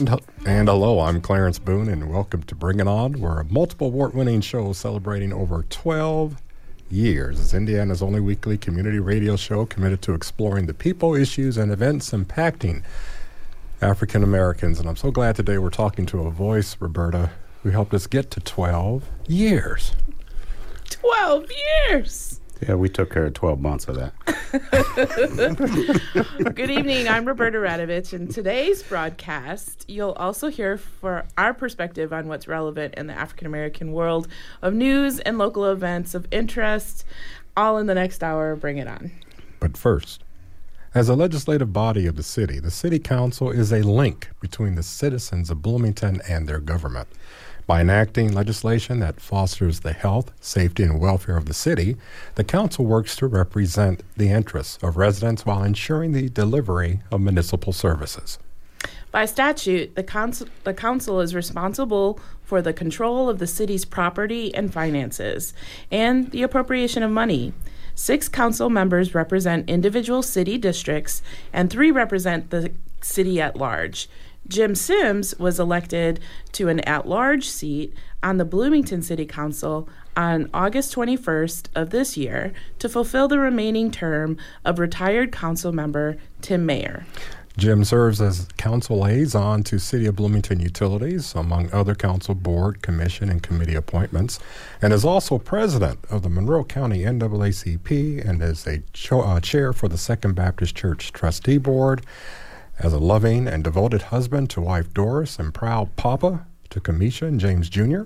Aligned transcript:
And 0.00 0.66
hello, 0.66 1.00
I'm 1.00 1.20
Clarence 1.20 1.58
Boone, 1.58 1.86
and 1.86 2.10
welcome 2.10 2.42
to 2.44 2.54
Bring 2.54 2.80
It 2.80 2.88
On. 2.88 3.20
We're 3.20 3.40
a 3.40 3.44
multiple 3.44 3.88
award 3.88 4.14
winning 4.14 4.40
show 4.40 4.72
celebrating 4.72 5.30
over 5.30 5.66
12 5.68 6.40
years. 6.90 7.38
It's 7.38 7.52
Indiana's 7.52 8.00
only 8.00 8.18
weekly 8.18 8.56
community 8.56 8.98
radio 8.98 9.36
show 9.36 9.66
committed 9.66 10.00
to 10.02 10.14
exploring 10.14 10.64
the 10.64 10.72
people, 10.72 11.14
issues, 11.14 11.58
and 11.58 11.70
events 11.70 12.12
impacting 12.12 12.82
African 13.82 14.22
Americans. 14.22 14.80
And 14.80 14.88
I'm 14.88 14.96
so 14.96 15.10
glad 15.10 15.36
today 15.36 15.58
we're 15.58 15.68
talking 15.68 16.06
to 16.06 16.22
a 16.22 16.30
voice, 16.30 16.78
Roberta, 16.80 17.32
who 17.62 17.68
helped 17.68 17.92
us 17.92 18.06
get 18.06 18.30
to 18.30 18.40
12 18.40 19.04
years. 19.28 19.92
12 20.88 21.50
years! 21.90 22.39
Yeah, 22.66 22.74
we 22.74 22.88
took 22.90 23.10
care 23.10 23.24
of 23.24 23.34
12 23.34 23.60
months 23.60 23.88
of 23.88 23.96
that. 23.96 24.12
Good 26.54 26.70
evening. 26.70 27.08
I'm 27.08 27.24
Roberta 27.24 27.56
Radovich. 27.56 28.12
In 28.12 28.28
today's 28.28 28.82
broadcast, 28.82 29.86
you'll 29.88 30.12
also 30.12 30.48
hear 30.48 30.76
for 30.76 31.24
our 31.38 31.54
perspective 31.54 32.12
on 32.12 32.28
what's 32.28 32.46
relevant 32.46 32.96
in 32.96 33.06
the 33.06 33.14
African 33.14 33.46
American 33.46 33.92
world 33.92 34.28
of 34.60 34.74
news 34.74 35.20
and 35.20 35.38
local 35.38 35.70
events 35.70 36.14
of 36.14 36.26
interest, 36.30 37.06
all 37.56 37.78
in 37.78 37.86
the 37.86 37.94
next 37.94 38.22
hour. 38.22 38.54
Bring 38.56 38.76
it 38.76 38.88
on. 38.88 39.10
But 39.58 39.78
first, 39.78 40.22
as 40.94 41.08
a 41.08 41.14
legislative 41.14 41.72
body 41.72 42.06
of 42.06 42.16
the 42.16 42.22
city, 42.22 42.58
the 42.58 42.70
City 42.70 42.98
Council 42.98 43.50
is 43.50 43.72
a 43.72 43.80
link 43.80 44.28
between 44.40 44.74
the 44.74 44.82
citizens 44.82 45.48
of 45.48 45.62
Bloomington 45.62 46.20
and 46.28 46.46
their 46.46 46.60
government. 46.60 47.08
By 47.70 47.82
enacting 47.82 48.32
legislation 48.32 48.98
that 48.98 49.20
fosters 49.20 49.78
the 49.78 49.92
health, 49.92 50.32
safety, 50.40 50.82
and 50.82 50.98
welfare 50.98 51.36
of 51.36 51.44
the 51.44 51.54
city, 51.54 51.96
the 52.34 52.42
Council 52.42 52.84
works 52.84 53.14
to 53.14 53.28
represent 53.28 54.02
the 54.16 54.28
interests 54.28 54.76
of 54.82 54.96
residents 54.96 55.46
while 55.46 55.62
ensuring 55.62 56.10
the 56.10 56.28
delivery 56.28 56.98
of 57.12 57.20
municipal 57.20 57.72
services. 57.72 58.40
By 59.12 59.24
statute, 59.24 59.94
the 59.94 60.02
council, 60.02 60.48
the 60.64 60.74
council 60.74 61.20
is 61.20 61.32
responsible 61.32 62.18
for 62.42 62.60
the 62.60 62.72
control 62.72 63.30
of 63.30 63.38
the 63.38 63.46
city's 63.46 63.84
property 63.84 64.52
and 64.52 64.72
finances 64.72 65.54
and 65.92 66.32
the 66.32 66.42
appropriation 66.42 67.04
of 67.04 67.12
money. 67.12 67.52
Six 67.94 68.28
council 68.28 68.68
members 68.68 69.14
represent 69.14 69.70
individual 69.70 70.24
city 70.24 70.58
districts, 70.58 71.22
and 71.52 71.70
three 71.70 71.92
represent 71.92 72.50
the 72.50 72.72
city 73.00 73.40
at 73.40 73.56
large. 73.56 74.08
Jim 74.50 74.74
Sims 74.74 75.32
was 75.38 75.60
elected 75.60 76.18
to 76.52 76.68
an 76.68 76.80
at 76.80 77.06
large 77.06 77.48
seat 77.48 77.94
on 78.20 78.36
the 78.36 78.44
Bloomington 78.44 79.00
City 79.00 79.24
Council 79.24 79.88
on 80.16 80.50
August 80.52 80.94
21st 80.94 81.68
of 81.76 81.90
this 81.90 82.16
year 82.16 82.52
to 82.80 82.88
fulfill 82.88 83.28
the 83.28 83.38
remaining 83.38 83.92
term 83.92 84.36
of 84.64 84.80
retired 84.80 85.30
council 85.30 85.72
member 85.72 86.16
Tim 86.42 86.66
Mayer. 86.66 87.06
Jim 87.56 87.84
serves 87.84 88.20
as 88.20 88.48
council 88.56 88.98
liaison 88.98 89.62
to 89.62 89.78
City 89.78 90.06
of 90.06 90.16
Bloomington 90.16 90.58
Utilities, 90.58 91.32
among 91.34 91.70
other 91.72 91.94
council 91.94 92.34
board, 92.34 92.82
commission, 92.82 93.28
and 93.28 93.42
committee 93.42 93.74
appointments, 93.76 94.40
and 94.82 94.92
is 94.92 95.04
also 95.04 95.38
president 95.38 95.98
of 96.10 96.22
the 96.22 96.28
Monroe 96.28 96.64
County 96.64 97.02
NAACP 97.02 98.28
and 98.28 98.42
is 98.42 98.66
a 98.66 98.82
cho- 98.92 99.22
uh, 99.22 99.40
chair 99.40 99.72
for 99.72 99.88
the 99.88 99.98
Second 99.98 100.34
Baptist 100.34 100.74
Church 100.74 101.12
Trustee 101.12 101.58
Board. 101.58 102.02
As 102.82 102.94
a 102.94 102.98
loving 102.98 103.46
and 103.46 103.62
devoted 103.62 104.02
husband 104.04 104.48
to 104.50 104.62
wife 104.62 104.94
Doris 104.94 105.38
and 105.38 105.52
proud 105.52 105.94
papa 105.96 106.46
to 106.70 106.80
Kamisha 106.80 107.28
and 107.28 107.38
James 107.38 107.68
Jr., 107.68 108.04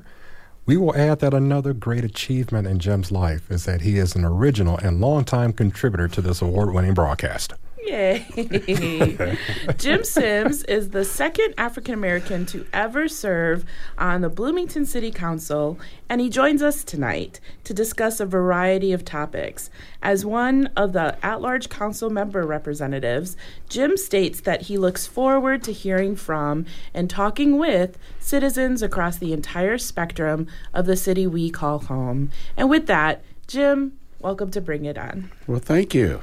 we 0.67 0.77
will 0.77 0.97
add 0.97 1.21
that 1.21 1.33
another 1.33 1.73
great 1.73 2.03
achievement 2.03 2.67
in 2.67 2.81
Jim's 2.81 3.12
life 3.12 3.49
is 3.53 3.67
that 3.67 3.83
he 3.83 3.99
is 3.99 4.17
an 4.17 4.25
original 4.25 4.77
and 4.79 5.01
longtime 5.01 5.53
contributor 5.53 6.09
to 6.09 6.21
this 6.21 6.43
award 6.43 6.75
winning 6.75 6.93
broadcast. 6.93 7.55
Yay. 7.87 8.27
Jim 9.78 10.05
Sims 10.05 10.62
is 10.65 10.91
the 10.91 11.05
second 11.05 11.55
African 11.59 11.93
American 11.93 12.47
to 12.47 12.67
ever 12.72 13.09
serve 13.09 13.65
on 13.99 14.22
the 14.22 14.31
Bloomington 14.31 14.87
City 14.87 15.11
Council, 15.11 15.78
and 16.09 16.21
he 16.21 16.31
joins 16.31 16.62
us 16.62 16.83
tonight 16.83 17.41
to 17.65 17.75
discuss 17.75 18.21
a 18.21 18.27
variety 18.27 18.93
of 18.93 19.05
topics. 19.05 19.71
As 20.03 20.25
one 20.25 20.71
of 20.77 20.93
the 20.94 21.23
at 21.25 21.43
large 21.43 21.69
council 21.69 22.09
member 22.09 22.47
representatives, 22.47 23.37
Jim 23.69 23.97
states 23.97 24.41
that 24.41 24.62
he 24.62 24.78
looks 24.78 25.06
forward 25.06 25.62
to 25.65 25.73
hearing 25.73 26.17
from 26.17 26.65
and 26.94 27.11
talking 27.11 27.59
with 27.59 27.99
citizens 28.19 28.83
across 28.83 29.19
the 29.19 29.33
entire 29.33 29.77
spectrum 29.77 30.47
of 30.73 30.87
the 30.87 30.97
city 30.97 31.27
we 31.27 31.50
call 31.50 31.81
home. 31.81 32.31
And 32.56 32.71
with 32.71 32.87
that, 32.87 33.23
Jim, 33.47 33.99
welcome 34.21 34.50
to 34.53 34.61
Bring 34.61 34.87
It 34.87 34.97
On. 34.97 35.31
Well, 35.47 35.61
thank 35.61 35.94
you. 35.94 36.21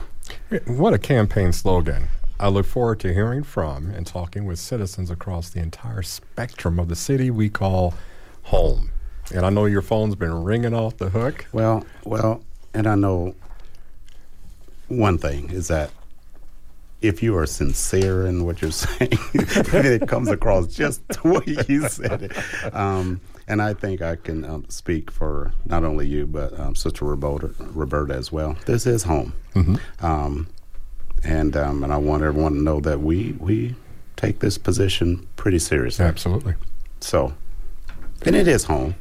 What 0.65 0.93
a 0.93 0.99
campaign 0.99 1.51
slogan. 1.53 2.07
I 2.39 2.47
look 2.47 2.65
forward 2.65 2.99
to 3.01 3.13
hearing 3.13 3.43
from 3.43 3.91
and 3.91 4.05
talking 4.05 4.45
with 4.45 4.57
citizens 4.57 5.11
across 5.11 5.49
the 5.49 5.59
entire 5.59 6.01
spectrum 6.01 6.79
of 6.79 6.87
the 6.87 6.95
city 6.95 7.29
we 7.29 7.49
call 7.49 7.93
home. 8.43 8.91
And 9.33 9.45
I 9.45 9.49
know 9.49 9.65
your 9.65 9.81
phone's 9.81 10.15
been 10.15 10.43
ringing 10.43 10.73
off 10.73 10.97
the 10.97 11.09
hook. 11.09 11.45
Well, 11.53 11.85
well, 12.03 12.43
and 12.73 12.87
I 12.87 12.95
know 12.95 13.35
one 14.87 15.17
thing 15.17 15.51
is 15.51 15.67
that 15.67 15.91
if 17.01 17.23
you 17.23 17.37
are 17.37 17.45
sincere 17.45 18.25
in 18.25 18.45
what 18.45 18.61
you're 18.61 18.71
saying, 18.71 19.09
it 19.33 20.07
comes 20.07 20.29
across 20.29 20.67
just 20.67 21.07
the 21.07 21.29
way 21.29 21.65
you 21.67 21.87
said 21.87 22.23
it. 22.23 22.75
Um, 22.75 23.21
and 23.51 23.61
I 23.61 23.73
think 23.73 24.01
I 24.01 24.15
can 24.15 24.45
um, 24.45 24.65
speak 24.69 25.11
for 25.11 25.51
not 25.65 25.83
only 25.83 26.07
you, 26.07 26.25
but 26.25 26.57
um, 26.57 26.73
Sister 26.73 27.03
Roberta, 27.03 27.53
Roberta 27.59 28.13
as 28.13 28.31
well. 28.31 28.55
This 28.65 28.85
is 28.85 29.03
home. 29.03 29.33
Mm-hmm. 29.53 29.75
Um, 30.05 30.47
and 31.25 31.57
um, 31.57 31.83
and 31.83 31.91
I 31.91 31.97
want 31.97 32.23
everyone 32.23 32.53
to 32.53 32.61
know 32.61 32.79
that 32.79 33.01
we 33.01 33.33
we 33.39 33.75
take 34.15 34.39
this 34.39 34.57
position 34.57 35.27
pretty 35.35 35.59
seriously. 35.59 36.05
Absolutely. 36.05 36.55
So, 37.01 37.33
and 38.25 38.37
it 38.37 38.47
is 38.47 38.63
home. 38.63 38.95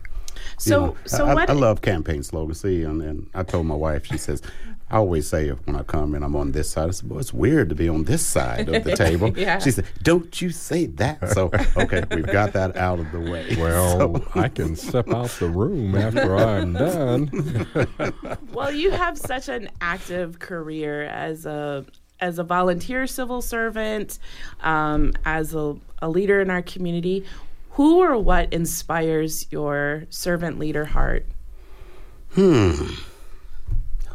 So, 0.59 0.81
you 0.81 0.87
know, 0.87 0.97
so 1.07 1.27
I, 1.27 1.35
what? 1.35 1.49
I, 1.49 1.53
I 1.53 1.57
love 1.57 1.81
campaign 1.81 2.25
slogans. 2.25 2.61
See, 2.61 2.83
and, 2.83 3.01
and 3.01 3.31
I 3.35 3.45
told 3.45 3.67
my 3.67 3.77
wife, 3.77 4.05
she 4.05 4.19
says, 4.19 4.43
I 4.91 4.97
always 4.97 5.29
say 5.29 5.51
when 5.51 5.77
I 5.77 5.83
come 5.85 6.15
and 6.17 6.25
I'm 6.25 6.35
on 6.35 6.51
this 6.53 6.71
side, 6.71 6.89
I 6.89 6.91
said, 6.91 7.09
"Well, 7.09 7.21
it's 7.21 7.33
weird 7.33 7.69
to 7.69 7.75
be 7.77 7.89
on 7.89 8.05
this 8.05 8.27
side 8.27 8.69
of 8.69 8.83
the 8.85 8.97
table." 9.07 9.33
yeah. 9.39 9.59
She 9.61 9.71
said, 9.71 9.85
"Don't 10.03 10.41
you 10.43 10.51
say 10.51 10.87
that." 10.87 11.29
So, 11.31 11.51
okay, 11.77 12.03
we've 12.11 12.27
got 12.27 12.53
that 12.55 12.77
out 12.77 12.99
of 12.99 13.11
the 13.13 13.21
way. 13.21 13.57
Well, 13.59 13.99
So- 14.17 14.25
I 14.35 14.49
can 14.49 14.75
step 14.77 15.09
out 15.11 15.31
the 15.39 15.49
room 15.49 15.95
after 15.95 16.37
I'm 16.37 16.73
done. 16.73 17.67
Well, 18.53 18.73
you 18.73 18.91
have 18.91 19.17
such 19.17 19.49
an 19.49 19.71
active 19.81 20.39
career 20.39 21.03
as 21.05 21.47
a 21.47 21.87
as 22.21 22.39
a 22.39 22.45
volunteer 22.45 23.07
civil 23.07 23.41
servant, 23.43 24.19
um, 24.61 25.13
as 25.25 25.55
a, 25.55 25.77
a 26.03 26.09
leader 26.09 26.41
in 26.41 26.51
our 26.51 26.63
community. 26.63 27.25
Who 27.71 28.01
or 28.03 28.19
what 28.19 28.53
inspires 28.53 29.47
your 29.51 30.05
servant 30.11 30.59
leader 30.59 30.85
heart? 30.85 31.25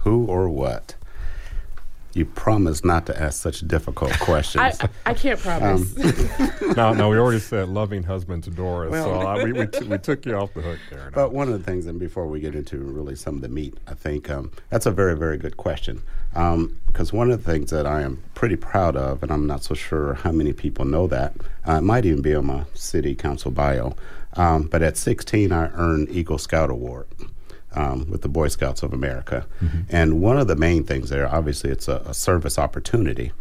Who 0.05 0.25
or 0.27 0.47
what? 0.47 0.95
You 2.13 2.23
promise 2.25 2.85
not 2.85 3.07
to 3.07 3.21
ask 3.21 3.41
such 3.41 3.67
difficult 3.67 4.13
questions. 4.21 4.79
I, 4.79 4.89
I 5.05 5.13
can't 5.13 5.37
promise. 5.37 5.93
no, 6.77 6.93
no, 6.93 7.09
we 7.09 7.17
already 7.17 7.39
said 7.41 7.67
loving 7.67 8.03
husband 8.03 8.45
to 8.45 8.51
Doris, 8.51 8.93
so 8.93 9.11
Well- 9.11 9.27
I, 9.27 9.43
we, 9.43 9.51
we, 9.51 9.67
t- 9.73 9.83
we 9.83 9.97
took 9.97 10.25
you 10.25 10.35
off 10.35 10.53
the 10.53 10.61
hook 10.61 10.79
there. 10.89 11.11
But 11.13 11.33
one 11.33 11.51
of 11.51 11.57
the 11.57 11.63
things, 11.69 11.87
and 11.87 11.99
before 11.99 12.27
we 12.27 12.39
get 12.39 12.55
into 12.55 12.77
really 12.77 13.15
some 13.15 13.35
of 13.35 13.41
the 13.41 13.49
meat, 13.49 13.75
I 13.87 13.95
think 13.95 14.29
um, 14.29 14.51
that's 14.69 14.85
a 14.85 14.91
very, 14.91 15.17
very 15.17 15.37
good 15.37 15.57
question. 15.57 16.01
Because 16.87 17.11
one 17.11 17.31
of 17.31 17.43
the 17.43 17.51
things 17.51 17.71
that 17.71 17.85
I 17.85 18.01
am 18.01 18.21
pretty 18.33 18.55
proud 18.57 18.95
of, 18.95 19.23
and 19.23 19.31
I'm 19.31 19.47
not 19.47 19.63
so 19.63 19.73
sure 19.73 20.13
how 20.13 20.31
many 20.31 20.53
people 20.53 20.85
know 20.85 21.07
that, 21.07 21.33
uh, 21.67 21.73
it 21.73 21.81
might 21.81 22.05
even 22.05 22.21
be 22.21 22.33
on 22.35 22.45
my 22.45 22.63
city 22.73 23.15
council 23.15 23.51
bio, 23.51 23.95
um, 24.33 24.63
but 24.63 24.81
at 24.81 24.95
16, 24.97 25.51
I 25.51 25.69
earned 25.73 26.09
Eagle 26.09 26.37
Scout 26.37 26.69
Award. 26.69 27.07
Um, 27.77 28.09
with 28.09 28.21
the 28.21 28.29
Boy 28.29 28.47
Scouts 28.47 28.83
of 28.83 28.93
America. 28.93 29.45
And 29.89 30.21
one 30.21 30.37
of 30.37 30.47
the 30.47 30.55
main 30.55 30.85
things 30.85 31.09
there, 31.09 31.27
obviously, 31.27 31.71
it's 31.71 31.89
a, 31.89 31.97
a 32.05 32.13
service 32.13 32.57
opportunity, 32.57 33.33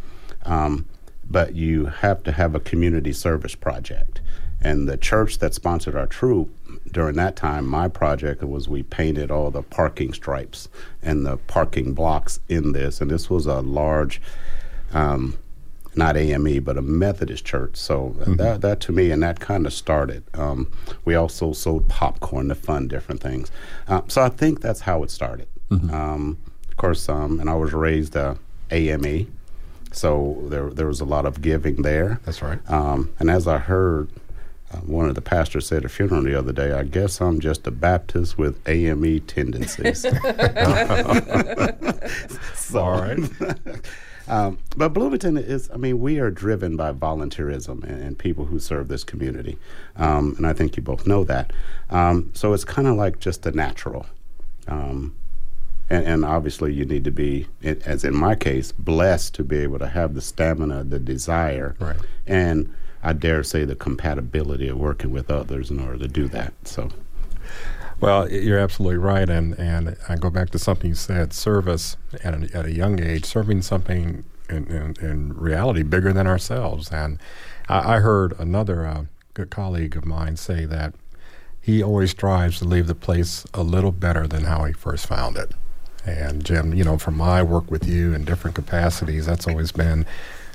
um, 0.43 0.85
but 1.29 1.55
you 1.55 1.85
have 1.85 2.21
to 2.23 2.33
have 2.33 2.53
a 2.53 2.59
community 2.59 3.13
service 3.13 3.55
project. 3.55 4.19
And 4.61 4.89
the 4.89 4.97
church 4.97 5.39
that 5.39 5.53
sponsored 5.53 5.95
our 5.95 6.07
troop 6.07 6.49
during 6.91 7.15
that 7.15 7.35
time, 7.35 7.65
my 7.67 7.87
project 7.87 8.43
was 8.43 8.67
we 8.67 8.83
painted 8.83 9.31
all 9.31 9.51
the 9.51 9.61
parking 9.61 10.11
stripes 10.11 10.67
and 11.01 11.25
the 11.25 11.37
parking 11.37 11.93
blocks 11.93 12.39
in 12.49 12.71
this. 12.73 12.99
And 12.99 13.11
this 13.11 13.29
was 13.29 13.45
a 13.45 13.61
large 13.61 14.21
um, 14.91 15.37
not 15.97 16.17
AME, 16.17 16.63
but 16.63 16.77
a 16.77 16.81
Methodist 16.81 17.45
church. 17.45 17.75
So 17.77 18.15
Mm-hmm. 18.15 18.35
that, 18.35 18.61
that 18.61 18.79
to 18.81 18.91
me, 18.91 19.11
and 19.11 19.21
that 19.23 19.39
kind 19.39 19.65
of 19.65 19.73
started. 19.73 20.23
Um, 20.33 20.71
we 21.05 21.15
also 21.15 21.53
sold 21.53 21.87
popcorn 21.89 22.49
to 22.49 22.55
fund 22.55 22.89
different 22.89 23.21
things. 23.21 23.51
Uh, 23.87 24.01
so 24.07 24.21
I 24.23 24.29
think 24.29 24.61
that's 24.61 24.81
how 24.81 25.03
it 25.03 25.11
started. 25.11 25.47
Mm-hmm. 25.69 25.93
Um, 25.93 26.37
of 26.69 26.77
course, 26.77 27.07
um, 27.09 27.39
and 27.39 27.49
I 27.49 27.53
was 27.55 27.73
raised 27.73 28.15
uh, 28.17 28.35
AME, 28.71 29.31
so 29.91 30.37
there 30.49 30.69
there 30.69 30.87
was 30.87 30.99
a 31.01 31.05
lot 31.05 31.25
of 31.25 31.41
giving 31.41 31.81
there. 31.83 32.19
That's 32.25 32.41
right. 32.41 32.59
Um, 32.69 33.13
and 33.19 33.29
as 33.29 33.47
I 33.47 33.57
heard 33.59 34.09
uh, 34.73 34.77
one 34.77 35.07
of 35.07 35.15
the 35.15 35.21
pastors 35.21 35.67
said 35.67 35.79
at 35.79 35.85
a 35.85 35.89
funeral 35.89 36.21
the 36.23 36.37
other 36.37 36.51
day, 36.51 36.71
I 36.73 36.83
guess 36.83 37.21
I'm 37.21 37.39
just 37.39 37.65
a 37.67 37.71
Baptist 37.71 38.37
with 38.37 38.57
AME 38.67 39.21
tendencies. 39.21 40.01
so, 42.55 42.79
All 42.79 43.01
right. 43.01 43.19
um, 44.27 44.57
but 44.75 44.89
Bloomington 44.89 45.37
is, 45.37 45.69
I 45.71 45.77
mean, 45.77 45.99
we 45.99 46.19
are 46.19 46.31
driven 46.31 46.75
by 46.75 46.91
volunteerism 46.91 47.83
and, 47.83 48.01
and 48.03 48.17
people 48.17 48.45
who 48.45 48.59
serve 48.59 48.87
this 48.87 49.03
community. 49.03 49.57
Um, 49.95 50.33
and 50.37 50.47
I 50.47 50.53
think 50.53 50.75
you 50.77 50.83
both 50.83 51.05
know 51.05 51.23
that. 51.25 51.53
Um, 51.89 52.31
so 52.33 52.53
it's 52.53 52.65
kind 52.65 52.87
of 52.87 52.95
like 52.95 53.19
just 53.19 53.45
a 53.45 53.51
natural. 53.51 54.05
Um, 54.67 55.15
and, 55.89 56.05
and 56.05 56.25
obviously, 56.25 56.73
you 56.73 56.85
need 56.85 57.03
to 57.03 57.11
be, 57.11 57.45
as 57.63 58.03
in 58.03 58.15
my 58.15 58.33
case, 58.35 58.71
blessed 58.71 59.35
to 59.35 59.43
be 59.43 59.57
able 59.59 59.77
to 59.79 59.87
have 59.87 60.15
the 60.15 60.21
stamina, 60.21 60.83
the 60.83 60.97
desire, 60.99 61.75
Right. 61.79 61.97
and 62.25 62.73
I 63.03 63.13
dare 63.13 63.43
say 63.43 63.65
the 63.65 63.75
compatibility 63.75 64.67
of 64.67 64.77
working 64.77 65.11
with 65.11 65.29
others 65.29 65.69
in 65.69 65.79
order 65.79 65.99
to 65.99 66.07
do 66.07 66.27
that. 66.29 66.53
So, 66.63 66.89
Well, 68.01 68.29
you're 68.29 68.59
absolutely 68.59 68.97
right, 68.97 69.29
and 69.29 69.57
and 69.57 69.95
I 70.09 70.15
go 70.15 70.29
back 70.29 70.49
to 70.51 70.59
something 70.59 70.89
you 70.89 70.95
said: 70.95 71.33
service 71.33 71.97
at 72.23 72.33
a, 72.33 72.57
at 72.57 72.65
a 72.65 72.71
young 72.71 73.01
age, 73.01 73.25
serving 73.25 73.61
something 73.61 74.25
in, 74.49 74.67
in, 74.67 74.95
in 75.01 75.33
reality 75.33 75.83
bigger 75.83 76.13
than 76.13 76.27
ourselves. 76.27 76.91
And 76.91 77.19
I, 77.67 77.95
I 77.95 77.99
heard 77.99 78.33
another 78.39 78.85
uh, 78.85 79.05
good 79.33 79.49
colleague 79.49 79.95
of 79.95 80.05
mine 80.05 80.35
say 80.37 80.65
that 80.65 80.93
he 81.61 81.81
always 81.81 82.11
strives 82.11 82.59
to 82.59 82.65
leave 82.65 82.87
the 82.87 82.95
place 82.95 83.45
a 83.53 83.63
little 83.63 83.91
better 83.91 84.27
than 84.27 84.43
how 84.43 84.65
he 84.65 84.73
first 84.73 85.07
found 85.07 85.37
it. 85.37 85.53
And 86.05 86.45
Jim, 86.45 86.73
you 86.75 86.83
know, 86.83 86.99
from 86.99 87.17
my 87.17 87.41
work 87.41 87.71
with 87.71 87.87
you 87.87 88.13
in 88.13 88.25
different 88.25 88.55
capacities, 88.55 89.25
that's 89.25 89.47
always 89.47 89.71
been 89.71 90.05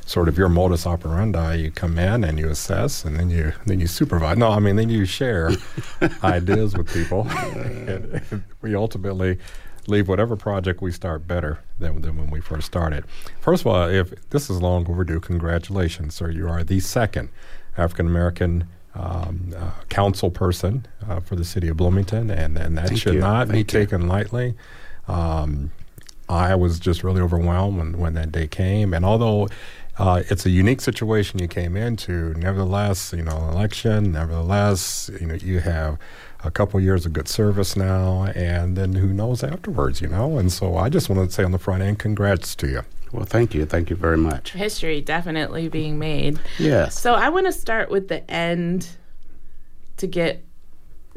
sort 0.06 0.28
of 0.28 0.36
your 0.38 0.48
modus 0.48 0.86
operandi. 0.86 1.56
You 1.56 1.70
come 1.70 1.98
in 1.98 2.24
and 2.24 2.38
you 2.38 2.48
assess, 2.48 3.04
and 3.04 3.16
then 3.16 3.30
you 3.30 3.52
then 3.66 3.80
you 3.80 3.86
supervise. 3.86 4.36
No, 4.36 4.50
I 4.50 4.58
mean 4.58 4.76
then 4.76 4.88
you 4.90 5.04
share 5.04 5.50
ideas 6.24 6.76
with 6.76 6.92
people, 6.92 7.26
and, 7.28 8.22
and 8.30 8.44
we 8.62 8.74
ultimately 8.74 9.38
leave 9.86 10.08
whatever 10.08 10.36
project 10.36 10.82
we 10.82 10.92
start 10.92 11.26
better 11.26 11.58
than, 11.78 12.00
than 12.02 12.16
when 12.16 12.30
we 12.30 12.40
first 12.40 12.66
started. 12.66 13.04
First 13.40 13.62
of 13.62 13.66
all, 13.68 13.88
if 13.88 14.28
this 14.30 14.50
is 14.50 14.60
long 14.60 14.88
overdue, 14.88 15.20
congratulations, 15.20 16.14
sir. 16.14 16.30
You 16.30 16.48
are 16.48 16.62
the 16.64 16.80
second 16.80 17.30
African 17.76 18.06
American. 18.06 18.66
Um, 18.92 19.54
uh, 19.56 19.70
council 19.88 20.32
person 20.32 20.84
uh, 21.08 21.20
for 21.20 21.36
the 21.36 21.44
city 21.44 21.68
of 21.68 21.76
Bloomington, 21.76 22.28
and, 22.28 22.58
and 22.58 22.76
that 22.76 22.88
Thank 22.88 23.00
should 23.00 23.14
you. 23.14 23.20
not 23.20 23.48
be 23.48 23.58
you. 23.58 23.64
taken 23.64 24.08
lightly. 24.08 24.56
Um, 25.06 25.70
I 26.30 26.54
was 26.54 26.78
just 26.78 27.02
really 27.02 27.20
overwhelmed 27.20 27.78
when, 27.78 27.98
when 27.98 28.14
that 28.14 28.30
day 28.30 28.46
came. 28.46 28.94
And 28.94 29.04
although 29.04 29.48
uh, 30.00 30.22
it's 30.30 30.46
a 30.46 30.50
unique 30.50 30.80
situation 30.80 31.38
you 31.38 31.46
came 31.46 31.76
into, 31.76 32.32
nevertheless, 32.38 33.12
you 33.12 33.22
know, 33.22 33.36
election, 33.50 34.12
nevertheless, 34.12 35.10
you 35.20 35.26
know, 35.26 35.34
you 35.34 35.60
have 35.60 35.98
a 36.42 36.50
couple 36.50 36.80
years 36.80 37.04
of 37.04 37.12
good 37.12 37.28
service 37.28 37.76
now, 37.76 38.24
and 38.34 38.78
then 38.78 38.94
who 38.94 39.08
knows 39.12 39.44
afterwards, 39.44 40.00
you 40.00 40.08
know? 40.08 40.38
And 40.38 40.50
so 40.50 40.78
I 40.78 40.88
just 40.88 41.10
want 41.10 41.28
to 41.28 41.34
say 41.34 41.44
on 41.44 41.52
the 41.52 41.58
front 41.58 41.82
end, 41.82 41.98
congrats 41.98 42.54
to 42.56 42.66
you. 42.66 42.82
well, 43.12 43.26
thank 43.26 43.52
you. 43.52 43.66
Thank 43.66 43.90
you 43.90 43.96
very 43.96 44.16
much. 44.16 44.52
History 44.52 45.02
definitely 45.02 45.68
being 45.68 45.98
made. 45.98 46.40
Yes. 46.58 46.98
So 46.98 47.12
I 47.12 47.28
want 47.28 47.44
to 47.44 47.52
start 47.52 47.90
with 47.90 48.08
the 48.08 48.28
end 48.30 48.88
to 49.98 50.06
get 50.06 50.42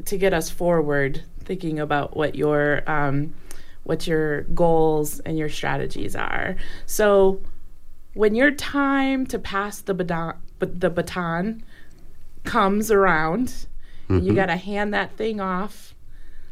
to 0.04 0.18
get 0.18 0.34
us 0.34 0.50
forward, 0.50 1.22
thinking 1.44 1.78
about 1.78 2.14
what 2.14 2.34
your 2.34 2.82
um, 2.90 3.32
what 3.84 4.06
your 4.06 4.42
goals 4.42 5.20
and 5.20 5.38
your 5.38 5.48
strategies 5.48 6.14
are. 6.14 6.56
So 6.84 7.40
when 8.14 8.34
your 8.34 8.50
time 8.50 9.26
to 9.26 9.38
pass 9.38 9.80
the 9.80 9.94
baton, 9.94 10.34
the 10.58 10.90
baton 10.90 11.62
comes 12.44 12.90
around, 12.90 13.66
and 14.08 14.24
you 14.24 14.34
got 14.34 14.46
to 14.46 14.56
hand 14.56 14.92
that 14.94 15.12
thing 15.16 15.40
off. 15.40 15.94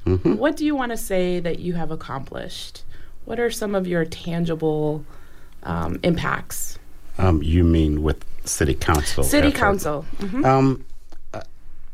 What 0.05 0.57
do 0.57 0.65
you 0.65 0.75
want 0.75 0.91
to 0.91 0.97
say 0.97 1.39
that 1.41 1.61
you 1.61 1.75
have 1.75 1.91
accomplished? 1.93 2.83
What 3.25 3.39
are 3.39 3.51
some 3.51 3.75
of 3.77 3.87
your 3.87 4.05
tangible 4.05 5.05
um, 5.63 6.01
impacts? 6.03 6.79
Um, 7.19 7.41
you 7.43 7.63
mean 7.63 8.03
with 8.03 8.25
city 8.45 8.75
council? 8.75 9.23
City 9.23 9.49
effort. 9.49 9.59
council. 9.59 10.05
Mhm. 10.19 10.45
Um, 10.45 10.85
uh, 11.33 11.43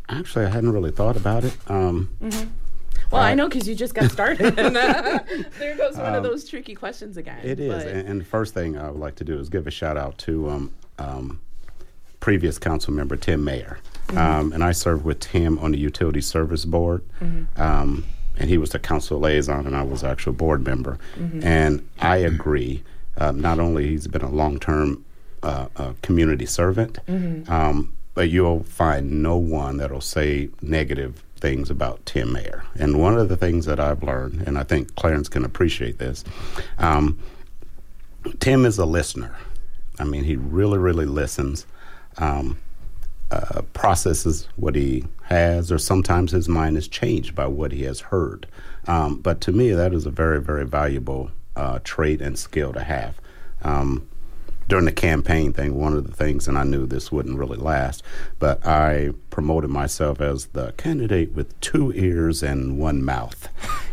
actually, 0.08 0.46
I 0.46 0.48
hadn't 0.48 0.72
really 0.72 0.90
thought 0.90 1.16
about 1.16 1.44
it. 1.44 1.54
Um, 3.10 3.12
Well, 3.18 3.22
I 3.22 3.32
Uh, 3.32 3.34
know 3.36 3.48
because 3.48 3.66
you 3.68 3.74
just 3.74 3.94
got 3.94 4.10
started. 4.10 4.54
there 4.56 5.76
goes 5.76 5.96
one 5.96 6.14
of 6.14 6.22
those 6.22 6.48
tricky 6.48 6.74
questions 6.74 7.16
again. 7.16 7.40
It 7.42 7.58
is, 7.60 7.84
and, 7.84 8.08
and 8.08 8.20
the 8.20 8.24
first 8.24 8.54
thing 8.54 8.76
I 8.76 8.90
would 8.90 9.00
like 9.00 9.16
to 9.16 9.24
do 9.24 9.38
is 9.38 9.48
give 9.48 9.66
a 9.66 9.70
shout 9.70 9.96
out 9.96 10.18
to 10.18 10.48
um, 10.50 10.70
um, 10.98 11.40
previous 12.20 12.58
council 12.58 12.92
member 12.92 13.16
Tim 13.16 13.44
Mayer, 13.44 13.78
um, 14.16 14.52
and 14.52 14.62
I 14.62 14.72
served 14.72 15.04
with 15.04 15.20
Tim 15.20 15.58
on 15.58 15.72
the 15.72 15.78
utility 15.78 16.20
service 16.20 16.64
board, 16.64 17.02
um, 17.56 18.04
and 18.36 18.48
he 18.50 18.58
was 18.58 18.70
the 18.70 18.78
council 18.78 19.18
liaison, 19.18 19.66
and 19.66 19.74
I 19.74 19.82
was 19.82 20.02
the 20.02 20.08
actual 20.08 20.32
board 20.32 20.64
member, 20.66 20.98
and 21.42 21.86
I 22.00 22.16
agree. 22.18 22.82
Um, 23.20 23.40
not 23.40 23.58
only 23.58 23.88
he's 23.88 24.06
been 24.06 24.22
a 24.22 24.30
long 24.30 24.60
term 24.60 25.04
uh, 25.42 25.66
uh, 25.76 25.92
community 26.02 26.46
servant, 26.46 26.98
um, 27.48 27.92
but 28.14 28.28
you'll 28.30 28.62
find 28.64 29.22
no 29.22 29.36
one 29.36 29.76
that'll 29.78 30.00
say 30.00 30.50
negative 30.62 31.22
things 31.38 31.70
about 31.70 32.04
Tim 32.06 32.32
Mayer. 32.32 32.64
And 32.78 33.00
one 33.00 33.18
of 33.18 33.28
the 33.28 33.36
things 33.36 33.64
that 33.66 33.80
I've 33.80 34.02
learned, 34.02 34.42
and 34.46 34.58
I 34.58 34.62
think 34.64 34.94
Clarence 34.96 35.28
can 35.28 35.44
appreciate 35.44 35.98
this, 35.98 36.24
um, 36.78 37.18
Tim 38.40 38.64
is 38.64 38.78
a 38.78 38.86
listener. 38.86 39.36
I 39.98 40.04
mean, 40.04 40.24
he 40.24 40.36
really, 40.36 40.78
really 40.78 41.06
listens, 41.06 41.66
um, 42.18 42.58
uh, 43.30 43.62
processes 43.74 44.48
what 44.56 44.74
he 44.74 45.04
has, 45.24 45.70
or 45.70 45.78
sometimes 45.78 46.32
his 46.32 46.48
mind 46.48 46.76
is 46.76 46.88
changed 46.88 47.34
by 47.34 47.46
what 47.46 47.72
he 47.72 47.82
has 47.82 48.00
heard. 48.00 48.46
Um, 48.86 49.20
but 49.20 49.40
to 49.42 49.52
me, 49.52 49.72
that 49.72 49.92
is 49.92 50.06
a 50.06 50.10
very, 50.10 50.40
very 50.40 50.64
valuable 50.64 51.30
uh, 51.56 51.78
trait 51.84 52.22
and 52.22 52.38
skill 52.38 52.72
to 52.72 52.82
have. 52.82 53.20
Um, 53.62 54.07
during 54.68 54.84
the 54.84 54.92
campaign 54.92 55.52
thing, 55.52 55.74
one 55.74 55.94
of 55.94 56.06
the 56.06 56.12
things, 56.14 56.46
and 56.46 56.58
I 56.58 56.62
knew 56.62 56.86
this 56.86 57.10
wouldn't 57.10 57.38
really 57.38 57.56
last, 57.56 58.02
but 58.38 58.64
I 58.66 59.10
promoted 59.30 59.70
myself 59.70 60.20
as 60.20 60.46
the 60.46 60.72
candidate 60.72 61.32
with 61.32 61.58
two 61.60 61.92
ears 61.94 62.42
and 62.42 62.78
one 62.78 63.02
mouth. 63.02 63.48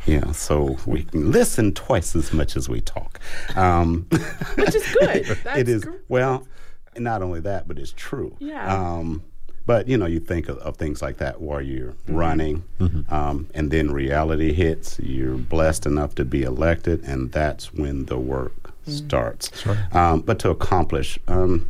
Yeah, 0.05 0.33
so 0.33 0.77
we 0.85 1.03
can 1.03 1.31
listen 1.31 1.73
twice 1.73 2.15
as 2.15 2.33
much 2.33 2.57
as 2.57 2.67
we 2.67 2.81
talk. 2.81 3.19
Um, 3.55 4.05
which 4.55 4.75
is 4.75 4.95
good. 4.99 5.25
That's 5.43 5.59
it 5.59 5.69
is 5.69 5.85
gr- 5.85 5.95
well, 6.09 6.45
not 6.97 7.21
only 7.21 7.39
that, 7.41 7.67
but 7.67 7.79
it's 7.79 7.93
true. 7.93 8.35
Yeah. 8.39 8.73
Um, 8.73 9.23
but 9.65 9.87
you 9.87 9.97
know, 9.97 10.05
you 10.05 10.19
think 10.19 10.49
of, 10.49 10.57
of 10.59 10.77
things 10.77 11.01
like 11.01 11.17
that 11.17 11.41
while 11.41 11.61
you're 11.61 11.95
running, 12.07 12.63
um, 13.09 13.47
and 13.55 13.71
then 13.71 13.91
reality 13.91 14.53
hits. 14.53 14.99
You're 14.99 15.37
blessed 15.37 15.87
enough 15.87 16.13
to 16.15 16.25
be 16.25 16.43
elected, 16.43 17.03
and 17.03 17.31
that's 17.31 17.73
when 17.73 18.05
the 18.05 18.19
work 18.19 18.74
starts. 18.85 19.51
Um, 19.91 20.21
but 20.21 20.39
to 20.39 20.49
accomplish. 20.49 21.19
Um, 21.27 21.67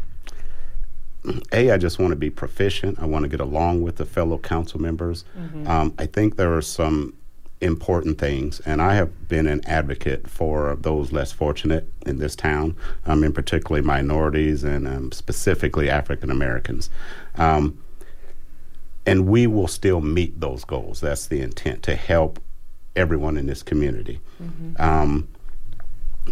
a, 1.52 1.72
I 1.72 1.78
just 1.78 1.98
want 1.98 2.12
to 2.12 2.16
be 2.16 2.30
proficient. 2.30 3.00
I 3.00 3.06
want 3.06 3.24
to 3.24 3.30
get 3.30 3.40
along 3.40 3.82
with 3.82 3.96
the 3.96 4.06
fellow 4.06 4.38
council 4.38 4.80
members. 4.80 5.26
Um, 5.68 5.94
I 5.98 6.06
think 6.06 6.36
there 6.36 6.54
are 6.56 6.62
some 6.62 7.16
important 7.62 8.20
things, 8.20 8.60
and 8.60 8.82
I 8.82 8.94
have 8.96 9.28
been 9.28 9.48
an 9.48 9.62
advocate 9.66 10.30
for 10.30 10.78
those 10.80 11.12
less 11.12 11.32
fortunate 11.32 11.92
in 12.06 12.20
this 12.20 12.36
town, 12.36 12.76
um, 13.08 13.24
in 13.24 13.34
particularly 13.34 13.82
minorities 13.86 14.64
and 14.64 14.88
um, 14.88 15.12
specifically 15.12 15.90
African 15.90 16.30
Americans. 16.30 16.90
Um, 17.38 17.82
and 19.08 19.28
we 19.28 19.48
will 19.48 19.68
still 19.68 20.02
meet 20.02 20.40
those 20.40 20.64
goals. 20.64 21.02
That's 21.02 21.28
the 21.28 21.42
intent 21.42 21.82
to 21.84 21.96
help 21.96 22.40
everyone 22.96 23.38
in 23.38 23.48
this 23.48 23.64
community. 23.64 24.20
Um, 24.78 25.28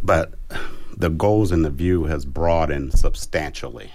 but 0.04 0.34
the 1.04 1.10
goals 1.10 1.52
and 1.52 1.66
the 1.66 1.70
view 1.70 2.06
has 2.06 2.24
broadened 2.24 2.98
substantially 2.98 3.92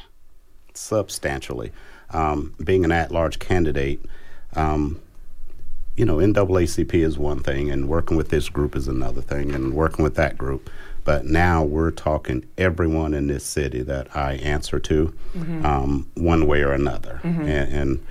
substantially. 0.75 1.73
Um, 2.11 2.55
being 2.62 2.85
an 2.85 2.93
at-large 2.93 3.38
candidate, 3.38 4.05
um, 4.55 5.00
you 5.97 6.05
know, 6.05 6.17
NAACP 6.19 6.95
is 6.95 7.19
one 7.19 7.41
thing, 7.41 7.71
and 7.71 7.88
working 7.88 8.17
with 8.17 8.29
this 8.29 8.49
group 8.50 8.77
is 8.77 8.88
another 8.88 9.23
thing, 9.23 9.55
and 9.55 9.73
working 9.75 10.03
with 10.03 10.17
that 10.17 10.37
group. 10.37 10.71
But 11.05 11.25
now 11.25 11.65
we're 11.65 11.91
talking 11.91 12.47
everyone 12.59 13.15
in 13.15 13.27
this 13.27 13.43
city 13.45 13.83
that 13.83 14.15
I 14.15 14.35
answer 14.35 14.79
to, 14.79 15.15
um, 15.65 16.11
one 16.15 16.47
way 16.47 16.61
or 16.62 16.73
another, 16.73 17.21
and. 17.25 17.49
and 17.73 18.07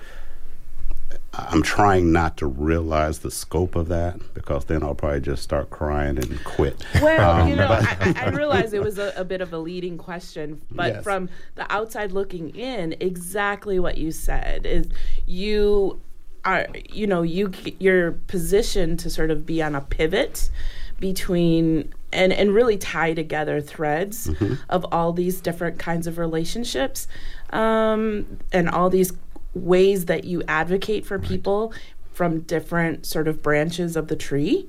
I'm 1.38 1.62
trying 1.62 2.10
not 2.12 2.36
to 2.38 2.46
realize 2.46 3.20
the 3.20 3.30
scope 3.30 3.76
of 3.76 3.88
that 3.88 4.34
because 4.34 4.64
then 4.64 4.82
I'll 4.82 4.94
probably 4.94 5.20
just 5.20 5.42
start 5.42 5.70
crying 5.70 6.18
and 6.18 6.42
quit. 6.44 6.84
Well, 7.00 7.42
um, 7.42 7.48
you 7.48 7.54
know, 7.56 7.68
I, 7.70 8.14
I 8.16 8.30
realize 8.30 8.72
it 8.72 8.82
was 8.82 8.98
a, 8.98 9.12
a, 9.16 9.24
bit 9.24 9.40
of 9.40 9.52
a 9.52 9.58
leading 9.58 9.98
question, 9.98 10.60
but 10.70 10.94
yes. 10.94 11.04
from 11.04 11.28
the 11.54 11.70
outside 11.72 12.12
looking 12.12 12.50
in, 12.50 12.96
exactly 12.98 13.78
what 13.78 13.98
you 13.98 14.10
said 14.10 14.66
is 14.66 14.88
you 15.26 16.00
are, 16.44 16.66
you 16.88 17.06
know, 17.06 17.22
you 17.22 17.52
you're 17.78 18.12
positioned 18.12 18.98
to 19.00 19.10
sort 19.10 19.30
of 19.30 19.46
be 19.46 19.62
on 19.62 19.74
a 19.74 19.80
pivot 19.80 20.50
between 20.98 21.92
and 22.12 22.32
and 22.32 22.54
really 22.54 22.76
tie 22.76 23.14
together 23.14 23.60
threads 23.60 24.28
mm-hmm. 24.28 24.54
of 24.68 24.84
all 24.92 25.12
these 25.12 25.40
different 25.40 25.78
kinds 25.78 26.06
of 26.06 26.18
relationships 26.18 27.06
um, 27.50 28.38
and 28.52 28.68
all 28.68 28.90
these 28.90 29.12
ways 29.58 30.06
that 30.06 30.24
you 30.24 30.42
advocate 30.48 31.04
for 31.06 31.18
right. 31.18 31.28
people 31.28 31.72
from 32.12 32.40
different 32.40 33.06
sort 33.06 33.28
of 33.28 33.42
branches 33.42 33.96
of 33.96 34.08
the 34.08 34.16
tree 34.16 34.68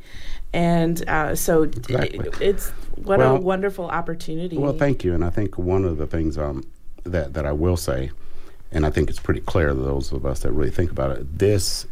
and 0.53 1.07
uh, 1.07 1.35
so 1.35 1.63
exactly. 1.63 2.19
it, 2.19 2.41
it's 2.41 2.69
what 2.95 3.19
well, 3.19 3.35
a 3.35 3.39
wonderful 3.39 3.87
opportunity 3.87 4.57
well 4.57 4.73
thank 4.73 5.03
you 5.03 5.13
and 5.13 5.23
i 5.23 5.29
think 5.29 5.57
one 5.57 5.85
of 5.85 5.97
the 5.97 6.07
things 6.07 6.37
um, 6.37 6.63
that, 7.03 7.33
that 7.33 7.45
i 7.45 7.51
will 7.51 7.77
say 7.77 8.11
and 8.71 8.85
i 8.85 8.89
think 8.89 9.09
it's 9.09 9.19
pretty 9.19 9.41
clear 9.41 9.69
to 9.69 9.73
those 9.73 10.11
of 10.11 10.25
us 10.25 10.41
that 10.41 10.51
really 10.51 10.71
think 10.71 10.91
about 10.91 11.11
it 11.11 11.39
this 11.39 11.85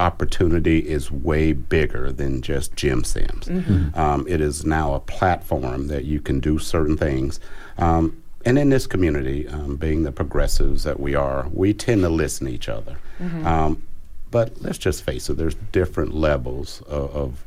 opportunity 0.00 0.78
is 0.78 1.10
way 1.10 1.52
bigger 1.52 2.10
than 2.10 2.40
just 2.40 2.74
Jim 2.74 3.04
Sims. 3.04 3.46
Mm-hmm. 3.46 3.98
Um, 3.98 4.26
it 4.26 4.40
is 4.40 4.64
now 4.64 4.94
a 4.94 5.00
platform 5.00 5.88
that 5.88 6.06
you 6.06 6.20
can 6.20 6.40
do 6.40 6.58
certain 6.58 6.96
things. 6.96 7.38
Um, 7.78 8.19
and 8.44 8.58
in 8.58 8.70
this 8.70 8.86
community, 8.86 9.46
um, 9.48 9.76
being 9.76 10.02
the 10.02 10.12
progressives 10.12 10.84
that 10.84 10.98
we 10.98 11.14
are, 11.14 11.48
we 11.52 11.74
tend 11.74 12.02
to 12.02 12.08
listen 12.08 12.46
to 12.46 12.52
each 12.52 12.68
other. 12.68 12.98
Mm-hmm. 13.18 13.46
Um, 13.46 13.86
but 14.30 14.60
let's 14.60 14.78
just 14.78 15.02
face 15.02 15.28
it, 15.28 15.36
there's 15.36 15.56
different 15.72 16.14
levels 16.14 16.82
of, 16.82 17.14
of 17.14 17.44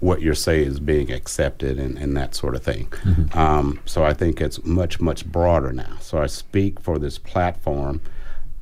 what 0.00 0.22
you 0.22 0.34
say 0.34 0.62
is 0.62 0.80
being 0.80 1.12
accepted 1.12 1.78
and, 1.78 1.96
and 1.98 2.16
that 2.16 2.34
sort 2.34 2.54
of 2.54 2.62
thing. 2.62 2.86
Mm-hmm. 2.86 3.38
Um, 3.38 3.80
so 3.84 4.04
I 4.04 4.14
think 4.14 4.40
it's 4.40 4.64
much, 4.64 5.00
much 5.00 5.26
broader 5.26 5.72
now. 5.72 5.96
So 6.00 6.18
I 6.18 6.26
speak 6.26 6.80
for 6.80 6.98
this 6.98 7.18
platform 7.18 8.00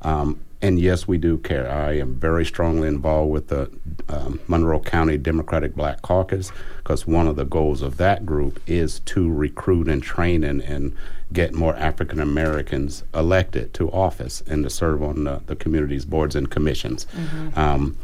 um, 0.03 0.41
and 0.65 0.81
yes, 0.81 1.07
we 1.07 1.19
do 1.19 1.37
care. 1.37 1.71
I 1.71 1.99
am 1.99 2.15
very 2.15 2.47
strongly 2.47 2.89
involved 2.89 3.31
with 3.31 3.49
the 3.49 3.71
um, 4.09 4.41
Monroe 4.49 4.81
County 4.81 5.19
Democratic 5.19 5.75
Black 5.75 6.01
Caucus 6.01 6.53
because 6.79 7.07
one 7.07 7.27
of 7.27 7.37
the 7.37 7.45
goals 7.45 7.83
of 7.83 7.99
that 7.99 8.25
group 8.25 8.59
is 8.67 9.01
to 9.01 9.31
recruit 9.31 9.89
and 9.89 10.03
train 10.03 10.43
and, 10.43 10.63
and 10.63 10.97
get 11.35 11.53
more 11.53 11.77
African 11.77 12.21
Americans 12.21 13.05
elected 13.13 13.75
to 13.75 13.91
office 13.91 14.43
and 14.47 14.65
to 14.65 14.71
serve 14.71 15.03
on 15.03 15.25
the, 15.25 15.43
the 15.47 15.57
community's 15.57 16.07
boards 16.07 16.35
and 16.35 16.51
commissions. 16.51 17.07
Mm-hmm. 17.13 17.59
Um, 17.59 17.99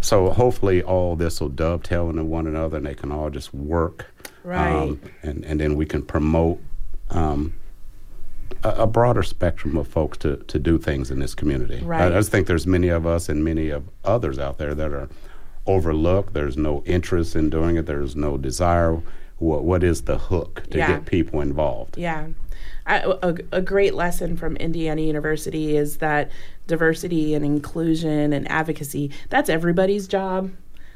so 0.00 0.30
hopefully 0.30 0.82
all 0.82 1.16
this 1.16 1.40
will 1.40 1.48
dovetail 1.48 2.10
into 2.10 2.24
one 2.24 2.46
another 2.46 2.76
and 2.76 2.86
they 2.86 2.94
can 2.94 3.10
all 3.10 3.30
just 3.30 3.54
work. 3.54 4.06
Right. 4.44 4.70
Um, 4.70 5.00
and, 5.22 5.44
and 5.44 5.60
then 5.60 5.76
we 5.76 5.86
can 5.86 6.02
promote 6.02 6.60
um, 7.10 7.54
a, 8.62 8.70
a, 8.70 8.86
broader 8.86 9.22
spectrum 9.22 9.76
of 9.76 9.88
folks 9.88 10.18
to, 10.18 10.36
to 10.36 10.58
do 10.58 10.78
things 10.78 11.10
in 11.10 11.20
this 11.20 11.34
community. 11.34 11.82
Right. 11.82 12.02
I, 12.02 12.06
I 12.06 12.10
just 12.10 12.30
think 12.30 12.46
there's 12.46 12.66
many 12.66 12.88
of 12.88 13.06
us 13.06 13.28
and 13.28 13.44
many 13.44 13.70
of 13.70 13.88
others 14.04 14.38
out 14.38 14.58
there 14.58 14.74
that 14.74 14.92
are 14.92 15.08
overlooked. 15.66 16.34
There's 16.34 16.56
no 16.56 16.82
interest 16.84 17.36
in 17.36 17.50
doing 17.50 17.76
it. 17.76 17.86
There's 17.86 18.16
no 18.16 18.36
desire. 18.36 19.00
What 19.38 19.64
what 19.64 19.84
is 19.84 20.02
the 20.02 20.18
hook 20.18 20.64
to 20.70 20.78
yeah. 20.78 20.88
get 20.88 21.06
people 21.06 21.40
involved? 21.40 21.96
Yeah. 21.96 22.28
I, 22.88 22.98
a, 23.22 23.34
a 23.52 23.62
great 23.62 23.94
lesson 23.94 24.36
from 24.36 24.56
Indiana 24.56 25.02
University 25.02 25.76
is 25.76 25.98
that 25.98 26.30
diversity 26.66 27.34
and 27.34 27.44
inclusion 27.44 28.32
and 28.32 28.50
advocacy 28.50 29.10
that's 29.28 29.48
everybody's 29.48 30.08
job. 30.08 30.50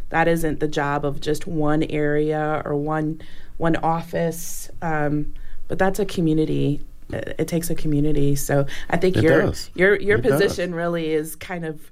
That 0.09 0.29
isn't 0.29 0.61
the 0.61 0.69
job 0.69 1.05
of 1.05 1.21
just 1.21 1.47
one 1.47 1.85
area 1.85 2.63
or 2.65 2.75
one 2.75 3.21
one 3.59 3.77
office, 3.77 4.71
um, 4.83 5.33
but 5.69 5.79
that's 5.79 5.99
a 5.99 6.05
community 6.05 6.81
it 7.13 7.49
takes 7.49 7.71
a 7.71 7.75
community. 7.75 8.35
So 8.35 8.67
I 8.91 8.97
think 8.97 9.17
it 9.17 9.25
your 9.25 9.43
does. 9.43 9.71
your 9.75 10.01
your 10.01 10.19
it 10.19 10.23
position 10.23 10.71
does. 10.71 10.77
really 10.77 11.13
is 11.13 11.37
kind 11.37 11.65
of 11.65 11.91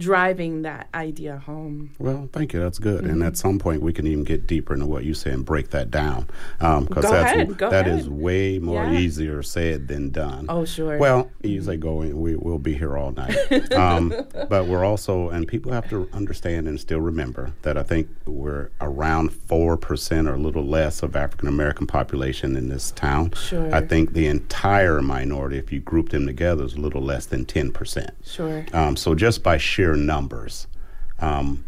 driving 0.00 0.62
that 0.62 0.88
idea 0.94 1.36
home. 1.38 1.90
Well, 1.98 2.28
thank 2.32 2.52
you. 2.52 2.58
That's 2.58 2.78
good. 2.78 3.02
Mm-hmm. 3.02 3.10
And 3.10 3.22
at 3.22 3.36
some 3.36 3.58
point, 3.58 3.82
we 3.82 3.92
can 3.92 4.06
even 4.06 4.24
get 4.24 4.46
deeper 4.46 4.74
into 4.74 4.86
what 4.86 5.04
you 5.04 5.14
say 5.14 5.30
and 5.30 5.44
break 5.44 5.70
that 5.70 5.90
down. 5.90 6.26
Because 6.58 7.04
um, 7.04 7.12
that's 7.12 7.32
ahead. 7.32 7.58
That 7.58 7.86
ahead. 7.86 8.00
is 8.00 8.08
way 8.08 8.58
more 8.58 8.82
yeah. 8.84 8.98
easier 8.98 9.42
said 9.42 9.86
than 9.86 10.10
done. 10.10 10.46
Oh, 10.48 10.64
sure. 10.64 10.98
Well, 10.98 11.30
you 11.42 11.62
say 11.62 11.76
go 11.76 12.02
in, 12.02 12.20
we, 12.20 12.34
we'll 12.34 12.58
be 12.58 12.74
here 12.74 12.96
all 12.96 13.12
night. 13.12 13.36
um, 13.72 14.08
but 14.48 14.66
we're 14.66 14.84
also, 14.84 15.28
and 15.28 15.46
people 15.46 15.70
have 15.72 15.88
to 15.90 16.08
understand 16.12 16.66
and 16.66 16.80
still 16.80 17.00
remember 17.00 17.52
that 17.62 17.76
I 17.76 17.82
think 17.82 18.08
we're 18.24 18.70
around 18.80 19.30
4% 19.30 20.28
or 20.28 20.34
a 20.34 20.38
little 20.38 20.64
less 20.64 21.02
of 21.02 21.14
African 21.14 21.46
American 21.46 21.86
population 21.86 22.56
in 22.56 22.68
this 22.68 22.90
town. 22.92 23.32
Sure. 23.32 23.72
I 23.74 23.82
think 23.86 24.14
the 24.14 24.26
entire 24.26 25.02
minority, 25.02 25.58
if 25.58 25.70
you 25.70 25.80
group 25.80 26.08
them 26.08 26.26
together, 26.26 26.64
is 26.64 26.74
a 26.74 26.80
little 26.80 27.02
less 27.02 27.26
than 27.26 27.44
10%. 27.44 28.10
Sure. 28.24 28.64
Um, 28.72 28.96
so 28.96 29.14
just 29.14 29.42
by 29.42 29.58
sheer 29.58 29.89
numbers, 29.96 30.66
um, 31.18 31.64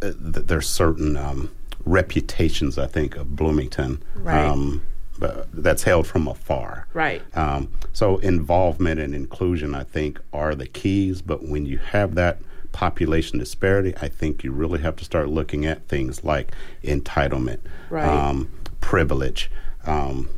th- 0.00 0.14
there's 0.18 0.68
certain 0.68 1.16
um, 1.16 1.50
reputations, 1.84 2.78
I 2.78 2.86
think, 2.86 3.16
of 3.16 3.36
Bloomington. 3.36 4.02
Right. 4.14 4.44
Um, 4.44 4.82
that's 5.52 5.84
held 5.84 6.06
from 6.06 6.26
afar. 6.26 6.88
Right. 6.94 7.22
Um, 7.36 7.70
so 7.92 8.18
involvement 8.18 8.98
and 8.98 9.14
inclusion, 9.14 9.74
I 9.74 9.84
think, 9.84 10.20
are 10.32 10.54
the 10.54 10.66
keys. 10.66 11.22
But 11.22 11.44
when 11.44 11.66
you 11.66 11.78
have 11.78 12.14
that 12.16 12.40
population 12.72 13.38
disparity, 13.38 13.94
I 14.00 14.08
think 14.08 14.42
you 14.42 14.50
really 14.50 14.80
have 14.80 14.96
to 14.96 15.04
start 15.04 15.28
looking 15.28 15.64
at 15.64 15.86
things 15.88 16.24
like 16.24 16.52
entitlement, 16.82 17.60
right. 17.90 18.08
um, 18.08 18.50
privilege. 18.80 19.50
Um, 19.86 20.28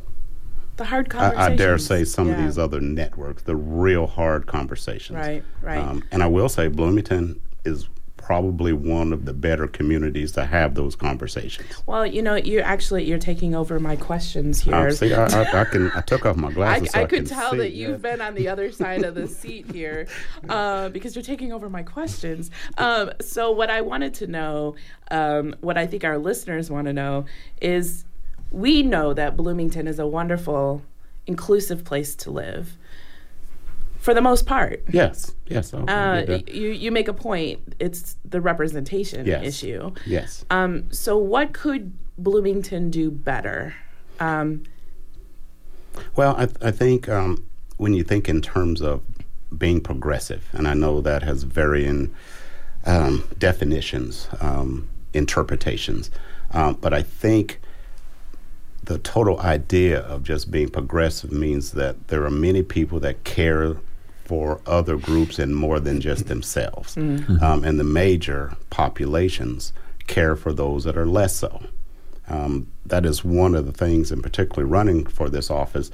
the 0.77 0.85
hard 0.85 1.09
conversations. 1.09 1.49
I, 1.49 1.53
I, 1.53 1.55
dare 1.55 1.77
say 1.77 2.03
some 2.03 2.27
yeah. 2.27 2.37
of 2.37 2.43
these 2.43 2.57
other 2.57 2.81
networks, 2.81 3.43
the 3.43 3.55
real 3.55 4.07
hard 4.07 4.47
conversations. 4.47 5.17
Right, 5.17 5.43
right. 5.61 5.77
Um, 5.77 6.03
and 6.11 6.21
I 6.21 6.27
will 6.27 6.49
say, 6.49 6.67
Bloomington 6.67 7.41
is 7.63 7.89
probably 8.25 8.73
one 8.73 9.13
of 9.13 9.25
the 9.25 9.33
better 9.33 9.67
communities 9.67 10.31
to 10.31 10.43
have 10.43 10.73
those 10.73 10.95
conversations. 10.95 11.83
Well, 11.85 12.07
you 12.07 12.23
know, 12.23 12.33
you're 12.33 12.63
actually 12.63 13.03
you're 13.03 13.19
taking 13.19 13.53
over 13.53 13.79
my 13.79 13.95
questions 13.95 14.59
here. 14.59 14.73
Uh, 14.73 14.91
see, 14.91 15.13
I, 15.13 15.25
I, 15.25 15.61
I, 15.61 15.65
can. 15.65 15.91
I 15.91 16.01
took 16.01 16.25
off 16.25 16.35
my 16.35 16.51
glasses. 16.53 16.89
I, 16.89 16.91
so 16.91 17.03
I 17.03 17.05
could 17.05 17.27
tell 17.27 17.51
see, 17.51 17.57
that 17.57 17.73
you've 17.73 18.01
been 18.01 18.21
on 18.21 18.33
the 18.33 18.47
other 18.47 18.71
side 18.71 19.03
of 19.03 19.13
the 19.13 19.27
seat 19.41 19.69
here 19.71 20.07
uh, 20.49 20.89
because 20.89 21.15
you're 21.15 21.23
taking 21.23 21.53
over 21.53 21.69
my 21.69 21.83
questions. 21.83 22.49
Um, 22.79 23.11
so, 23.21 23.51
what 23.51 23.69
I 23.69 23.81
wanted 23.81 24.15
to 24.15 24.27
know, 24.27 24.75
um, 25.11 25.55
what 25.61 25.77
I 25.77 25.85
think 25.85 26.03
our 26.03 26.17
listeners 26.17 26.71
want 26.71 26.87
to 26.87 26.93
know, 26.93 27.25
is 27.61 28.05
we 28.51 28.83
know 28.83 29.13
that 29.13 29.35
Bloomington 29.35 29.87
is 29.87 29.99
a 29.99 30.07
wonderful, 30.07 30.81
inclusive 31.27 31.83
place 31.83 32.15
to 32.15 32.31
live 32.31 32.77
for 34.05 34.13
the 34.13 34.21
most 34.21 34.45
part. 34.45 34.83
Yes, 34.91 35.33
yes. 35.47 35.73
Uh, 35.73 36.39
you 36.47 36.69
you 36.69 36.91
make 36.91 37.07
a 37.07 37.13
point. 37.13 37.59
It's 37.79 38.17
the 38.23 38.39
representation 38.39 39.25
yes. 39.25 39.43
issue. 39.43 39.91
Yes. 40.05 40.45
Um, 40.51 40.91
so 40.91 41.17
what 41.17 41.53
could 41.53 41.91
Bloomington 42.17 42.91
do 42.91 43.09
better? 43.09 43.73
Um, 44.19 44.63
well, 46.15 46.35
I, 46.37 46.45
th- 46.45 46.57
I 46.61 46.71
think 46.71 47.09
um, 47.09 47.47
when 47.77 47.93
you 47.93 48.03
think 48.03 48.29
in 48.29 48.43
terms 48.43 48.79
of 48.81 49.01
being 49.57 49.81
progressive, 49.81 50.47
and 50.53 50.67
I 50.67 50.75
know 50.75 51.01
that 51.01 51.23
has 51.23 51.41
varying 51.41 52.13
um, 52.85 53.27
definitions, 53.39 54.27
um, 54.39 54.87
interpretations, 55.13 56.11
um, 56.51 56.77
but 56.79 56.93
I 56.93 57.01
think 57.01 57.59
the 58.85 58.99
total 58.99 59.39
idea 59.39 59.99
of 60.01 60.23
just 60.23 60.51
being 60.51 60.69
progressive 60.69 61.31
means 61.31 61.71
that 61.71 62.07
there 62.07 62.23
are 62.25 62.31
many 62.31 62.63
people 62.63 62.99
that 63.01 63.23
care 63.23 63.77
for 64.25 64.59
other 64.65 64.97
groups 64.97 65.37
and 65.37 65.55
more 65.55 65.79
than 65.79 66.01
just 66.01 66.27
themselves. 66.27 66.95
Mm-hmm. 66.95 67.43
Um, 67.43 67.63
and 67.63 67.79
the 67.79 67.83
major 67.83 68.55
populations 68.69 69.71
care 70.07 70.35
for 70.35 70.51
those 70.53 70.83
that 70.83 70.97
are 70.97 71.05
less 71.05 71.35
so. 71.35 71.63
Um, 72.27 72.67
that 72.85 73.05
is 73.05 73.23
one 73.23 73.53
of 73.53 73.65
the 73.65 73.71
things, 73.71 74.11
and 74.11 74.21
particularly 74.21 74.69
running 74.69 75.05
for 75.05 75.29
this 75.29 75.51
office, 75.51 75.91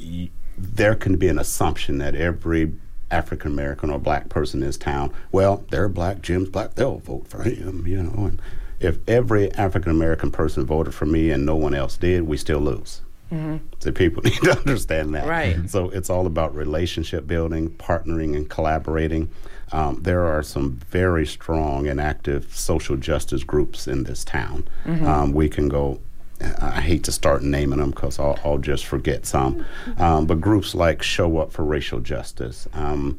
y- 0.00 0.30
there 0.56 0.94
can 0.94 1.16
be 1.16 1.28
an 1.28 1.38
assumption 1.38 1.98
that 1.98 2.14
every 2.14 2.72
African 3.10 3.52
American 3.52 3.90
or 3.90 3.98
black 3.98 4.28
person 4.28 4.60
in 4.60 4.66
this 4.66 4.76
town, 4.76 5.12
well, 5.32 5.64
they're 5.70 5.88
black, 5.88 6.22
Jim's 6.22 6.50
black, 6.50 6.74
they'll 6.74 6.98
vote 6.98 7.26
for 7.26 7.42
him, 7.42 7.86
you 7.86 8.02
know. 8.02 8.26
And 8.26 8.42
if 8.80 8.98
every 9.08 9.52
African 9.54 9.90
American 9.90 10.30
person 10.30 10.64
voted 10.64 10.94
for 10.94 11.06
me 11.06 11.30
and 11.30 11.44
no 11.44 11.56
one 11.56 11.74
else 11.74 11.96
did, 11.96 12.22
we 12.22 12.36
still 12.36 12.60
lose. 12.60 13.02
Mm-hmm. 13.32 13.56
So 13.80 13.92
people 13.92 14.22
need 14.24 14.40
to 14.42 14.58
understand 14.58 15.14
that. 15.14 15.26
Right. 15.26 15.68
So 15.68 15.90
it's 15.90 16.10
all 16.10 16.26
about 16.26 16.54
relationship 16.54 17.26
building, 17.26 17.70
partnering, 17.70 18.36
and 18.36 18.48
collaborating. 18.48 19.30
Um, 19.72 20.02
there 20.02 20.24
are 20.24 20.42
some 20.42 20.76
very 20.90 21.26
strong 21.26 21.86
and 21.88 22.00
active 22.00 22.54
social 22.54 22.96
justice 22.96 23.44
groups 23.44 23.86
in 23.86 24.04
this 24.04 24.24
town. 24.24 24.66
Mm-hmm. 24.84 25.06
Um, 25.06 25.32
we 25.32 25.48
can 25.48 25.68
go 25.68 26.00
I 26.40 26.80
hate 26.80 27.04
to 27.04 27.12
start 27.12 27.42
naming 27.42 27.80
them 27.80 27.90
because 27.90 28.18
I'll, 28.18 28.38
I'll, 28.44 28.58
just 28.58 28.86
forget 28.86 29.26
some. 29.26 29.64
Um, 29.96 30.26
but 30.26 30.40
groups 30.40 30.74
like 30.74 31.02
Show 31.02 31.38
Up 31.38 31.52
for 31.52 31.64
Racial 31.64 31.98
Justice, 32.00 32.68
um, 32.74 33.18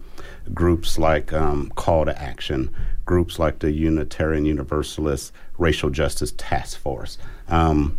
groups 0.54 0.98
like 0.98 1.34
um, 1.34 1.70
Call 1.76 2.06
to 2.06 2.22
Action, 2.22 2.74
groups 3.10 3.40
like 3.40 3.58
the 3.58 3.72
Unitarian 3.72 4.46
Universalist 4.46 5.34
Racial 5.58 5.90
Justice 5.90 6.32
Task 6.38 6.78
Force. 6.78 7.18
Um, 7.48 7.98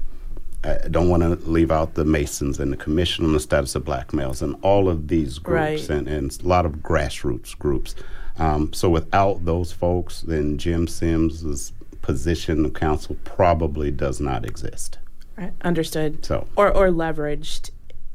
I 0.62 0.86
don't 0.88 1.08
want 1.08 1.24
to 1.24 1.50
leave 1.50 1.72
out 1.72 1.94
the 1.94 2.04
Masons 2.04 2.60
and 2.60 2.72
the 2.72 2.76
Commission 2.76 3.24
on 3.24 3.32
the 3.32 3.40
Status 3.40 3.74
of 3.74 3.84
Black 3.84 4.12
Males 4.12 4.40
and 4.40 4.54
all 4.62 4.88
of 4.88 5.08
these 5.08 5.40
groups 5.40 5.88
right. 5.88 5.90
and, 5.90 6.06
and 6.06 6.40
a 6.40 6.46
lot 6.46 6.64
of 6.64 6.74
grassroots 6.74 7.58
groups. 7.58 7.96
Um, 8.38 8.72
so 8.72 8.88
without 8.88 9.44
those 9.44 9.72
folks, 9.72 10.20
then 10.20 10.58
Jim 10.58 10.86
Sims's 10.86 11.72
position 12.02 12.64
of 12.64 12.74
council 12.74 13.16
probably 13.24 13.90
does 13.90 14.20
not 14.20 14.44
exist. 14.44 14.98
Right. 15.36 15.52
Understood. 15.62 16.24
So 16.24 16.46
or 16.54 16.70
or 16.70 16.90
leveraged. 16.90 17.70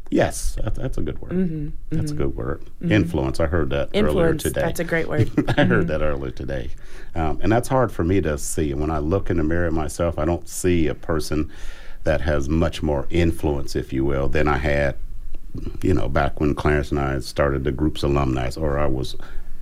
Yes, 0.10 0.56
that, 0.56 0.76
that's 0.76 0.98
a 0.98 1.02
good 1.02 1.20
word. 1.20 1.32
Mm-hmm. 1.32 1.70
That's 1.90 2.12
mm-hmm. 2.12 2.22
a 2.22 2.26
good 2.26 2.36
word. 2.36 2.62
Mm-hmm. 2.62 2.92
Influence. 2.92 3.40
I 3.40 3.48
heard 3.48 3.72
that 3.72 3.90
Influence, 3.94 4.16
earlier 4.16 4.34
today. 4.36 4.62
That's 4.62 4.80
a 4.80 4.84
great 4.84 5.08
word. 5.08 5.32
I 5.58 5.64
heard 5.64 5.70
mm-hmm. 5.70 5.88
that 5.88 6.02
earlier 6.02 6.32
today, 6.32 6.70
um, 7.16 7.40
and 7.42 7.52
that's 7.52 7.68
hard 7.68 7.92
for 7.92 8.04
me 8.04 8.22
to 8.22 8.38
see. 8.38 8.74
When 8.74 8.92
I 8.92 9.00
look 9.00 9.30
in 9.30 9.38
the 9.38 9.44
mirror 9.44 9.72
myself, 9.72 10.20
I 10.20 10.26
don't 10.26 10.48
see 10.48 10.88
a 10.88 10.96
person 10.96 11.52
that 12.04 12.22
has 12.22 12.48
much 12.48 12.84
more 12.84 13.08
influence, 13.10 13.76
if 13.76 13.92
you 13.92 14.06
will, 14.06 14.28
than 14.28 14.48
I 14.48 14.58
had, 14.58 14.96
you 15.82 15.94
know, 15.94 16.08
back 16.08 16.40
when 16.40 16.54
Clarence 16.54 16.92
and 16.92 17.00
I 17.00 17.20
started 17.20 17.64
the 17.64 17.72
group's 17.72 18.04
alumni, 18.04 18.52
or 18.58 18.78
I 18.78 18.86
was 18.86 19.16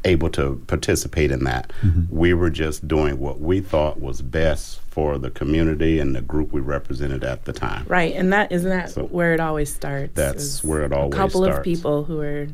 able 0.06 0.30
to 0.32 0.62
participate 0.68 1.32
in 1.32 1.44
that. 1.46 1.72
Mm-hmm. 1.82 2.16
We 2.16 2.34
were 2.34 2.50
just 2.50 2.88
doing 2.88 3.20
what 3.20 3.40
we 3.40 3.62
thought 3.62 4.00
was 4.00 4.22
best 4.22 4.80
for 4.82 5.18
the 5.18 5.30
community 5.30 6.00
and 6.00 6.16
the 6.16 6.22
group 6.22 6.52
we 6.52 6.62
represented 6.62 7.24
at 7.24 7.46
the 7.46 7.54
time. 7.54 7.86
Right, 7.88 8.14
and 8.14 8.32
that 8.34 8.52
isn't 8.52 8.70
that 8.70 8.92
so 8.92 9.04
where 9.06 9.34
it 9.34 9.40
always 9.40 9.74
starts. 9.74 10.14
That's 10.14 10.64
where 10.64 10.84
it 10.84 10.94
always. 10.94 11.14
Starts. 11.14 11.34
A 11.34 11.34
couple 11.34 11.44
starts. 11.44 11.58
of 11.60 11.64
people 11.64 12.04
who 12.04 12.22
are 12.22 12.48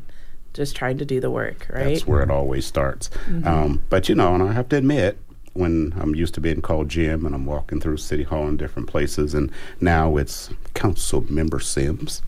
just 0.54 0.74
trying 0.76 0.98
to 0.98 1.04
do 1.04 1.20
the 1.20 1.30
work, 1.30 1.66
right? 1.70 1.84
That's 1.84 2.06
where 2.06 2.22
it 2.22 2.30
always 2.30 2.66
starts. 2.66 3.08
Mm-hmm. 3.26 3.46
Um, 3.46 3.82
but 3.88 4.08
you 4.08 4.14
know, 4.14 4.34
and 4.34 4.42
I 4.42 4.52
have 4.52 4.68
to 4.70 4.76
admit, 4.76 5.18
when 5.52 5.92
I'm 6.00 6.14
used 6.14 6.34
to 6.34 6.40
being 6.40 6.62
called 6.62 6.88
Jim 6.88 7.26
and 7.26 7.34
I'm 7.34 7.46
walking 7.46 7.80
through 7.80 7.96
City 7.98 8.22
Hall 8.22 8.46
in 8.48 8.56
different 8.56 8.88
places, 8.88 9.34
and 9.34 9.50
now 9.80 10.16
it's 10.16 10.50
Council 10.74 11.24
Member 11.28 11.60
Sims. 11.60 12.22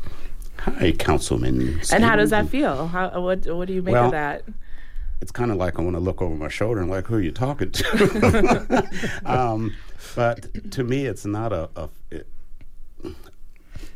Hi, 0.59 0.93
Councilman. 0.93 1.81
And 1.93 2.05
how 2.05 2.14
does 2.14 2.31
that 2.31 2.49
feel? 2.49 2.87
How, 2.87 3.21
what 3.21 3.47
What 3.47 3.67
do 3.67 3.75
you 3.75 3.83
make 3.83 3.95
well, 3.95 4.07
of 4.07 4.12
that? 4.12 4.45
It's 5.23 5.31
kind 5.31 5.50
of 5.50 5.57
like 5.57 5.79
I 5.79 5.83
want 5.83 5.97
to 5.97 6.00
look 6.00 6.21
over 6.21 6.35
my 6.35 6.49
shoulder 6.49 6.81
and 6.81 6.91
like, 6.91 7.07
who 7.07 7.14
are 7.14 7.21
you 7.21 7.33
talking 7.33 7.71
to? 7.71 8.88
um, 9.25 9.75
but 10.14 10.71
to 10.73 10.85
me, 10.85 11.07
it's 11.07 11.25
not 11.25 11.52
a, 11.52 11.71
a 11.76 11.88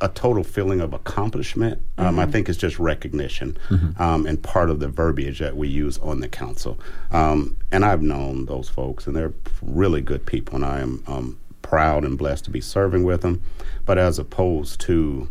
a 0.01 0.09
total 0.09 0.45
feeling 0.45 0.81
of 0.81 0.93
accomplishment. 0.93 1.81
Um, 1.99 2.07
mm-hmm. 2.07 2.19
I 2.21 2.27
think 2.27 2.49
it's 2.49 2.59
just 2.59 2.79
recognition 2.79 3.57
mm-hmm. 3.69 4.01
um, 4.01 4.27
and 4.27 4.43
part 4.43 4.71
of 4.71 4.81
the 4.81 4.89
verbiage 4.89 5.39
that 5.39 5.57
we 5.57 5.69
use 5.69 5.99
on 5.99 6.21
the 6.21 6.29
council. 6.29 6.79
Um, 7.11 7.57
and 7.73 7.85
I've 7.85 8.03
known 8.03 8.47
those 8.47 8.69
folks, 8.69 9.07
and 9.07 9.17
they're 9.17 9.33
really 9.63 10.01
good 10.01 10.27
people, 10.27 10.57
and 10.57 10.65
I 10.65 10.81
am 10.81 11.03
um, 11.07 11.39
proud 11.63 12.05
and 12.05 12.19
blessed 12.19 12.45
to 12.45 12.51
be 12.51 12.61
serving 12.61 13.05
with 13.05 13.23
them. 13.23 13.43
But 13.85 13.99
as 13.99 14.19
opposed 14.19 14.81
to 14.83 15.29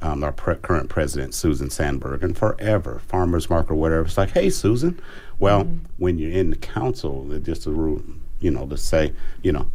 um, 0.00 0.22
our 0.22 0.32
pre- 0.32 0.56
current 0.56 0.90
president, 0.90 1.34
Susan 1.34 1.70
Sandberg, 1.70 2.22
and 2.22 2.36
forever, 2.36 3.00
farmers 3.06 3.48
market 3.48 3.72
or 3.72 3.76
whatever, 3.76 4.04
it's 4.04 4.18
like, 4.18 4.30
hey, 4.30 4.50
Susan. 4.50 5.00
Well, 5.38 5.64
mm-hmm. 5.64 5.78
when 5.98 6.18
you're 6.18 6.32
in 6.32 6.50
the 6.50 6.56
council, 6.56 7.26
just 7.40 7.66
a 7.66 7.70
rule, 7.70 8.02
you 8.40 8.50
know, 8.50 8.66
to 8.66 8.76
say, 8.76 9.12
you 9.42 9.52
know, 9.52 9.68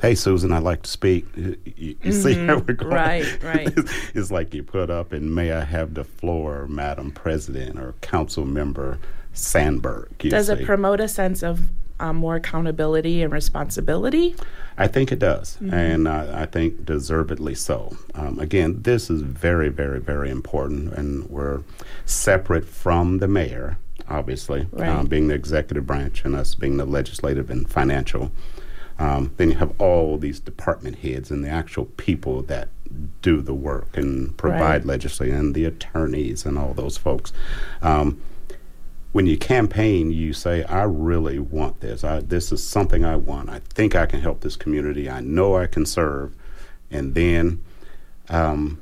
hey 0.00 0.14
Susan, 0.14 0.52
I'd 0.52 0.62
like 0.62 0.82
to 0.82 0.90
speak. 0.90 1.26
You, 1.36 1.56
you 1.78 1.94
mm-hmm. 1.96 2.10
see 2.10 2.34
how 2.34 2.58
we're 2.58 2.72
going? 2.72 2.94
Right, 2.94 3.42
right. 3.42 3.72
it's 4.14 4.30
like 4.30 4.54
you 4.54 4.62
put 4.62 4.88
up 4.88 5.12
and 5.12 5.34
may 5.34 5.52
I 5.52 5.62
have 5.62 5.92
the 5.92 6.04
floor, 6.04 6.66
Madam 6.68 7.10
President 7.10 7.78
or 7.78 7.92
Council 8.00 8.46
Member 8.46 8.98
Sandberg. 9.34 10.16
Does 10.18 10.46
see. 10.46 10.54
it 10.54 10.64
promote 10.64 11.00
a 11.00 11.08
sense 11.08 11.42
of 11.42 11.60
um, 12.00 12.16
more 12.16 12.36
accountability 12.36 13.22
and 13.22 13.32
responsibility? 13.32 14.34
I 14.78 14.86
think 14.86 15.12
it 15.12 15.18
does, 15.18 15.56
mm-hmm. 15.56 15.72
and 15.72 16.08
uh, 16.08 16.32
I 16.34 16.46
think 16.46 16.84
deservedly 16.84 17.54
so. 17.54 17.96
Um, 18.14 18.38
again, 18.38 18.82
this 18.82 19.08
is 19.08 19.22
very, 19.22 19.68
very, 19.68 20.00
very 20.00 20.30
important, 20.30 20.92
and 20.92 21.28
we're 21.30 21.62
separate 22.04 22.66
from 22.66 23.18
the 23.18 23.28
mayor, 23.28 23.78
obviously, 24.08 24.68
right. 24.72 24.88
um, 24.88 25.06
being 25.06 25.28
the 25.28 25.34
executive 25.34 25.86
branch 25.86 26.24
and 26.24 26.34
us 26.34 26.54
being 26.54 26.76
the 26.76 26.84
legislative 26.84 27.50
and 27.50 27.68
financial. 27.68 28.30
Um, 28.98 29.32
then 29.36 29.50
you 29.50 29.56
have 29.56 29.78
all 29.80 30.16
these 30.16 30.40
department 30.40 30.98
heads 30.98 31.30
and 31.30 31.44
the 31.44 31.50
actual 31.50 31.84
people 31.84 32.42
that 32.42 32.68
do 33.20 33.42
the 33.42 33.54
work 33.54 33.96
and 33.96 34.36
provide 34.38 34.60
right. 34.60 34.84
legislation 34.86 35.34
and 35.34 35.54
the 35.54 35.64
attorneys 35.64 36.46
and 36.46 36.56
all 36.58 36.72
those 36.72 36.96
folks. 36.96 37.32
Um, 37.82 38.20
when 39.12 39.26
you 39.26 39.38
campaign, 39.38 40.10
you 40.10 40.32
say, 40.32 40.62
"I 40.64 40.82
really 40.82 41.38
want 41.38 41.80
this. 41.80 42.04
I, 42.04 42.20
this 42.20 42.52
is 42.52 42.66
something 42.66 43.04
I 43.04 43.16
want. 43.16 43.48
I 43.48 43.60
think 43.60 43.94
I 43.94 44.06
can 44.06 44.20
help 44.20 44.40
this 44.40 44.56
community. 44.56 45.08
I 45.08 45.20
know 45.20 45.56
I 45.56 45.66
can 45.66 45.86
serve." 45.86 46.34
And 46.90 47.14
then 47.14 47.62
um, 48.28 48.80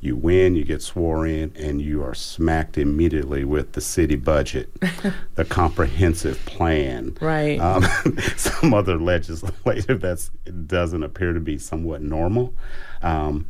you 0.00 0.14
win, 0.14 0.54
you 0.54 0.64
get 0.64 0.80
sworn 0.80 1.28
in, 1.28 1.52
and 1.56 1.82
you 1.82 2.02
are 2.04 2.14
smacked 2.14 2.78
immediately 2.78 3.44
with 3.44 3.72
the 3.72 3.80
city 3.80 4.14
budget, 4.14 4.70
the 5.34 5.44
comprehensive 5.44 6.44
plan, 6.46 7.16
right? 7.20 7.58
Um, 7.58 7.82
some 8.36 8.74
other 8.74 8.96
legislative 8.96 10.00
that 10.00 10.30
doesn't 10.66 11.02
appear 11.02 11.32
to 11.32 11.40
be 11.40 11.58
somewhat 11.58 12.02
normal. 12.02 12.54
Um, 13.02 13.46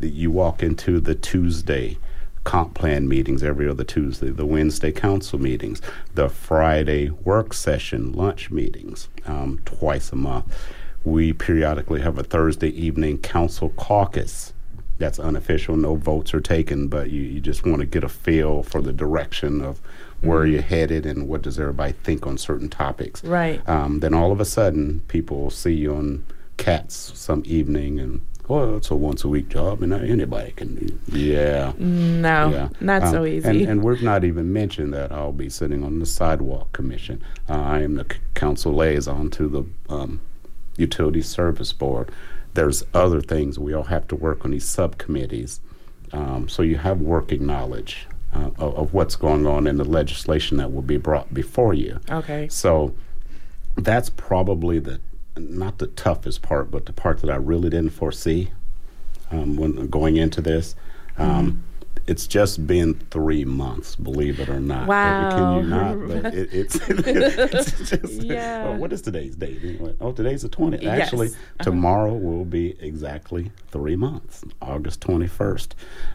you 0.00 0.30
walk 0.30 0.62
into 0.62 1.00
the 1.00 1.14
Tuesday 1.14 1.98
comp 2.42 2.74
plan 2.74 3.08
meetings 3.08 3.42
every 3.42 3.68
other 3.68 3.84
Tuesday, 3.84 4.30
the 4.30 4.46
Wednesday 4.46 4.92
council 4.92 5.38
meetings, 5.38 5.80
the 6.14 6.28
Friday 6.28 7.10
work 7.10 7.52
session 7.52 8.12
lunch 8.12 8.50
meetings 8.50 9.08
um, 9.24 9.60
twice 9.64 10.12
a 10.12 10.16
month. 10.16 10.56
We 11.04 11.32
periodically 11.32 12.00
have 12.00 12.18
a 12.18 12.24
Thursday 12.24 12.68
evening 12.68 13.18
council 13.18 13.70
caucus 13.70 14.52
that's 14.98 15.18
unofficial. 15.18 15.76
No 15.76 15.96
votes 15.96 16.32
are 16.34 16.40
taken, 16.40 16.88
but 16.88 17.10
you, 17.10 17.22
you 17.22 17.40
just 17.40 17.64
want 17.66 17.80
to 17.80 17.86
get 17.86 18.04
a 18.04 18.08
feel 18.08 18.62
for 18.62 18.80
the 18.80 18.92
direction 18.92 19.60
of 19.62 19.80
where 20.20 20.42
mm-hmm. 20.42 20.54
you're 20.54 20.62
headed 20.62 21.06
and 21.06 21.28
what 21.28 21.42
does 21.42 21.58
everybody 21.58 21.92
think 21.92 22.26
on 22.26 22.38
certain 22.38 22.68
topics. 22.68 23.22
Right. 23.22 23.66
Um, 23.68 24.00
then 24.00 24.14
all 24.14 24.32
of 24.32 24.40
a 24.40 24.44
sudden, 24.44 25.02
people 25.08 25.50
see 25.50 25.74
you 25.74 25.94
on 25.94 26.24
CATS 26.56 27.12
some 27.14 27.42
evening 27.44 28.00
and 28.00 28.22
well, 28.48 28.76
it's 28.76 28.90
a 28.90 28.94
once 28.94 29.24
a 29.24 29.28
week 29.28 29.48
job, 29.48 29.82
and 29.82 29.92
anybody 29.92 30.52
can. 30.52 31.00
Yeah. 31.08 31.72
No, 31.78 32.50
yeah. 32.50 32.68
not 32.80 33.02
um, 33.02 33.12
so 33.12 33.24
easy. 33.24 33.48
And, 33.48 33.60
and, 33.62 33.82
we've 33.82 34.02
not 34.02 34.22
even 34.22 34.52
mentioned 34.52 34.94
that 34.94 35.10
I'll 35.10 35.32
be 35.32 35.48
sitting 35.48 35.82
on 35.82 35.98
the 35.98 36.06
sidewalk 36.06 36.72
commission. 36.72 37.24
Uh, 37.48 37.60
I 37.60 37.82
am 37.82 37.96
the 37.96 38.06
c- 38.08 38.20
council 38.34 38.72
liaison 38.72 39.30
to 39.30 39.48
the 39.48 39.64
um, 39.92 40.20
utility 40.76 41.22
service 41.22 41.72
board 41.72 42.12
there's 42.56 42.84
other 42.92 43.20
things 43.20 43.58
we 43.58 43.72
all 43.72 43.84
have 43.84 44.08
to 44.08 44.16
work 44.16 44.44
on 44.44 44.50
these 44.50 44.68
subcommittees. 44.68 45.60
Um, 46.12 46.48
so 46.48 46.62
you 46.62 46.78
have 46.78 47.00
working 47.00 47.46
knowledge 47.46 48.06
uh, 48.34 48.50
of, 48.58 48.74
of, 48.76 48.94
what's 48.94 49.16
going 49.16 49.46
on 49.46 49.66
in 49.66 49.76
the 49.76 49.84
legislation 49.84 50.56
that 50.56 50.72
will 50.72 50.82
be 50.82 50.96
brought 50.96 51.32
before 51.32 51.74
you. 51.74 52.00
Okay. 52.10 52.48
So 52.48 52.94
that's 53.76 54.10
probably 54.10 54.78
the 54.78 55.00
not 55.36 55.78
the 55.78 55.88
toughest 55.88 56.42
part, 56.42 56.70
but 56.70 56.86
the 56.86 56.92
part 56.92 57.20
that 57.20 57.30
I 57.30 57.36
really 57.36 57.68
didn't 57.68 57.90
foresee 57.90 58.50
um, 59.30 59.56
when 59.56 59.86
going 59.88 60.16
into 60.16 60.40
this. 60.40 60.74
Um, 61.18 61.28
mm-hmm 61.28 61.60
it's 62.06 62.26
just 62.26 62.66
been 62.66 62.94
three 63.10 63.44
months, 63.44 63.96
believe 63.96 64.38
it 64.38 64.48
or 64.48 64.60
not. 64.60 64.86
Wow. 64.86 65.30
Can 65.30 65.64
you 65.64 65.70
not? 65.70 66.22
But 66.22 66.34
it, 66.34 66.48
it's, 66.52 66.76
it's 66.88 67.90
just, 67.90 68.22
yeah. 68.22 68.68
Oh, 68.68 68.76
what 68.76 68.92
is 68.92 69.02
today's 69.02 69.34
date? 69.34 69.80
Oh, 70.00 70.12
today's 70.12 70.42
the 70.42 70.48
20th. 70.48 70.82
Yes. 70.82 71.00
Actually, 71.00 71.28
uh-huh. 71.28 71.64
tomorrow 71.64 72.14
will 72.14 72.44
be 72.44 72.76
exactly 72.80 73.50
three 73.70 73.96
months, 73.96 74.44
August 74.62 75.00
21st. 75.00 75.68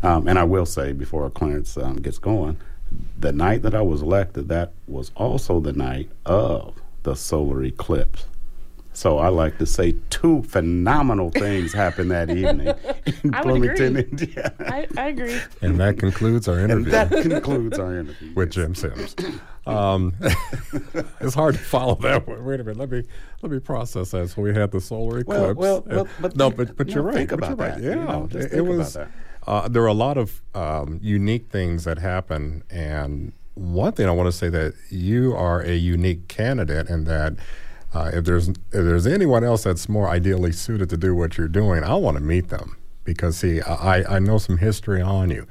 Um, 0.03 0.27
and 0.27 0.39
I 0.39 0.43
will 0.43 0.65
say, 0.65 0.93
before 0.93 1.29
Clarence 1.29 1.77
um, 1.77 1.97
gets 1.97 2.17
going, 2.17 2.57
the 3.19 3.31
night 3.31 3.61
that 3.63 3.75
I 3.75 3.81
was 3.81 4.01
elected, 4.01 4.47
that 4.49 4.73
was 4.87 5.11
also 5.15 5.59
the 5.59 5.73
night 5.73 6.09
of 6.25 6.81
the 7.03 7.15
solar 7.15 7.63
eclipse. 7.63 8.25
So 8.93 9.19
I 9.19 9.29
like 9.29 9.57
to 9.59 9.65
say 9.65 9.95
two 10.09 10.43
phenomenal 10.43 11.29
things 11.31 11.73
happened 11.73 12.11
that 12.11 12.29
evening 12.37 12.67
in 13.23 13.33
I 13.33 13.41
Bloomington, 13.41 13.97
agree. 13.97 14.11
Indiana. 14.11 14.53
I, 14.59 14.87
I, 14.97 15.07
agree. 15.07 15.39
And 15.61 15.79
that 15.79 15.97
concludes 15.97 16.47
our 16.47 16.59
interview. 16.59 16.85
And 16.85 16.93
that 16.93 17.09
concludes 17.09 17.79
our 17.79 17.97
interview 17.97 18.33
with 18.35 18.51
Jim 18.51 18.75
Sims. 18.75 19.15
Um, 19.65 20.15
it's 21.21 21.35
hard 21.35 21.55
to 21.55 21.61
follow 21.61 21.95
that 21.95 22.27
one. 22.27 22.43
Wait 22.43 22.59
a 22.59 22.63
minute. 22.63 22.77
Let 22.77 22.89
me 22.89 23.03
let 23.41 23.51
me 23.51 23.59
process 23.59 24.11
that. 24.11 24.29
So 24.29 24.41
we 24.41 24.53
had 24.53 24.71
the 24.71 24.81
solar 24.81 25.19
eclipse. 25.19 25.39
Well, 25.39 25.53
well, 25.55 25.83
well 25.85 26.07
but 26.19 26.35
no, 26.35 26.49
but 26.49 26.75
but 26.75 26.89
you're 26.89 27.03
right. 27.03 27.15
Think 27.15 27.31
about 27.31 27.57
that. 27.57 27.73
Right. 27.73 27.81
Yeah, 27.81 27.89
you 27.89 27.95
know, 27.95 28.29
it, 28.31 28.53
it 28.53 28.61
was. 28.61 28.97
Uh, 29.47 29.67
there 29.67 29.81
were 29.81 29.87
a 29.87 29.93
lot 29.93 30.17
of 30.17 30.41
um, 30.53 30.99
unique 31.01 31.49
things 31.49 31.83
that 31.85 31.97
happened, 31.97 32.63
and 32.69 33.33
one 33.55 33.91
thing 33.93 34.07
I 34.07 34.11
want 34.11 34.27
to 34.27 34.31
say 34.31 34.49
that 34.49 34.73
you 34.89 35.35
are 35.35 35.61
a 35.61 35.75
unique 35.75 36.27
candidate 36.27 36.89
in 36.89 37.05
that 37.05 37.33
Uh, 37.93 38.09
if 38.13 38.25
there's 38.25 38.49
if 38.49 38.57
there's 38.71 39.07
anyone 39.07 39.43
else 39.43 39.63
that's 39.63 39.89
more 39.89 40.09
ideally 40.09 40.51
suited 40.51 40.89
to 40.89 40.97
do 40.97 41.13
what 41.13 41.37
you're 41.37 41.47
doing, 41.47 41.83
I 41.83 41.95
want 41.95 42.17
to 42.17 42.23
meet 42.23 42.49
them 42.49 42.77
because 43.03 43.37
see, 43.37 43.61
I, 43.61 44.15
I 44.15 44.19
know 44.19 44.37
some 44.37 44.57
history 44.57 45.01
on 45.01 45.29
you. 45.29 45.47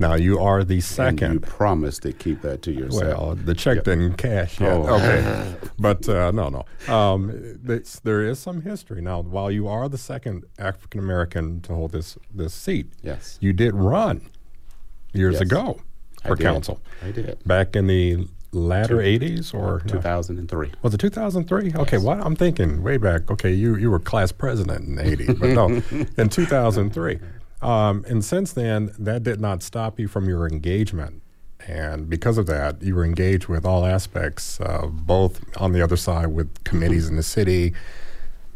Now 0.00 0.14
you 0.14 0.40
are 0.40 0.64
the 0.64 0.80
second. 0.80 1.22
And 1.22 1.34
you 1.34 1.40
promised 1.40 2.02
to 2.02 2.12
keep 2.12 2.42
that 2.42 2.62
to 2.62 2.72
yourself. 2.72 3.18
Well, 3.18 3.34
the 3.36 3.54
check 3.54 3.76
yep. 3.76 3.84
didn't 3.84 4.14
cash 4.14 4.60
yet. 4.60 4.72
Oh. 4.72 4.96
Okay, 4.96 5.54
but 5.78 6.08
uh, 6.08 6.32
no, 6.32 6.48
no. 6.48 6.92
Um, 6.92 7.60
there 8.02 8.24
is 8.24 8.38
some 8.38 8.62
history 8.62 9.00
now. 9.00 9.20
While 9.20 9.50
you 9.50 9.68
are 9.68 9.88
the 9.88 9.98
second 9.98 10.44
African 10.58 11.00
American 11.00 11.60
to 11.62 11.74
hold 11.74 11.92
this 11.92 12.18
this 12.34 12.54
seat, 12.54 12.88
yes, 13.02 13.38
you 13.40 13.52
did 13.52 13.74
run 13.74 14.22
years 15.12 15.34
yes. 15.34 15.42
ago 15.42 15.80
for 16.24 16.32
I 16.32 16.42
council. 16.42 16.80
I 17.02 17.12
did 17.12 17.44
back 17.46 17.76
in 17.76 17.86
the 17.86 18.26
latter 18.54 19.00
eighties 19.00 19.52
or 19.52 19.82
two 19.86 20.00
thousand 20.00 20.38
and 20.38 20.48
three. 20.48 20.70
Was 20.82 20.94
it 20.94 20.98
two 20.98 21.10
thousand 21.10 21.48
three? 21.48 21.72
Okay, 21.74 21.96
yes. 21.96 22.04
well, 22.04 22.22
I'm 22.22 22.36
thinking 22.36 22.82
way 22.82 22.96
back. 22.96 23.30
Okay, 23.30 23.52
you 23.52 23.76
you 23.76 23.90
were 23.90 23.98
class 23.98 24.32
president 24.32 24.86
in 24.86 24.98
eighty, 24.98 25.26
but 25.32 25.50
no, 25.50 25.66
in 26.18 26.28
two 26.28 26.46
thousand 26.46 26.92
three. 26.92 27.18
Um, 27.62 28.04
and 28.08 28.24
since 28.24 28.52
then, 28.52 28.94
that 28.98 29.22
did 29.22 29.40
not 29.40 29.62
stop 29.62 29.98
you 29.98 30.06
from 30.06 30.28
your 30.28 30.46
engagement. 30.46 31.22
And 31.66 32.10
because 32.10 32.36
of 32.36 32.46
that, 32.46 32.82
you 32.82 32.94
were 32.94 33.04
engaged 33.04 33.46
with 33.46 33.64
all 33.64 33.86
aspects, 33.86 34.60
uh, 34.60 34.86
both 34.86 35.42
on 35.56 35.72
the 35.72 35.80
other 35.80 35.96
side 35.96 36.26
with 36.26 36.62
committees 36.64 37.08
in 37.08 37.16
the 37.16 37.22
city, 37.22 37.72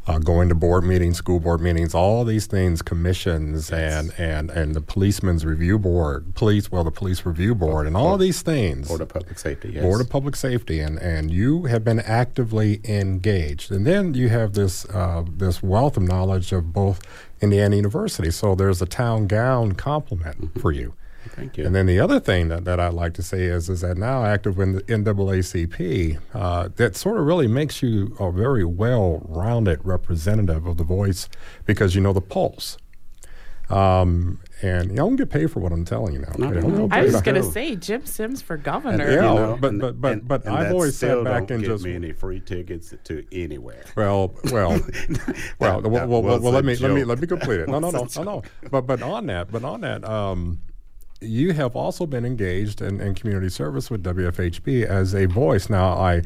uh, 0.09 0.19
going 0.19 0.49
to 0.49 0.55
board 0.55 0.85
meetings, 0.85 1.19
school 1.19 1.39
board 1.39 1.61
meetings, 1.61 1.95
all 1.95 2.25
these 2.25 2.47
things, 2.47 2.81
commissions, 2.81 3.71
yes. 3.71 3.95
and, 3.95 4.15
and, 4.19 4.51
and 4.51 4.75
the 4.75 4.81
policeman's 4.81 5.45
review 5.45 5.79
board, 5.79 6.35
police, 6.35 6.73
well, 6.73 6.83
the 6.83 6.91
police 6.91 7.27
review 7.27 7.55
board, 7.55 7.87
and 7.87 7.95
all 7.95 8.17
these 8.17 8.41
things. 8.41 8.89
Board 8.89 9.03
of 9.03 9.11
Public 9.11 9.39
Safety, 9.39 9.73
yes. 9.75 9.83
Board 9.83 10.01
of 10.01 10.09
Public 10.09 10.35
Safety, 10.35 10.81
and, 10.81 10.99
and 10.99 11.31
you 11.31 11.65
have 11.65 11.85
been 11.85 12.01
actively 12.01 12.81
engaged. 12.85 13.71
And 13.71 13.87
then 13.87 14.15
you 14.15 14.31
have 14.31 14.55
this, 14.55 14.87
uh, 14.87 15.25
this 15.31 15.63
wealth 15.63 15.99
of 15.99 16.05
knowledge 16.05 16.53
of 16.53 16.73
both 16.73 17.01
Indiana 17.43 17.77
University. 17.77 18.31
So 18.31 18.55
there's 18.55 18.81
a 18.81 18.87
town 18.87 19.27
gown 19.27 19.73
compliment 19.73 20.41
mm-hmm. 20.41 20.61
for 20.61 20.73
you. 20.73 20.95
Thank 21.29 21.57
you. 21.57 21.67
And 21.67 21.75
then 21.75 21.87
the 21.87 22.01
other 22.01 22.21
thing 22.21 22.49
that, 22.49 22.65
that 22.65 22.81
I'd 22.81 22.95
like 22.95 23.15
to 23.15 23.23
say 23.23 23.45
is 23.45 23.69
is 23.69 23.81
that 23.83 23.97
now 23.97 24.25
active 24.25 24.59
in 24.59 24.73
the 24.73 24.83
NAACP, 24.83 26.19
uh, 26.35 26.69
that 26.77 26.97
sort 26.97 27.19
of 27.19 27.27
really 27.27 27.49
makes 27.49 27.83
you 27.83 28.17
a 28.19 28.31
very 28.33 28.65
well 28.65 29.23
rounded 29.25 29.81
representative 29.85 30.67
of 30.67 30.77
the 30.77 30.85
voice 30.85 31.29
because 31.65 31.95
you 31.95 32.01
know 32.01 32.13
the 32.13 32.21
pulse. 32.21 32.77
Um, 33.71 34.41
and 34.63 34.91
you 34.91 34.97
don't 34.97 35.17
get 35.17 35.31
paid 35.31 35.51
for 35.51 35.61
what 35.61 35.73
I'm 35.73 35.85
telling 35.85 36.15
you 36.15 36.21
now. 36.21 36.33
No, 36.39 36.49
no, 36.51 36.89
I 36.91 37.03
was 37.03 37.21
going 37.21 37.35
to 37.35 37.43
say 37.43 37.77
Jim 37.77 38.07
Sims 38.07 38.41
for 38.41 38.57
governor. 38.57 39.05
And, 39.05 39.13
yeah, 39.13 39.31
you 39.31 39.39
know, 39.39 39.59
but 39.61 39.79
but 39.79 40.01
but, 40.01 40.27
but 40.27 40.47
and 40.47 40.57
I've 40.57 40.73
always 40.73 40.97
sat 40.97 41.23
back 41.23 41.51
and 41.51 41.63
just 41.63 41.85
me 41.85 41.95
any 41.95 42.13
free 42.13 42.41
tickets 42.41 42.95
to 43.05 43.25
anywhere. 43.31 43.85
Well, 43.95 44.35
well, 44.51 44.71
well, 45.59 45.81
that, 45.83 45.89
well, 45.89 46.09
well, 46.09 46.23
well, 46.23 46.41
well 46.41 46.53
let 46.53 46.65
me 46.65 46.75
joke. 46.75 46.83
let 46.83 46.93
me 46.93 47.05
let 47.05 47.21
me 47.21 47.27
complete 47.27 47.61
it. 47.61 47.69
No, 47.69 47.79
no, 47.79 47.91
no, 47.91 48.09
no, 48.17 48.23
no. 48.23 48.43
But 48.71 48.87
but 48.87 49.03
on 49.03 49.27
that, 49.27 49.53
but 49.53 49.65
on 49.65 49.83
that, 49.83 50.03
um, 50.05 50.61
you 51.21 51.53
have 51.53 51.75
also 51.75 52.07
been 52.07 52.25
engaged 52.25 52.81
in, 52.81 53.01
in 53.01 53.15
community 53.15 53.49
service 53.49 53.91
with 53.91 54.03
WFHB 54.05 54.85
as 54.85 55.15
a 55.15 55.27
voice. 55.27 55.69
Now, 55.69 55.93
I 55.93 56.23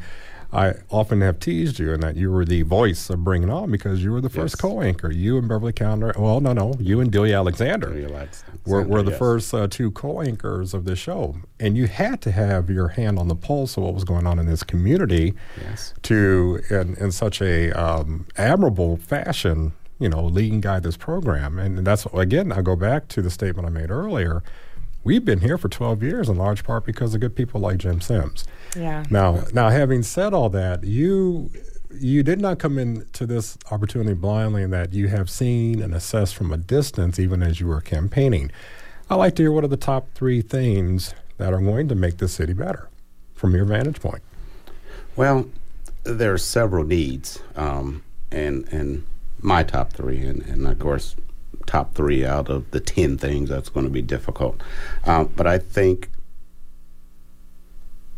I 0.53 0.75
often 0.91 1.21
have 1.21 1.39
teased 1.39 1.79
you 1.79 1.93
in 1.93 2.01
that 2.01 2.15
you 2.15 2.31
were 2.31 2.45
the 2.45 2.61
voice 2.61 3.09
of 3.09 3.23
Bring 3.23 3.41
It 3.41 3.49
On 3.49 3.71
because 3.71 4.03
you 4.03 4.11
were 4.11 4.21
the 4.21 4.29
first 4.29 4.53
yes. 4.53 4.61
co-anchor. 4.61 5.11
You 5.11 5.39
and 5.39 5.47
Beverly 5.47 5.73
Calender, 5.73 6.13
well, 6.15 6.39
no, 6.41 6.53
no, 6.53 6.75
you 6.79 7.01
and 7.01 7.11
Delia 7.11 7.37
Alexander, 7.37 7.87
Delia 7.87 8.15
Alexander 8.15 8.59
were, 8.67 8.83
were 8.83 9.01
the 9.01 9.09
yes. 9.09 9.19
first 9.19 9.53
uh, 9.53 9.67
two 9.67 9.89
co-anchors 9.89 10.75
of 10.75 10.85
the 10.85 10.95
show. 10.95 11.37
And 11.59 11.75
you 11.75 11.87
had 11.87 12.21
to 12.21 12.31
have 12.31 12.69
your 12.69 12.89
hand 12.89 13.17
on 13.17 13.29
the 13.29 13.35
pulse 13.35 13.77
of 13.77 13.83
what 13.83 13.95
was 13.95 14.03
going 14.03 14.27
on 14.27 14.37
in 14.37 14.45
this 14.45 14.61
community 14.61 15.33
yes. 15.59 15.95
to, 16.03 16.59
in, 16.69 16.95
in 16.97 17.11
such 17.11 17.41
a 17.41 17.71
um, 17.71 18.27
admirable 18.37 18.97
fashion, 18.97 19.73
you 19.99 20.07
know, 20.07 20.23
lead 20.23 20.53
and 20.53 20.61
guide 20.61 20.83
this 20.83 20.97
program. 20.97 21.57
And 21.57 21.79
that's, 21.79 22.05
again, 22.13 22.51
I 22.51 22.61
go 22.61 22.75
back 22.75 23.07
to 23.07 23.23
the 23.23 23.31
statement 23.31 23.65
I 23.65 23.71
made 23.71 23.89
earlier– 23.89 24.43
we've 25.03 25.25
been 25.25 25.41
here 25.41 25.57
for 25.57 25.69
12 25.69 26.03
years 26.03 26.29
in 26.29 26.37
large 26.37 26.63
part 26.63 26.85
because 26.85 27.13
of 27.13 27.21
good 27.21 27.35
people 27.35 27.61
like 27.61 27.77
Jim 27.77 28.01
Sims. 28.01 28.45
Yeah. 28.75 29.03
Now, 29.09 29.43
now 29.53 29.69
having 29.69 30.03
said 30.03 30.33
all 30.33 30.49
that, 30.49 30.83
you 30.83 31.51
you 31.99 32.23
did 32.23 32.41
not 32.41 32.57
come 32.57 32.79
into 32.79 33.25
this 33.27 33.55
opportunity 33.69 34.15
blindly 34.15 34.63
in 34.63 34.71
that 34.71 34.93
you 34.93 35.09
have 35.09 35.29
seen 35.29 35.79
and 35.79 35.93
assessed 35.93 36.35
from 36.35 36.51
a 36.51 36.57
distance 36.57 37.19
even 37.19 37.43
as 37.43 37.59
you 37.59 37.67
were 37.67 37.81
campaigning. 37.81 38.51
I'd 39.09 39.15
like 39.15 39.35
to 39.35 39.43
hear 39.43 39.51
what 39.51 39.63
are 39.63 39.67
the 39.67 39.77
top 39.77 40.07
three 40.15 40.41
things 40.41 41.13
that 41.37 41.53
are 41.53 41.61
going 41.61 41.87
to 41.89 41.95
make 41.95 42.17
the 42.17 42.27
city 42.27 42.53
better 42.53 42.89
from 43.35 43.55
your 43.55 43.65
vantage 43.65 43.99
point. 43.99 44.23
Well, 45.15 45.49
there 46.03 46.33
are 46.33 46.39
several 46.39 46.83
needs, 46.83 47.41
um, 47.55 48.03
and 48.31 48.67
and 48.69 49.05
my 49.39 49.63
top 49.63 49.93
three, 49.93 50.19
and, 50.21 50.41
and 50.43 50.65
of 50.65 50.79
course 50.79 51.15
top 51.65 51.95
three 51.95 52.25
out 52.25 52.49
of 52.49 52.69
the 52.71 52.79
10 52.79 53.17
things 53.17 53.49
that's 53.49 53.69
going 53.69 53.85
to 53.85 53.91
be 53.91 54.01
difficult. 54.01 54.61
Um, 55.05 55.31
but 55.35 55.47
I 55.47 55.57
think, 55.57 56.09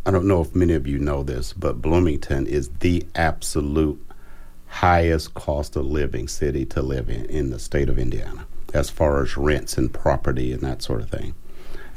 I 0.05 0.12
don't 0.12 0.27
know 0.27 0.41
if 0.41 0.55
many 0.55 0.73
of 0.73 0.88
you 0.88 0.99
know 0.99 1.23
this, 1.23 1.53
but 1.53 1.81
Bloomington 1.81 2.47
is 2.47 2.69
the 2.79 3.05
absolute 3.15 4.01
highest 4.67 5.34
cost 5.34 5.75
of 5.75 5.86
living 5.86 6.27
city 6.27 6.65
to 6.65 6.81
live 6.81 7.10
in 7.10 7.25
in 7.27 7.49
the 7.49 7.60
state 7.60 7.88
of 7.88 7.97
Indiana 7.97 8.45
as 8.73 8.89
far 8.89 9.23
as 9.23 9.38
rents 9.38 9.77
and 9.77 9.93
property 9.93 10.51
and 10.51 10.62
that 10.62 10.81
sort 10.81 11.01
of 11.01 11.10
thing. 11.10 11.34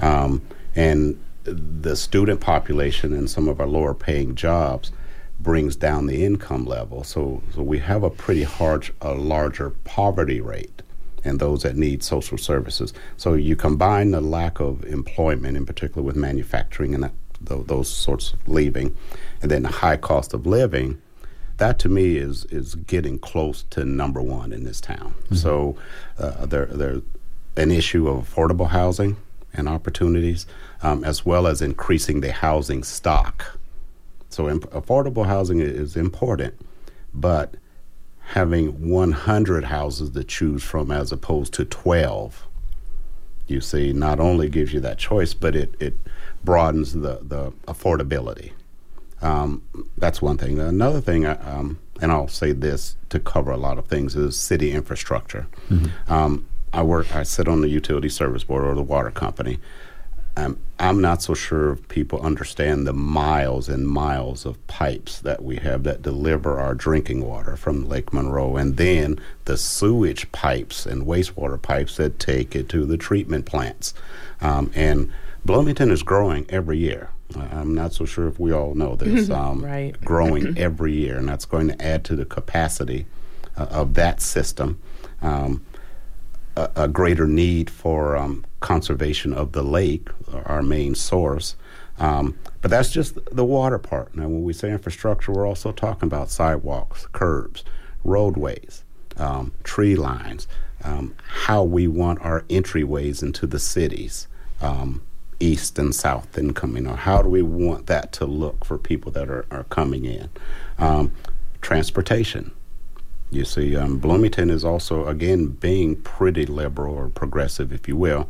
Um, 0.01 0.43
and 0.77 1.21
the 1.43 1.97
student 1.97 2.41
population 2.41 3.13
and 3.13 3.29
some 3.29 3.49
of 3.49 3.61
our 3.61 3.67
lower 3.67 3.95
paying 3.95 4.35
jobs 4.35 4.93
brings 5.41 5.77
down 5.77 6.07
the 6.07 6.25
income 6.25 6.65
level. 6.65 7.05
So, 7.05 7.43
so 7.55 7.63
we 7.63 7.79
have 7.79 8.03
a 8.03 8.11
pretty 8.11 8.43
hard, 8.43 8.91
a 9.01 9.15
larger 9.15 9.71
poverty 9.71 10.41
rate 10.41 10.83
and 11.25 11.41
those 11.41 11.63
that 11.63 11.77
need 11.77 12.03
social 12.03 12.39
services. 12.39 12.93
So 13.17 13.35
you 13.35 13.57
combine 13.57 14.11
the 14.11 14.21
lack 14.21 14.61
of 14.61 14.85
employment, 14.85 15.57
in 15.57 15.67
particular 15.67 16.03
with 16.03 16.17
manufacturing 16.17 16.95
and 16.95 17.03
that, 17.05 17.13
th- 17.47 17.67
those 17.67 17.89
sorts 17.89 18.33
of 18.33 18.49
leaving, 18.49 18.97
and 19.43 19.51
then 19.51 19.63
the 19.63 19.69
high 19.69 19.97
cost 19.97 20.35
of 20.35 20.47
living. 20.47 21.01
That 21.59 21.79
to 21.81 21.89
me 21.89 22.17
is 22.17 22.45
is 22.47 22.77
getting 22.77 23.19
close 23.19 23.65
to 23.71 23.85
number 23.85 24.23
one 24.23 24.53
in 24.53 24.65
this 24.65 24.81
town. 24.81 25.15
Mm-hmm. 25.25 25.35
So 25.35 25.77
uh, 26.19 26.47
there 26.47 26.67
there's 26.67 27.03
an 27.57 27.71
issue 27.73 28.09
of 28.09 28.33
affordable 28.33 28.69
housing 28.69 29.17
and 29.53 29.69
opportunities, 29.69 30.47
um, 30.83 31.03
as 31.05 31.27
well 31.27 31.47
as 31.47 31.61
increasing 31.61 32.21
the 32.21 32.33
housing 32.33 32.85
stock. 32.85 33.59
So 34.29 34.49
imp- 34.49 34.71
affordable 34.71 35.27
housing 35.27 35.59
is 35.59 35.97
important, 35.97 36.55
but 37.13 37.55
having 38.29 38.91
100 38.91 39.65
houses 39.65 40.11
to 40.11 40.23
choose 40.23 40.63
from 40.63 40.91
as 40.91 41.13
opposed 41.13 41.55
to 41.55 41.65
12 41.65 42.47
you 43.47 43.61
see 43.61 43.93
not 43.93 44.21
only 44.21 44.51
gives 44.51 44.73
you 44.75 44.81
that 44.81 44.99
choice 44.99 45.33
but 45.33 45.57
it, 45.57 45.75
it 45.81 45.95
broadens 46.45 46.93
the, 46.93 47.19
the 47.23 47.51
affordability. 47.67 48.53
Um, 49.21 49.63
that's 49.97 50.23
one 50.23 50.37
thing. 50.39 50.59
Another 50.61 51.01
thing 51.01 51.25
uh, 51.25 51.41
um, 51.45 51.79
and 52.01 52.13
i'll 52.13 52.29
say 52.29 52.53
this 52.53 52.97
to 53.09 53.19
cover 53.19 53.51
a 53.51 53.57
lot 53.57 53.79
of 53.79 53.87
things 53.87 54.15
is 54.15 54.37
city 54.37 54.73
infrastructure. 54.73 55.47
Mm-hmm. 55.71 56.13
um, 56.13 56.47
i 56.73 56.83
work 56.83 57.15
i 57.17 57.23
sit 57.23 57.49
on 57.49 57.63
the 57.63 57.69
utility 57.69 58.11
service 58.11 58.45
board 58.45 58.65
or 58.65 58.75
the 58.75 58.83
water 58.83 59.11
company 59.11 59.59
um, 60.39 60.59
I'm 60.79 61.01
not 61.01 61.23
so 61.23 61.35
sure 61.35 61.73
if 61.73 61.89
people 61.89 62.21
understand 62.21 62.87
the 62.87 62.93
miles 62.93 63.69
and 63.69 63.89
miles 63.89 64.47
of 64.47 64.65
pipes 64.69 65.19
that 65.21 65.43
we 65.43 65.57
have 65.57 65.83
that 65.83 66.03
deliver 66.03 66.61
our 66.61 66.75
drinking 66.75 67.27
water 67.27 67.57
from 67.57 67.89
Lake 67.89 68.13
Monroe, 68.13 68.57
and 68.57 68.77
then 68.77 69.19
the 69.47 69.57
sewage 69.57 70.31
pipes 70.31 70.87
and 70.87 71.05
wastewater 71.05 71.61
pipes 71.61 71.97
that 71.97 72.21
take 72.21 72.55
it 72.55 72.69
to 72.69 72.87
the 72.87 72.97
treatment 72.97 73.47
plants. 73.47 73.93
Um, 74.41 74.71
and 74.77 75.11
Bloomington 75.45 75.91
is 75.91 76.05
growing 76.05 76.47
every 76.49 76.79
year. 76.79 77.11
I'm 77.37 77.75
not 77.75 77.93
so 77.93 78.05
sure 78.05 78.29
if 78.29 78.39
we 78.39 78.53
all 78.53 78.75
know 78.75 78.95
this. 78.95 79.29
Um, 79.39 79.65
right. 79.65 80.01
Growing 80.05 80.57
every 80.57 80.93
year, 80.93 81.19
and 81.19 81.29
that's 81.29 81.45
going 81.45 81.69
to 81.69 81.83
add 81.83 82.05
to 82.05 82.17
the 82.17 82.25
capacity 82.25 83.07
uh, 83.57 83.65
of 83.65 83.95
that 83.95 84.21
system. 84.21 84.81
Um, 85.21 85.65
a, 86.77 86.89
greater 86.89 87.27
need 87.27 87.71
for 87.71 88.17
um, 88.17 88.45
conservation 88.61 89.33
of 89.33 89.53
the 89.53 89.63
lake, 89.63 90.09
our 90.45 90.63
main 90.63 90.95
source. 90.95 91.57
Um, 91.99 92.39
but 92.63 92.71
that's 92.71 92.91
just 92.91 93.19
the 93.35 93.45
water 93.45 93.79
part. 93.79 94.15
Now, 94.15 94.25
when 94.25 94.45
we 94.45 94.53
say 94.53 94.71
infrastructure, 94.71 95.33
we're 95.33 95.47
also 95.47 95.73
talking 95.73 96.07
about 96.07 96.31
sidewalks, 96.31 97.07
curbs, 97.13 97.65
roadways, 98.05 98.85
um, 99.17 99.53
tree 99.65 99.97
lines, 99.97 100.47
um, 100.85 101.15
how 101.27 101.63
we 101.65 101.89
want 101.89 102.21
our 102.23 102.43
entryways 102.43 103.23
into 103.23 103.47
the 103.47 103.59
cities, 103.59 104.29
um, 104.61 105.03
east 105.41 105.79
and 105.79 105.95
south 105.95 106.37
and 106.37 106.55
coming. 106.55 106.87
Or 106.87 106.97
how 106.97 107.23
do 107.23 107.29
we 107.29 107.43
want 107.43 107.87
that 107.87 108.13
to 108.15 108.27
look 108.27 108.65
for 108.65 108.79
people 108.79 109.11
that 109.13 109.29
are, 109.29 109.47
are 109.51 109.65
coming 109.65 110.05
in? 110.05 110.29
Um, 110.79 111.13
transportation. 111.61 112.53
You 113.31 113.45
see, 113.45 113.77
um, 113.77 113.99
Bloomington 113.99 114.49
is 114.51 114.65
also, 114.65 115.07
again, 115.07 115.49
being 115.49 115.97
pretty 115.97 116.47
liberal 116.47 116.95
or 116.95 117.09
progressive, 117.09 117.73
if 117.73 117.87
you 117.89 117.97
will 117.97 118.29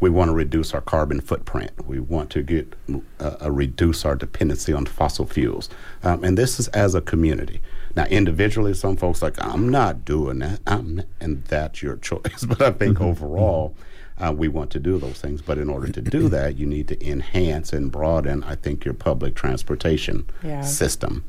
we 0.00 0.10
want 0.10 0.28
to 0.28 0.34
reduce 0.34 0.74
our 0.74 0.82
carbon 0.82 1.18
footprint. 1.20 1.70
We 1.86 1.98
want 1.98 2.28
to 2.30 2.42
get 2.42 2.74
uh, 3.20 3.36
uh, 3.40 3.50
reduce 3.50 4.04
our 4.04 4.14
dependency 4.16 4.72
on 4.72 4.84
fossil 4.84 5.24
fuels, 5.24 5.70
um, 6.02 6.24
and 6.24 6.36
this 6.36 6.60
is 6.60 6.66
as 6.68 6.94
a 6.94 7.00
community. 7.00 7.62
Now, 7.96 8.04
individually, 8.06 8.74
some 8.74 8.96
folks 8.96 9.22
like 9.22 9.42
I'm 9.42 9.70
not 9.70 10.04
doing 10.04 10.40
that, 10.40 10.60
I'm 10.66 10.96
not, 10.96 11.06
and 11.20 11.44
that's 11.44 11.80
your 11.82 11.96
choice. 12.08 12.44
But 12.44 12.60
I 12.60 12.72
think 12.72 12.96
Mm-hmm. 12.98 13.04
overall, 13.04 13.76
uh, 14.18 14.34
we 14.36 14.48
want 14.48 14.70
to 14.72 14.78
do 14.80 14.98
those 14.98 15.20
things. 15.20 15.40
But 15.40 15.56
in 15.58 15.70
order 15.70 15.90
to 15.90 16.02
do 16.02 16.28
that, 16.36 16.58
you 16.58 16.66
need 16.66 16.88
to 16.88 17.08
enhance 17.08 17.72
and 17.72 17.90
broaden, 17.90 18.42
I 18.44 18.56
think, 18.56 18.84
your 18.84 18.94
public 18.94 19.34
transportation 19.36 20.26
Yeah. 20.42 20.60
system. 20.62 21.24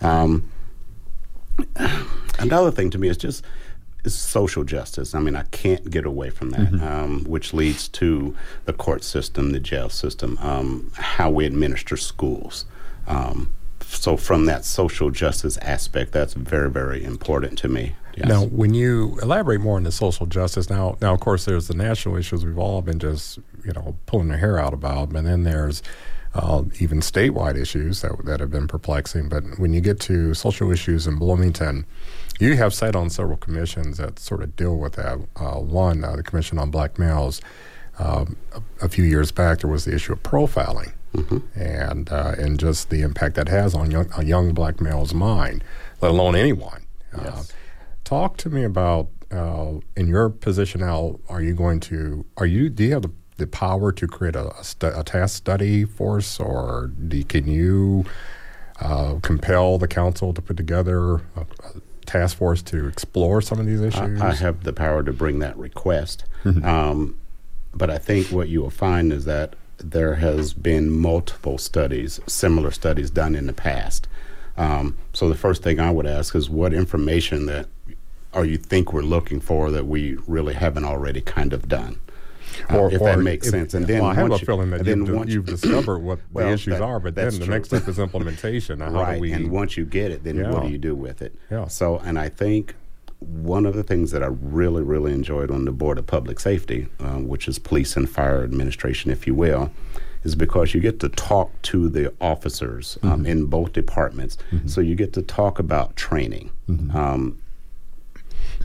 Um, 0.00 0.48
another 2.38 2.70
thing 2.70 2.90
to 2.90 2.98
me 2.98 3.08
is 3.08 3.16
just 3.16 3.44
is 4.04 4.14
social 4.14 4.64
justice. 4.64 5.14
I 5.14 5.20
mean, 5.20 5.34
I 5.34 5.44
can't 5.44 5.90
get 5.90 6.04
away 6.04 6.30
from 6.30 6.50
that, 6.50 6.74
um, 6.82 7.24
which 7.24 7.54
leads 7.54 7.88
to 7.88 8.36
the 8.66 8.72
court 8.72 9.02
system, 9.02 9.52
the 9.52 9.60
jail 9.60 9.88
system, 9.88 10.38
um, 10.42 10.92
how 10.94 11.30
we 11.30 11.46
administer 11.46 11.96
schools. 11.96 12.66
Um, 13.06 13.52
so, 13.80 14.16
from 14.16 14.46
that 14.46 14.64
social 14.64 15.10
justice 15.10 15.56
aspect, 15.58 16.12
that's 16.12 16.34
very, 16.34 16.70
very 16.70 17.04
important 17.04 17.58
to 17.58 17.68
me. 17.68 17.94
Yes. 18.16 18.28
Now, 18.28 18.44
when 18.44 18.74
you 18.74 19.18
elaborate 19.22 19.60
more 19.60 19.76
on 19.76 19.82
the 19.82 19.92
social 19.92 20.26
justice, 20.26 20.70
now, 20.70 20.96
now 21.00 21.14
of 21.14 21.20
course, 21.20 21.44
there's 21.44 21.68
the 21.68 21.74
national 21.74 22.16
issues 22.16 22.44
we've 22.44 22.58
all 22.58 22.82
been 22.82 22.98
just 22.98 23.38
you 23.64 23.72
know 23.72 23.96
pulling 24.06 24.30
our 24.30 24.36
hair 24.36 24.58
out 24.58 24.74
about, 24.74 25.12
but 25.12 25.24
then 25.24 25.44
there's 25.44 25.82
uh, 26.34 26.62
even 26.80 27.00
statewide 27.00 27.56
issues 27.56 28.00
that 28.02 28.24
that 28.26 28.40
have 28.40 28.50
been 28.50 28.66
perplexing. 28.68 29.28
But 29.28 29.44
when 29.58 29.72
you 29.72 29.80
get 29.80 30.00
to 30.00 30.34
social 30.34 30.70
issues 30.72 31.06
in 31.06 31.16
Bloomington, 31.16 31.86
you 32.40 32.56
have 32.56 32.74
sat 32.74 32.96
on 32.96 33.08
several 33.10 33.36
commissions 33.36 33.98
that 33.98 34.18
sort 34.18 34.42
of 34.42 34.56
deal 34.56 34.76
with 34.76 34.94
that. 34.94 35.18
Uh, 35.36 35.60
one, 35.60 36.04
uh, 36.04 36.16
the 36.16 36.22
Commission 36.22 36.58
on 36.58 36.70
Black 36.70 36.98
Males. 36.98 37.40
Um, 37.98 38.36
a, 38.52 38.60
a 38.86 38.88
few 38.88 39.04
years 39.04 39.30
back, 39.30 39.60
there 39.60 39.70
was 39.70 39.84
the 39.84 39.94
issue 39.94 40.12
of 40.14 40.22
profiling, 40.24 40.92
and 41.54 42.10
uh, 42.10 42.34
and 42.36 42.58
just 42.58 42.90
the 42.90 43.02
impact 43.02 43.36
that 43.36 43.48
has 43.48 43.74
on 43.74 43.90
young, 43.92 44.10
a 44.16 44.24
young 44.24 44.52
black 44.52 44.80
male's 44.80 45.14
mind, 45.14 45.62
let 46.00 46.10
alone 46.10 46.34
anyone. 46.36 46.86
Uh, 47.16 47.20
Yes. 47.24 47.52
talk 48.02 48.36
to 48.38 48.50
me 48.50 48.64
about 48.64 49.08
uh, 49.30 49.74
in 49.96 50.08
your 50.08 50.28
position 50.28 50.80
now. 50.80 51.20
Are 51.28 51.40
you 51.40 51.54
going 51.54 51.78
to? 51.80 52.24
Are 52.36 52.46
you? 52.46 52.68
Do 52.68 52.82
you 52.82 52.92
have 52.94 53.02
the, 53.02 53.12
the 53.36 53.46
power 53.46 53.92
to 53.92 54.06
create 54.06 54.36
a, 54.36 54.48
a, 54.58 54.64
stu- 54.64 54.92
a 54.98 55.02
task 55.02 55.36
study 55.36 55.84
force, 55.84 56.38
or 56.38 56.92
do, 57.08 57.22
can 57.24 57.46
you 57.46 58.04
uh, 58.80 59.14
compel 59.22 59.78
the 59.78 59.88
council 59.88 60.32
to 60.32 60.42
put 60.42 60.56
together 60.56 61.14
a, 61.14 61.40
a 61.40 61.80
task 62.06 62.36
force 62.36 62.62
to 62.62 62.86
explore 62.86 63.40
some 63.40 63.58
of 63.58 63.66
these 63.66 63.80
issues? 63.80 64.20
I, 64.20 64.30
I 64.30 64.34
have 64.34 64.64
the 64.64 64.72
power 64.72 65.02
to 65.02 65.12
bring 65.12 65.40
that 65.40 65.56
request. 65.56 66.24
Um, 66.62 67.18
but 67.72 67.90
I 67.90 67.98
think 67.98 68.28
what 68.28 68.48
you 68.48 68.60
will 68.62 68.70
find 68.70 69.12
is 69.12 69.24
that 69.24 69.56
there 69.78 70.14
has 70.16 70.52
been 70.52 70.90
multiple 70.90 71.58
studies, 71.58 72.20
similar 72.26 72.70
studies 72.70 73.10
done 73.10 73.34
in 73.34 73.46
the 73.46 73.52
past. 73.52 74.06
Um, 74.56 74.96
so 75.12 75.28
the 75.28 75.34
first 75.34 75.62
thing 75.62 75.80
I 75.80 75.90
would 75.90 76.06
ask 76.06 76.34
is 76.36 76.48
what 76.48 76.72
information 76.72 77.46
that 77.46 77.66
or 78.32 78.44
you 78.44 78.58
think 78.58 78.92
we're 78.92 79.02
looking 79.02 79.40
for 79.40 79.70
that 79.70 79.86
we 79.86 80.16
really 80.26 80.54
haven't 80.54 80.84
already 80.84 81.20
kind 81.20 81.52
of 81.52 81.68
done. 81.68 81.98
Uh, 82.70 82.86
if 82.92 83.00
that 83.02 83.18
makes 83.20 83.46
if- 83.46 83.52
sense. 83.52 83.74
And 83.74 83.86
then 83.86 84.00
well, 84.02 84.10
I 84.10 84.14
have 84.14 84.26
a 84.26 84.30
once 84.30 84.40
you, 84.42 84.46
feeling 84.46 84.70
that 84.70 84.78
you've, 84.86 85.06
then 85.06 85.14
once 85.16 85.28
you- 85.30 85.36
you've 85.36 85.46
discovered 85.46 85.98
what 85.98 86.18
Well, 86.32 86.46
the 86.48 86.52
issues 86.54 86.74
that- 86.74 86.82
are, 86.82 87.00
but 87.00 87.14
then 87.14 87.30
the 87.30 87.38
true. 87.38 87.46
next 87.54 87.68
step 87.68 87.86
is 87.88 87.98
implementation. 87.98 88.78
Right. 88.80 89.14
do 89.16 89.20
we? 89.20 89.32
and 89.32 89.50
once 89.50 89.76
you 89.76 89.84
get 89.84 90.10
it, 90.10 90.24
then 90.24 90.50
what 90.50 90.62
do 90.64 90.68
you 90.70 90.78
do 90.78 90.94
with 90.94 91.22
it? 91.22 91.34
Yeah. 91.50 91.66
So, 91.68 91.98
and 91.98 92.18
I 92.18 92.28
think 92.28 92.74
one 93.20 93.64
of 93.64 93.74
the 93.74 93.82
things 93.82 94.10
that 94.10 94.22
I 94.22 94.26
really, 94.26 94.82
really 94.82 95.12
enjoyed 95.12 95.50
on 95.50 95.64
the 95.64 95.72
Board 95.72 95.98
of 95.98 96.06
Public 96.06 96.38
Safety, 96.40 96.88
um, 97.00 97.26
which 97.26 97.48
is 97.48 97.58
police 97.58 97.96
and 97.96 98.08
fire 98.08 98.42
administration, 98.44 99.10
if 99.10 99.26
you 99.26 99.34
will, 99.34 99.70
is 100.24 100.34
because 100.34 100.74
you 100.74 100.80
get 100.80 101.00
to 101.00 101.08
talk 101.10 101.50
to 101.62 101.88
the 101.88 102.12
officers 102.20 102.98
um, 103.02 103.10
Mm-hmm. 103.20 103.26
in 103.26 103.46
both 103.46 103.72
departments. 103.72 104.36
So 104.66 104.80
you 104.80 104.94
get 104.94 105.12
to 105.14 105.22
talk 105.22 105.58
about 105.58 105.96
training. 105.96 106.50
Mm-hmm. 106.68 106.96
Um, 106.96 107.38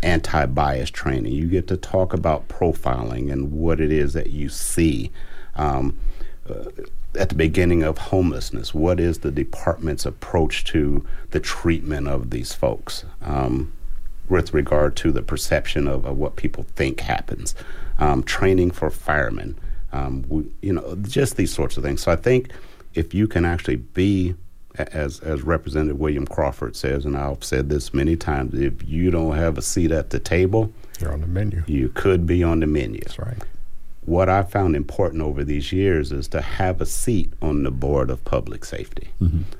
anti-bias 0.04 0.90
training. 0.90 1.34
You 1.34 1.48
get 1.48 1.68
to 1.68 1.78
talk 1.78 2.14
about 2.14 2.48
profiling 2.48 3.32
and 3.32 3.52
what 3.52 3.80
it 3.80 3.92
is 3.92 4.14
that 4.14 4.32
you 4.32 4.50
see. 4.50 5.12
Um, 5.56 5.98
uh, 6.50 6.66
at 7.16 7.30
the 7.30 7.36
beginning 7.36 7.84
of 7.84 7.98
homelessness, 7.98 8.74
what 8.74 9.00
is 9.00 9.20
the 9.20 9.32
department's 9.32 10.06
approach 10.06 10.64
to 10.66 11.06
the 11.32 11.40
treatment 11.40 12.08
of 12.08 12.30
these 12.30 12.54
folks 12.54 13.04
um, 13.22 13.74
with 14.28 14.54
regard 14.54 14.96
to 14.98 15.12
the 15.12 15.24
perception 15.24 15.88
of, 15.88 16.06
of 16.06 16.18
what 16.18 16.36
people 16.36 16.64
think 16.76 17.00
happens? 17.00 17.56
Um, 17.98 18.24
training 18.24 18.72
for 18.72 18.90
firemen, 18.90 19.58
um, 19.92 20.24
we, 20.30 20.46
you 20.62 20.74
know, 20.74 20.96
just 21.02 21.36
these 21.36 21.54
sorts 21.54 21.78
of 21.78 21.84
things. 21.84 22.02
So 22.02 22.12
I 22.12 22.16
think 22.16 22.52
if 22.94 23.14
you 23.14 23.28
can 23.28 23.44
actually 23.44 23.78
be 23.78 24.36
as 24.80 25.20
as 25.22 25.42
Representative 25.44 26.00
William 26.00 26.26
Crawford 26.26 26.76
says, 26.76 27.06
and 27.06 27.16
I've 27.18 27.44
said 27.44 27.70
this 27.70 27.94
many 27.94 28.16
times, 28.16 28.54
if 28.60 28.74
you 28.88 29.12
don't 29.12 29.36
have 29.36 29.58
a 29.58 29.62
seat 29.62 29.92
at 29.92 30.10
the 30.10 30.20
table, 30.20 30.72
You're 31.00 31.14
on 31.14 31.22
the 31.22 31.28
menu. 31.28 31.64
you 31.68 31.90
could 31.90 32.26
be 32.26 32.44
on 32.44 32.60
the 32.60 32.68
menu. 32.68 33.02
That's 33.02 33.20
right. 33.20 33.38
What 34.06 34.28
I 34.30 34.42
found 34.44 34.76
important 34.76 35.22
over 35.22 35.44
these 35.44 35.72
years 35.72 36.12
is 36.12 36.28
to 36.30 36.42
have 36.42 36.82
a 36.82 36.86
seat 36.86 37.32
on 37.42 37.64
the 37.64 37.70
board 37.72 38.10
of 38.10 38.24
public 38.26 38.66
safety, 38.66 39.10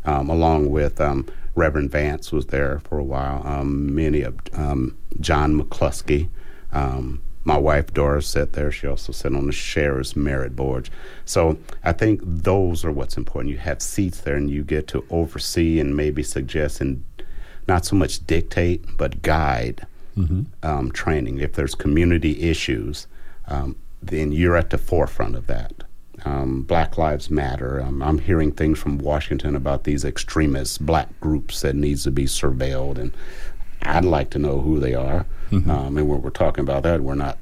um, 0.06 0.30
along 0.30 0.72
with 0.72 1.00
um, 1.00 1.28
Reverend 1.56 1.92
Vance 1.92 2.32
was 2.32 2.48
there 2.48 2.80
for 2.80 2.98
a 2.98 3.04
while. 3.04 3.46
Um, 3.46 3.94
many 3.94 4.22
of 4.22 4.36
um, 4.54 4.98
John 5.20 5.62
McCluskey. 5.62 6.30
Um, 6.72 7.22
my 7.50 7.58
wife 7.58 7.92
Doris 7.96 8.28
sat 8.28 8.54
there. 8.54 8.72
She 8.72 8.86
also 8.86 9.12
sat 9.12 9.34
on 9.34 9.48
the 9.48 9.52
sheriff's 9.52 10.16
merit 10.16 10.56
board. 10.56 10.90
So 11.26 11.58
I 11.84 11.94
think 11.94 12.22
those 12.24 12.86
are 12.86 12.92
what's 12.92 13.18
important. 13.18 13.52
You 13.52 13.58
have 13.58 13.82
seats 13.82 14.20
there, 14.22 14.36
and 14.36 14.52
you 14.52 14.64
get 14.64 14.88
to 14.90 15.04
oversee 15.10 15.80
and 15.80 15.98
maybe 15.98 16.22
suggest 16.22 16.80
and 16.80 17.04
not 17.68 17.86
so 17.86 17.96
much 17.96 18.26
dictate, 18.28 18.86
but 18.98 19.24
guide 19.24 19.88
um, 20.64 20.92
training. 20.92 21.40
If 21.40 21.54
there's 21.54 21.74
community 21.74 22.34
issues, 22.52 23.08
um, 23.48 23.76
then 24.02 24.32
you're 24.32 24.58
at 24.58 24.70
the 24.70 24.78
forefront 24.78 25.36
of 25.36 25.48
that. 25.48 25.74
Um, 26.26 26.64
Black 26.64 26.98
Lives 26.98 27.30
Matter. 27.32 27.82
Um, 27.82 28.04
I'm 28.04 28.20
hearing 28.20 28.52
things 28.52 28.78
from 28.78 28.98
Washington 29.00 29.56
about 29.56 29.86
these 29.86 30.04
extremist 30.06 30.86
black 30.86 31.08
groups 31.20 31.62
that 31.62 31.76
needs 31.76 32.04
to 32.04 32.12
be 32.12 32.26
surveilled, 32.26 32.98
and 33.00 33.12
I'd 33.84 34.06
like 34.06 34.30
to 34.32 34.40
know 34.40 34.62
who 34.62 34.80
they 34.80 34.94
are. 34.94 35.26
Um, 35.70 35.98
and 35.98 36.08
when 36.08 36.22
we're 36.22 36.30
talking 36.30 36.64
about 36.64 36.84
that, 36.84 37.02
we're 37.02 37.16
not 37.16 37.38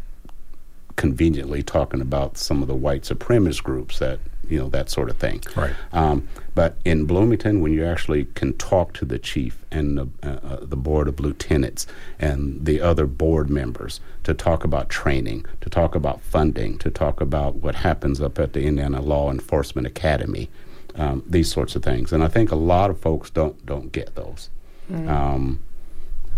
conveniently 0.95 1.62
talking 1.62 2.02
about 2.02 2.38
some 2.38 2.62
of 2.62 2.67
the 2.67 2.76
white 2.76 3.04
supremacist 3.04 3.63
groups 3.63 4.00
that 4.00 4.19
you 4.50 4.58
know 4.58 4.69
that 4.69 4.89
sort 4.89 5.10
of 5.10 5.17
thing. 5.17 5.43
Right. 5.56 5.73
Um, 5.91 6.28
but 6.56 6.78
in 6.86 7.06
Bloomington, 7.06 7.62
when 7.62 7.73
you 7.73 7.86
actually 7.86 8.26
can 8.26 8.54
talk 8.54 8.93
to 8.93 9.06
the 9.06 9.19
chief 9.19 9.63
and 9.71 9.97
the, 9.97 10.08
uh, 10.23 10.28
uh, 10.28 10.60
the 10.62 10.78
board 10.78 11.08
of 11.08 11.19
lieutenants 11.19 11.86
and 12.17 12.65
the 12.65 12.82
other 12.82 13.06
board 13.06 13.50
members 13.50 14.00
to 14.23 14.34
talk 14.34 14.63
about 14.63 14.89
training, 14.89 15.45
to 15.62 15.69
talk 15.69 15.95
about 15.95 16.21
funding, 16.21 16.78
to 16.80 16.89
talk 16.89 17.21
about 17.21 17.56
what 17.56 17.76
happens 17.76 18.21
up 18.21 18.39
at 18.39 18.54
the 18.54 18.62
Indiana 18.62 19.02
Law 19.02 19.30
Enforcement 19.30 19.86
Academy, 19.86 20.50
um, 20.95 21.23
these 21.28 21.52
sorts 21.52 21.76
of 21.76 21.84
things, 21.84 22.12
and 22.12 22.23
I 22.23 22.28
think 22.28 22.52
a 22.52 22.56
lot 22.56 22.89
of 22.89 23.00
folks 23.00 23.30
don't 23.30 23.63
don't 23.65 23.91
get 23.91 24.15
those. 24.15 24.50
Um, 24.89 25.60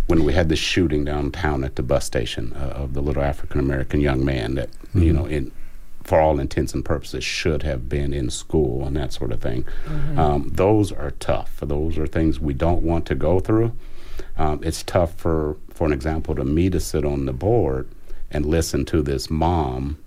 when 0.10 0.24
we 0.24 0.34
had 0.34 0.50
the 0.50 0.56
shooting 0.56 1.06
downtown 1.06 1.64
at 1.64 1.76
the 1.76 1.84
bus 1.84 2.04
station 2.04 2.52
uh, 2.54 2.74
of 2.76 2.96
the 2.96 3.02
little 3.02 3.22
African 3.22 3.60
American 3.60 4.02
young 4.02 4.26
man 4.26 4.56
that 4.56 4.70
you 4.96 5.14
know 5.14 5.26
in 5.26 5.52
for 6.04 6.20
all 6.20 6.40
intents 6.40 6.74
and 6.74 6.84
purposes 6.84 7.24
should 7.24 7.62
have 7.62 7.88
been 7.88 8.12
in 8.12 8.32
school 8.32 8.88
and 8.88 8.98
that 8.98 9.14
sort 9.14 9.32
of 9.32 9.40
thing. 9.40 9.64
Um, 10.18 10.50
those 10.52 10.92
are 10.92 11.12
tough. 11.12 11.58
Those 11.62 12.00
are 12.00 12.08
things 12.08 12.40
we 12.40 12.56
don't 12.56 12.82
want 12.82 13.06
to 13.08 13.16
go 13.16 13.40
through. 13.40 13.74
Um, 14.36 14.60
it's 14.64 14.82
tough 14.82 15.14
for, 15.14 15.58
for 15.70 15.86
an 15.86 15.94
example, 15.94 16.34
to 16.34 16.44
me 16.44 16.72
to 16.72 16.80
sit 16.80 17.06
on 17.06 17.28
the 17.28 17.34
board 17.34 17.88
and 18.32 18.44
listen 18.44 18.86
to 18.86 19.04
this 19.04 19.30
mom 19.30 20.00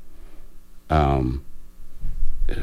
um, 0.90 1.44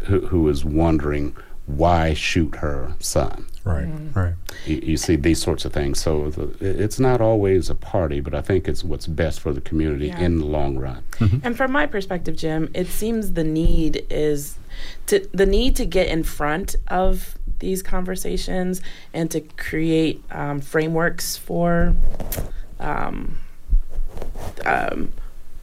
who, 0.06 0.28
who 0.28 0.50
is 0.50 0.66
wondering 0.66 1.34
why 1.66 2.14
shoot 2.14 2.58
her 2.58 2.94
son. 3.00 3.46
Right. 3.64 3.88
Right. 4.16 4.34
You, 4.66 4.78
you 4.78 4.98
see 4.98 5.16
these 5.16 5.42
sorts 5.42 5.66
of 5.66 5.74
things. 5.74 6.00
So 6.02 6.30
the, 6.30 6.82
it's 6.82 7.00
not 7.00 7.22
always 7.22 7.70
a 7.70 7.76
party, 7.76 8.20
but 8.20 8.34
I 8.34 8.42
think 8.42 8.68
it's 8.68 8.84
what's 8.84 9.06
best 9.08 9.40
for 9.42 9.54
the 9.54 9.62
community 9.62 10.08
Yeah. 10.08 10.20
in 10.20 10.40
the 10.40 10.46
long 10.46 10.78
run. 10.78 11.04
And 11.44 11.56
from 11.58 11.72
my 11.72 11.86
perspective, 11.86 12.36
Jim, 12.38 12.70
it 12.74 12.88
seems 12.88 13.34
the 13.34 13.44
need 13.44 14.06
is 14.10 14.58
to 15.08 15.28
the 15.34 15.46
need 15.46 15.76
to 15.76 15.86
get 15.86 16.08
in 16.08 16.24
front 16.24 16.76
of 16.88 17.38
these 17.60 17.84
conversations 17.84 18.82
and 19.14 19.30
to 19.32 19.42
create 19.42 20.24
um, 20.32 20.62
frameworks 20.62 21.36
for 21.36 21.94
um, 22.80 23.38
um, 24.66 25.12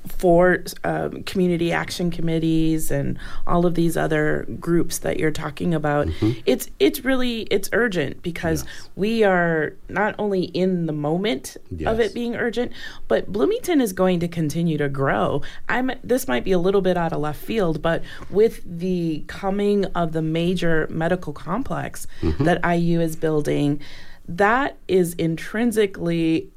for 0.07 0.62
um, 0.85 1.23
community 1.25 1.73
action 1.73 2.11
committees 2.11 2.90
and 2.90 3.19
all 3.47 3.66
of 3.66 3.75
these 3.75 3.97
other 3.97 4.47
groups 4.61 4.99
that 4.99 5.19
you're 5.19 5.31
talking 5.31 5.75
about. 5.75 6.09
It's 6.47 6.71
it's 6.79 7.05
really 7.05 7.42
it's 7.42 7.69
urgent 7.73 8.23
because 8.23 8.64
Yes. 8.64 8.88
we 8.97 9.25
are 9.25 9.75
not 9.88 10.14
only 10.19 10.45
in 10.45 10.87
the 10.87 10.92
moment 10.92 11.57
of 11.87 12.01
it 12.01 12.14
being 12.14 12.37
urgent, 12.37 12.73
but 13.09 13.33
Bloomington 13.33 13.81
is 13.81 13.92
going 13.92 14.21
to 14.21 14.29
continue 14.29 14.79
to 14.79 14.88
grow. 14.88 15.42
I'm 15.69 15.90
this 16.05 16.29
might 16.29 16.45
be 16.45 16.53
a 16.53 16.59
little 16.59 16.81
bit 16.83 16.97
out 16.97 17.12
of 17.12 17.21
left 17.21 17.42
field, 17.42 17.83
but 17.83 18.03
with 18.31 18.62
the 18.64 19.25
coming 19.27 19.85
of 19.87 20.12
the 20.12 20.23
major 20.23 20.87
medical 20.90 21.33
complex 21.33 22.07
that 22.40 22.61
IU 22.64 23.01
is 23.01 23.16
building, 23.16 23.81
that 24.29 24.77
is 24.88 25.14
intrinsically 25.14 26.51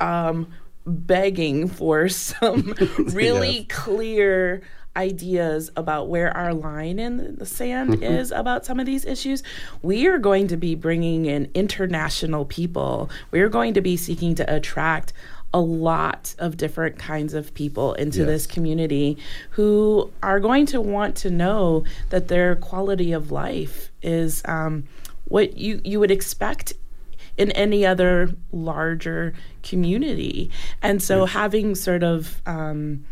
um, 0.00 0.46
begging 0.88 1.68
for 1.68 2.08
some 2.08 2.74
really 2.98 3.58
Yes. 3.58 3.66
clear 3.68 4.62
ideas 4.96 5.70
about 5.76 6.08
where 6.08 6.36
our 6.36 6.52
line 6.52 6.98
in 6.98 7.36
the 7.36 7.46
sand 7.46 7.90
Mm-hmm. 7.94 8.02
is 8.02 8.32
about 8.32 8.66
some 8.66 8.80
of 8.80 8.86
these 8.86 9.04
issues. 9.04 9.42
We 9.82 10.06
are 10.08 10.18
going 10.18 10.48
to 10.48 10.56
be 10.56 10.74
bringing 10.74 11.26
in 11.26 11.48
international 11.54 12.44
people. 12.44 13.08
We're 13.30 13.48
going 13.48 13.74
to 13.74 13.80
be 13.80 13.96
seeking 13.96 14.34
to 14.36 14.52
attract 14.54 15.12
a 15.54 15.60
lot 15.60 16.34
of 16.38 16.56
different 16.56 16.98
kinds 16.98 17.32
of 17.32 17.54
people 17.54 17.94
into 17.94 18.24
this 18.24 18.46
community 18.46 19.16
who 19.50 20.10
are 20.22 20.40
going 20.40 20.66
to 20.66 20.80
want 20.80 21.16
to 21.16 21.30
know 21.30 21.84
that 22.10 22.28
their 22.28 22.54
quality 22.56 23.12
of 23.12 23.30
life 23.30 23.90
is 24.02 24.42
um, 24.46 24.84
what 25.26 25.56
you, 25.56 25.80
you 25.84 26.00
would 26.00 26.10
expect 26.10 26.72
in 27.38 27.50
any 27.52 27.86
other 27.86 28.30
larger 28.52 29.32
community. 29.62 30.50
And 30.82 31.02
so 31.02 31.24
having 31.24 31.74
sort 31.74 32.02
of 32.02 32.42
um, 32.46 33.04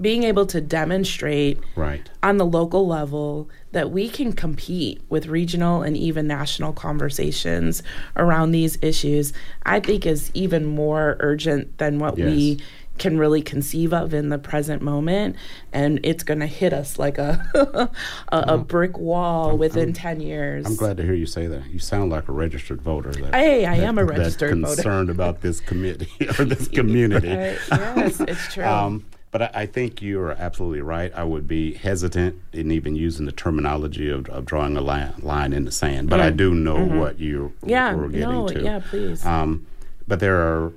being 0.00 0.24
able 0.24 0.46
to 0.46 0.60
demonstrate 0.60 1.58
Right. 1.76 2.08
on 2.22 2.38
the 2.38 2.46
local 2.46 2.86
level 2.86 3.48
that 3.72 3.90
we 3.90 4.08
can 4.08 4.32
compete 4.32 5.00
with 5.08 5.26
regional 5.26 5.82
and 5.82 5.96
even 5.96 6.26
national 6.26 6.72
conversations 6.72 7.82
around 8.16 8.50
these 8.50 8.76
issues, 8.82 9.32
I 9.64 9.78
think 9.80 10.04
is 10.06 10.30
even 10.34 10.66
more 10.66 11.16
urgent 11.20 11.78
than 11.78 11.98
what 11.98 12.16
we 12.16 12.22
Yes. 12.58 12.60
Can 13.00 13.18
really 13.18 13.42
conceive 13.42 13.92
of 13.92 14.14
in 14.14 14.28
the 14.28 14.38
present 14.38 14.80
moment. 14.82 15.34
And 15.72 15.98
it's 16.04 16.22
going 16.22 16.38
to 16.38 16.46
hit 16.46 16.72
us 16.72 16.98
like 17.00 17.18
a, 17.18 17.90
a, 18.28 18.38
a 18.54 18.58
brick 18.58 18.96
wall 18.98 19.56
within 19.56 19.92
10 19.92 20.20
years. 20.20 20.66
I'm 20.66 20.76
glad 20.76 20.98
to 20.98 21.02
hear 21.02 21.14
you 21.14 21.26
say 21.26 21.48
that. 21.48 21.66
You 21.70 21.80
sound 21.80 22.12
like 22.12 22.28
a 22.28 22.32
registered 22.32 22.80
voter. 22.80 23.10
That, 23.10 23.34
Hey, 23.34 23.66
I 23.66 23.78
that- 23.78 23.86
am 23.86 23.98
a 23.98 24.04
that's 24.04 24.18
registered 24.18 24.60
voter. 24.60 24.74
concerned 24.76 25.10
about 25.10 25.40
this 25.40 25.58
committee 25.60 26.08
or 26.38 26.44
this 26.44 26.68
community. 26.78 27.30
Uh, 27.30 27.56
yes, 27.96 28.20
it's 28.20 28.52
true. 28.54 28.64
Um, 28.64 29.04
but 29.32 29.42
I, 29.42 29.50
I 29.54 29.66
think 29.66 30.02
you 30.02 30.20
are 30.20 30.32
absolutely 30.32 30.80
right. 30.82 31.12
I 31.14 31.24
would 31.24 31.48
be 31.48 31.74
hesitant 31.74 32.36
in 32.52 32.70
even 32.70 32.96
using 32.96 33.26
the 33.26 33.32
terminology 33.32 34.10
of, 34.10 34.28
of 34.28 34.44
drawing 34.44 34.76
a 34.76 34.80
line, 34.80 35.14
line 35.22 35.52
in 35.52 35.64
the 35.64 35.72
sand. 35.72 36.10
But 36.10 36.20
I 36.20 36.30
do 36.30 36.52
know 36.54 36.84
what 36.84 37.18
you 37.18 37.52
Mm-hmm. 37.60 37.68
yeah, 37.70 37.94
were 37.94 38.08
getting 38.08 38.28
no, 38.28 38.48
to. 38.48 38.62
yeah, 38.62 38.80
please. 38.90 39.24
Um, 39.24 39.66
but 40.06 40.18
there 40.20 40.36
are, 40.36 40.72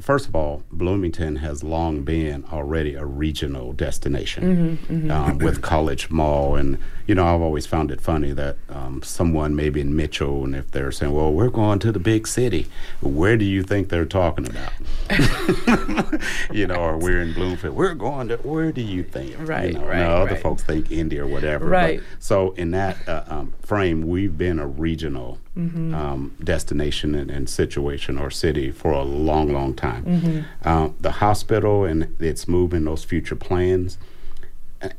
first 0.00 0.28
of 0.28 0.34
all, 0.36 0.62
Bloomington 0.72 1.36
has 1.36 1.62
long 1.62 2.02
been 2.02 2.44
already 2.52 2.94
a 2.94 3.04
regional 3.04 3.72
destination 3.72 4.78
Mm-hmm, 4.88 5.10
Um, 5.10 5.38
with 5.38 5.60
College 5.62 6.10
Mall. 6.10 6.56
And, 6.56 6.78
you 7.06 7.14
know, 7.14 7.26
I've 7.26 7.40
always 7.40 7.66
found 7.66 7.90
it 7.90 8.00
funny 8.00 8.32
that 8.32 8.56
um, 8.68 9.02
someone 9.02 9.54
maybe 9.56 9.80
in 9.80 9.94
Mitchell, 9.96 10.44
and 10.44 10.54
if 10.54 10.70
they're 10.70 10.92
saying, 10.92 11.12
well, 11.12 11.32
we're 11.32 11.48
going 11.50 11.78
to 11.80 11.92
the 11.92 11.98
big 11.98 12.26
city, 12.26 12.66
where 13.00 13.36
do 13.36 13.44
you 13.44 13.62
think 13.62 13.88
they're 13.88 14.04
talking 14.06 14.46
about? 14.48 14.72
you 16.52 16.66
know, 16.66 16.76
or 16.76 16.96
we're 16.98 17.20
in 17.20 17.32
Bloomfield, 17.32 17.74
we're 17.74 17.94
going 17.94 18.28
to, 18.28 18.36
where 18.38 18.72
do 18.72 18.80
you 18.80 19.02
think? 19.02 19.34
Right, 19.38 19.72
you 19.72 19.78
know, 19.78 19.86
right, 19.86 19.98
now 19.98 20.16
other 20.22 20.32
right. 20.34 20.42
folks 20.42 20.62
think 20.62 20.90
India 20.90 21.24
or 21.24 21.26
whatever. 21.26 21.64
but- 21.66 21.70
Right. 21.78 22.00
so 22.18 22.52
in 22.52 22.70
that 22.72 22.96
uh, 23.08 23.24
um, 23.28 23.52
frame, 23.62 24.06
we've 24.08 24.36
been 24.36 24.58
a 24.58 24.66
regional 24.66 25.38
Mm-hmm. 25.58 25.92
um, 25.92 26.36
destination 26.44 27.16
and, 27.16 27.32
and 27.32 27.48
situation 27.50 28.16
or 28.16 28.30
city 28.30 28.70
for 28.70 28.92
a 28.92 29.02
long, 29.02 29.52
long 29.52 29.74
time. 29.74 29.87
Mm-hmm. 29.96 30.40
Uh, 30.64 30.90
the 31.00 31.12
hospital 31.12 31.84
and 31.84 32.14
its 32.20 32.48
moving 32.48 32.84
those 32.84 33.04
future 33.04 33.36
plans, 33.36 33.98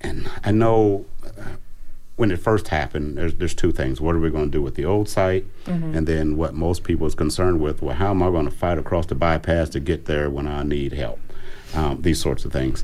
and 0.02 0.30
I 0.43 0.52
know. 0.52 1.06
Uh, 1.25 1.56
when 2.15 2.32
it 2.32 2.38
first 2.38 2.67
happened, 2.67 3.17
there's, 3.17 3.36
there's 3.36 3.56
two 3.56 3.71
things. 3.71 4.02
What 4.02 4.13
are 4.13 4.19
we 4.19 4.30
going 4.30 4.52
to 4.52 4.58
do 4.58 4.62
with 4.62 4.75
the 4.75 4.84
old 4.84 5.08
site? 5.08 5.45
Mm-hmm. 5.63 5.95
And 5.95 6.06
then 6.06 6.36
what 6.36 6.54
most 6.54 6.84
people 6.84 7.08
is 7.08 7.15
concerned 7.15 7.62
with, 7.62 7.82
well, 7.82 7.95
how 7.95 8.10
am 8.10 8.21
I 8.21 8.30
going 8.30 8.43
to 8.43 8.52
fight 8.52 8.78
across 8.78 9.06
the 9.06 9.15
bypass 9.15 9.69
to 9.69 9.80
get 9.80 10.04
there 10.04 10.30
when 10.30 10.45
I 10.45 10.63
need 10.63 10.91
help? 10.91 11.21
Um, 11.73 12.02
these 12.02 12.19
sorts 12.19 12.43
of 12.43 12.52
things 12.52 12.84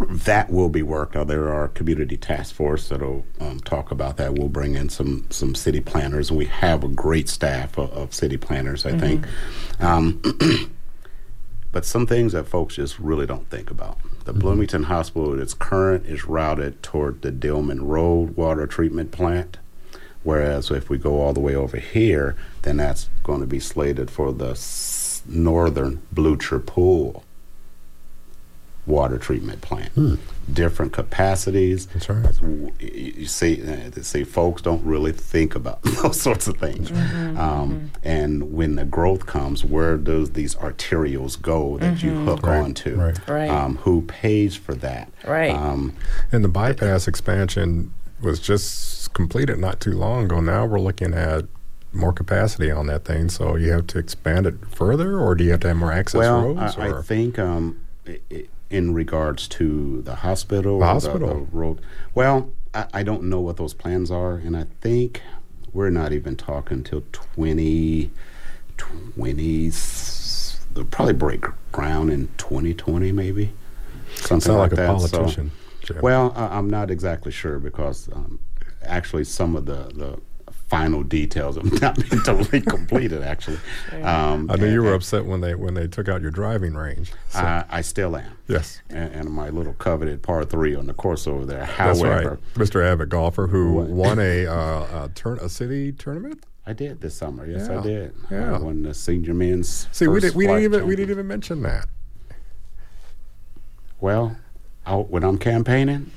that 0.00 0.50
will 0.50 0.68
be 0.68 0.82
worked. 0.82 1.14
Uh, 1.14 1.24
there 1.24 1.52
are 1.52 1.68
community 1.68 2.16
task 2.16 2.54
force 2.54 2.88
that'll 2.88 3.24
um, 3.40 3.60
talk 3.60 3.90
about 3.90 4.16
that. 4.16 4.34
We'll 4.34 4.48
bring 4.48 4.74
in 4.74 4.88
some 4.88 5.26
some 5.30 5.54
city 5.54 5.80
planners, 5.80 6.32
we 6.32 6.46
have 6.46 6.82
a 6.82 6.88
great 6.88 7.28
staff 7.28 7.78
of, 7.78 7.92
of 7.92 8.14
city 8.14 8.36
planners. 8.36 8.84
I 8.84 8.98
think, 8.98 9.26
um, 9.80 10.20
but 11.74 11.84
some 11.84 12.06
things 12.06 12.32
that 12.32 12.46
folks 12.46 12.76
just 12.76 13.00
really 13.00 13.26
don't 13.26 13.50
think 13.50 13.68
about. 13.68 13.98
The 14.26 14.30
mm-hmm. 14.30 14.38
Bloomington 14.38 14.84
Hospital, 14.84 15.40
its 15.40 15.54
current, 15.54 16.06
is 16.06 16.24
routed 16.24 16.80
toward 16.84 17.22
the 17.22 17.32
Dillman 17.32 17.80
Road 17.82 18.36
water 18.36 18.68
treatment 18.68 19.10
plant. 19.10 19.58
Whereas 20.22 20.70
if 20.70 20.88
we 20.88 20.98
go 20.98 21.20
all 21.20 21.32
the 21.32 21.40
way 21.40 21.56
over 21.56 21.78
here, 21.78 22.36
then 22.62 22.76
that's 22.76 23.10
going 23.24 23.40
to 23.40 23.46
be 23.48 23.58
slated 23.58 24.08
for 24.08 24.32
the 24.32 24.50
s- 24.50 25.22
northern 25.26 26.00
Blucher 26.12 26.60
Poole 26.60 27.24
water 28.86 29.18
treatment 29.18 29.60
plant. 29.60 29.90
Hmm. 29.94 30.14
Different 30.52 30.92
capacities. 30.92 31.86
That's 31.86 32.08
right. 32.08 32.34
You 32.42 32.72
you 32.78 33.26
see, 33.26 33.62
uh, 33.66 33.90
see, 34.02 34.24
folks 34.24 34.60
don't 34.62 34.84
really 34.84 35.12
think 35.12 35.54
about 35.54 35.82
those 36.02 36.20
sorts 36.20 36.46
of 36.46 36.56
things. 36.58 36.90
Um, 36.92 37.90
And 38.02 38.52
when 38.52 38.76
the 38.76 38.84
growth 38.84 39.26
comes, 39.26 39.64
where 39.64 39.96
does 39.96 40.32
these 40.32 40.54
arterials 40.56 41.40
go 41.40 41.78
that 41.78 42.02
you 42.02 42.12
hook 42.24 42.42
Right, 42.46 42.58
onto? 42.62 42.94
right. 42.96 43.28
Right. 43.28 43.48
Um, 43.50 43.76
who 43.78 44.02
pays 44.02 44.54
for 44.54 44.74
that? 44.76 45.10
Right. 45.26 45.54
Um, 45.54 45.94
And 46.30 46.44
the 46.44 46.48
bypass 46.48 47.08
expansion 47.08 47.94
was 48.20 48.38
just 48.38 49.12
completed 49.14 49.58
not 49.58 49.80
too 49.80 49.92
long 49.92 50.24
ago. 50.24 50.40
Now 50.40 50.66
we're 50.66 50.80
looking 50.80 51.14
at 51.14 51.44
more 51.92 52.12
capacity 52.12 52.70
on 52.70 52.86
that 52.88 53.04
thing. 53.04 53.28
So 53.30 53.56
you 53.56 53.70
have 53.72 53.86
to 53.88 53.98
expand 53.98 54.46
it 54.46 54.56
further, 54.68 55.18
or 55.18 55.34
do 55.34 55.44
you 55.44 55.52
have 55.52 55.60
to 55.60 55.68
have 55.68 55.76
more 55.76 55.92
access 55.92 56.18
well, 56.18 56.52
roads? 56.54 56.76
I, 56.76 56.98
I 56.98 57.02
think 57.02 57.38
um, 57.38 57.78
i- 58.06 58.18
i- 58.32 58.44
in 58.74 58.92
regards 58.92 59.46
to 59.46 60.02
the 60.02 60.16
hospital, 60.16 60.80
The 60.80 60.86
hospital. 60.86 61.48
road. 61.52 61.80
Well, 62.12 62.52
I, 62.74 62.86
I 62.92 63.02
don't 63.04 63.22
know 63.24 63.40
what 63.40 63.56
those 63.56 63.72
plans 63.72 64.10
are, 64.10 64.34
and 64.34 64.56
I 64.56 64.64
think 64.80 65.22
we're 65.72 65.90
not 65.90 66.12
even 66.12 66.34
talking 66.34 66.82
till 66.82 67.04
twenty 67.12 68.10
twenty. 68.76 69.70
They'll 70.74 70.84
probably 70.90 71.14
break 71.14 71.44
ground 71.70 72.10
in 72.10 72.28
twenty 72.36 72.74
twenty, 72.74 73.12
maybe 73.12 73.52
something 74.16 74.52
like, 74.54 74.72
a 74.72 74.76
that. 74.76 75.00
So- 75.00 75.08
politician. 75.18 75.52
Jim. 75.82 75.98
well, 76.00 76.32
I, 76.34 76.56
I'm 76.56 76.68
not 76.70 76.90
exactly 76.90 77.30
sure 77.30 77.58
because 77.58 78.08
um, 78.12 78.40
actually 78.82 79.24
some 79.24 79.54
of 79.54 79.66
the, 79.66 79.90
the 79.94 80.18
final 80.68 81.02
details 81.02 81.56
have 81.56 81.70
not 81.80 81.96
been 82.08 82.22
totally 82.22 82.60
completed. 82.76 83.22
Actually, 83.22 83.58
um, 84.02 84.50
I 84.50 84.56
knew 84.56 84.70
you 84.72 84.80
were 84.82 84.88
and- 84.88 84.96
upset 84.96 85.24
when 85.24 85.40
they 85.40 85.54
when 85.54 85.74
they 85.74 85.86
took 85.86 86.08
out 86.08 86.22
your 86.22 86.30
driving 86.30 86.74
range. 86.74 87.12
So, 87.28 87.40
I, 87.40 87.64
I 87.70 87.80
still 87.82 88.16
am. 88.16 88.36
yes, 88.48 88.80
And, 88.90 89.12
and 89.14 89.30
my 89.30 89.50
little 89.50 89.74
coveted 89.74 90.22
par 90.22 90.44
three 90.44 90.74
on 90.74 90.86
the 90.86 90.94
course 90.94 91.26
over 91.26 91.44
there. 91.44 91.60
that's 91.78 92.00
However, 92.00 92.30
right, 92.30 92.54
Mr. 92.54 92.84
Abbott, 92.84 93.08
golfer 93.10 93.46
who 93.46 93.72
What? 93.74 93.88
won 93.88 94.18
a 94.18 94.46
uh, 94.46 95.04
a, 95.04 95.10
turn 95.14 95.38
a 95.40 95.48
city 95.48 95.92
tournament. 95.92 96.44
I 96.66 96.72
did 96.72 97.00
this 97.02 97.14
summer. 97.14 97.46
Yes, 97.46 97.68
Yeah. 97.68 97.78
I 97.78 97.82
did. 97.82 98.14
Yeah. 98.30 98.54
I 98.54 98.58
won 98.58 98.82
the 98.82 98.94
senior 98.94 99.34
men's. 99.34 99.86
See, 99.92 100.06
we 100.06 100.18
did 100.20 100.34
we 100.34 100.46
didn't 100.46 100.54
flight 100.60 100.62
even 100.64 100.86
we 100.86 100.96
didn't 100.96 101.10
even 101.10 101.26
mention 101.26 101.60
that. 101.62 101.86
Well, 104.00 104.36
I'll, 104.86 105.04
when 105.04 105.24
I'm 105.24 105.38
campaigning, 105.38 106.10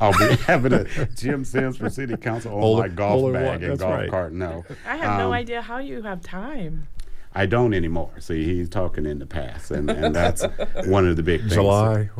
I'll 0.00 0.12
be 0.12 0.36
having 0.46 0.72
a 0.72 0.84
Jim 1.16 1.44
Sims 1.44 1.76
for 1.76 1.88
city 1.90 2.16
council 2.16 2.54
on 2.56 2.62
Only- 2.62 2.82
my 2.82 2.88
golf 2.88 3.22
only 3.22 3.32
bag 3.32 3.44
one, 3.46 3.54
and 3.62 3.70
that's 3.72 3.80
golf 3.80 3.94
right. 3.94 4.10
cart. 4.10 4.32
No, 4.32 4.64
I 4.86 4.96
have 4.96 5.18
no 5.18 5.26
Um, 5.28 5.32
idea 5.32 5.60
how 5.62 5.78
you 5.78 6.02
have 6.02 6.20
time. 6.22 6.88
I 7.34 7.46
don't 7.46 7.74
anymore. 7.74 8.10
See, 8.20 8.42
he's 8.44 8.68
talking 8.70 9.04
in 9.06 9.18
the 9.18 9.26
past, 9.26 9.70
and, 9.70 9.90
and 9.90 10.14
that's 10.14 10.44
one 10.86 11.06
of 11.06 11.16
the 11.16 11.22
big 11.22 11.40
things. 11.42 11.52
July. 11.54 12.08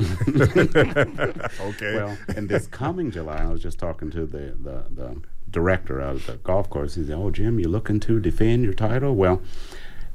okay. 1.60 1.94
Well, 1.96 2.16
and 2.36 2.48
this 2.48 2.66
coming 2.66 3.10
July, 3.10 3.38
I 3.38 3.46
was 3.46 3.62
just 3.62 3.78
talking 3.78 4.10
to 4.10 4.26
the, 4.26 4.54
the, 4.60 4.84
the 4.90 5.20
director 5.50 6.00
out 6.00 6.16
of 6.16 6.26
the 6.26 6.34
golf 6.36 6.68
course. 6.70 6.94
He 6.94 7.04
said, 7.04 7.14
"Oh, 7.16 7.30
Jim, 7.30 7.58
you 7.58 7.68
looking 7.68 8.00
to 8.00 8.20
defend 8.20 8.64
your 8.64 8.74
title?" 8.74 9.14
Well, 9.14 9.40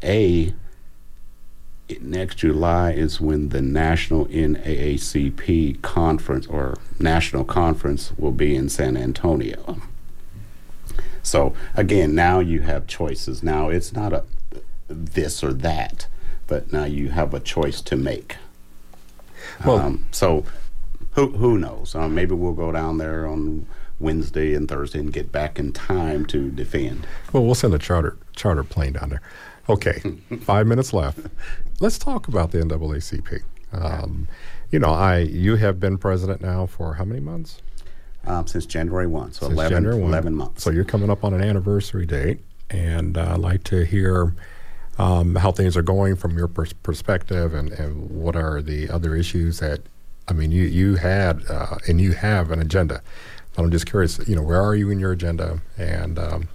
a 0.01 0.25
it- 0.43 0.53
next 2.01 2.35
July 2.35 2.91
is 2.91 3.21
when 3.21 3.49
the 3.49 3.61
national 3.61 4.25
NAACP 4.27 5.81
conference 5.81 6.47
or 6.47 6.77
national 6.99 7.43
conference 7.45 8.11
will 8.17 8.31
be 8.31 8.55
in 8.55 8.69
San 8.69 8.97
Antonio. 8.97 9.81
So 11.21 11.53
again, 11.75 12.15
now 12.15 12.39
you 12.39 12.61
have 12.61 12.87
choices. 12.87 13.43
Now 13.43 13.69
it's 13.69 13.93
not 13.93 14.13
a 14.13 14.23
this 14.87 15.43
or 15.43 15.53
that, 15.53 16.07
but 16.47 16.71
now 16.71 16.85
you 16.85 17.09
have 17.09 17.33
a 17.33 17.39
choice 17.39 17.81
to 17.81 17.95
make. 17.95 18.37
Well- 19.65 19.79
um, 19.79 20.05
so 20.11 20.45
who 21.11 21.29
who 21.29 21.57
knows? 21.57 21.95
Um, 21.95 22.15
maybe 22.15 22.35
we'll 22.35 22.53
go 22.53 22.71
down 22.71 22.97
there 22.97 23.27
on 23.27 23.65
Wednesday 23.99 24.53
and 24.53 24.67
Thursday 24.67 24.99
and 24.99 25.13
get 25.13 25.31
back 25.31 25.59
in 25.59 25.71
time 25.71 26.25
to 26.27 26.49
defend. 26.49 27.07
Well, 27.31 27.45
we'll 27.45 27.55
send 27.55 27.73
a 27.73 27.79
charter 27.79 28.17
charter 28.35 28.63
plane 28.63 28.93
down 28.93 29.09
there. 29.09 29.21
Okay, 29.69 30.01
five 30.41 30.67
minutes 30.67 30.93
left. 30.93 31.19
Let's 31.79 31.97
talk 31.97 32.27
about 32.27 32.51
the 32.51 32.59
NAACP. 32.59 33.41
Um, 33.71 34.27
you 34.71 34.79
know, 34.79 34.89
I 34.89 35.19
you 35.19 35.55
have 35.55 35.79
been 35.79 35.97
president 35.97 36.41
now 36.41 36.65
for 36.65 36.95
how 36.95 37.05
many 37.05 37.19
months? 37.19 37.61
Um, 38.25 38.47
since 38.47 38.65
January 38.65 39.07
one, 39.07 39.33
so 39.33 39.47
Since 39.47 39.53
11, 39.53 39.71
January 39.71 39.99
1. 39.99 40.09
11 40.09 40.35
months. 40.35 40.63
So 40.63 40.69
you're 40.69 40.85
coming 40.85 41.09
up 41.09 41.23
on 41.23 41.33
an 41.33 41.41
anniversary 41.41 42.05
date, 42.05 42.39
and 42.69 43.17
uh, 43.17 43.33
I'd 43.33 43.39
like 43.39 43.63
to 43.65 43.83
hear 43.85 44.33
um, 44.97 45.35
how 45.35 45.51
things 45.51 45.75
are 45.75 45.81
going 45.81 46.15
from 46.15 46.37
your 46.37 46.47
pers- 46.47 46.73
perspective, 46.73 47.53
and, 47.53 47.71
and 47.71 48.09
what 48.09 48.35
are 48.35 48.61
the 48.61 48.89
other 48.89 49.15
issues 49.15 49.59
that 49.59 49.81
I 50.27 50.33
mean 50.33 50.51
you 50.51 50.63
you 50.63 50.95
had 50.95 51.43
uh, 51.49 51.77
and 51.87 51.99
you 51.99 52.13
have 52.13 52.51
an 52.51 52.59
agenda. 52.59 53.01
But 53.55 53.63
I'm 53.63 53.71
just 53.71 53.85
curious, 53.85 54.19
you 54.27 54.35
know, 54.35 54.41
where 54.41 54.61
are 54.61 54.75
you 54.75 54.89
in 54.89 54.99
your 54.99 55.11
agenda, 55.11 55.61
and 55.77 56.17
um, 56.17 56.49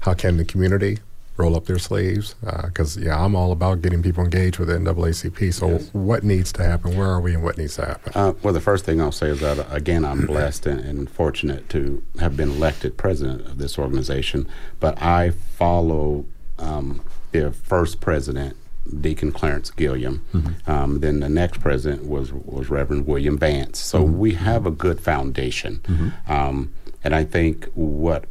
how 0.00 0.14
can 0.14 0.36
the 0.36 0.44
community 0.44 0.98
roll 1.36 1.56
up 1.56 1.66
their 1.66 1.78
sleeves? 1.78 2.34
Because 2.64 2.96
uh, 2.96 3.00
yeah, 3.00 3.24
I'm 3.24 3.34
all 3.34 3.52
about 3.52 3.82
getting 3.82 4.02
people 4.02 4.24
engaged 4.24 4.58
with 4.58 4.68
the 4.68 4.74
NAACP. 4.74 5.52
So 5.52 5.70
yes. 5.70 5.90
what 5.92 6.22
needs 6.22 6.52
to 6.54 6.62
happen? 6.62 6.96
Where 6.96 7.08
are 7.08 7.20
we, 7.20 7.34
and 7.34 7.42
what 7.42 7.58
needs 7.58 7.76
to 7.76 7.86
happen? 7.86 8.12
Uh, 8.14 8.32
well, 8.42 8.52
the 8.52 8.60
first 8.60 8.84
thing 8.84 9.00
I'll 9.00 9.12
say 9.12 9.28
is 9.28 9.40
that 9.40 9.58
uh, 9.58 9.64
again, 9.70 10.04
I'm 10.04 10.26
blessed 10.26 10.66
and, 10.66 10.80
and, 10.80 11.10
fortunate 11.10 11.68
to 11.70 12.02
have 12.20 12.36
been 12.36 12.50
elected 12.50 12.96
president 12.96 13.42
of 13.46 13.58
this 13.58 13.78
organization. 13.78 14.48
But 14.80 15.00
I 15.02 15.30
follow 15.30 16.24
um, 16.58 17.02
their 17.32 17.52
first 17.52 18.00
president, 18.00 18.56
Deacon 19.00 19.32
Clarence 19.32 19.70
Gilliam. 19.70 20.24
Mm-hmm. 20.32 20.70
Um, 20.70 21.00
then 21.00 21.20
the 21.20 21.28
next 21.28 21.60
president 21.60 22.06
was 22.06 22.32
was 22.32 22.70
Reverend 22.70 23.06
William 23.06 23.38
Vance. 23.38 23.78
So 23.78 24.04
mm-hmm. 24.04 24.18
we 24.18 24.34
have 24.34 24.66
a 24.66 24.70
good 24.70 25.00
foundation, 25.00 25.80
mm-hmm. 25.84 26.32
um, 26.32 26.72
and 27.04 27.14
I 27.14 27.24
think 27.24 27.66
what 27.74 28.24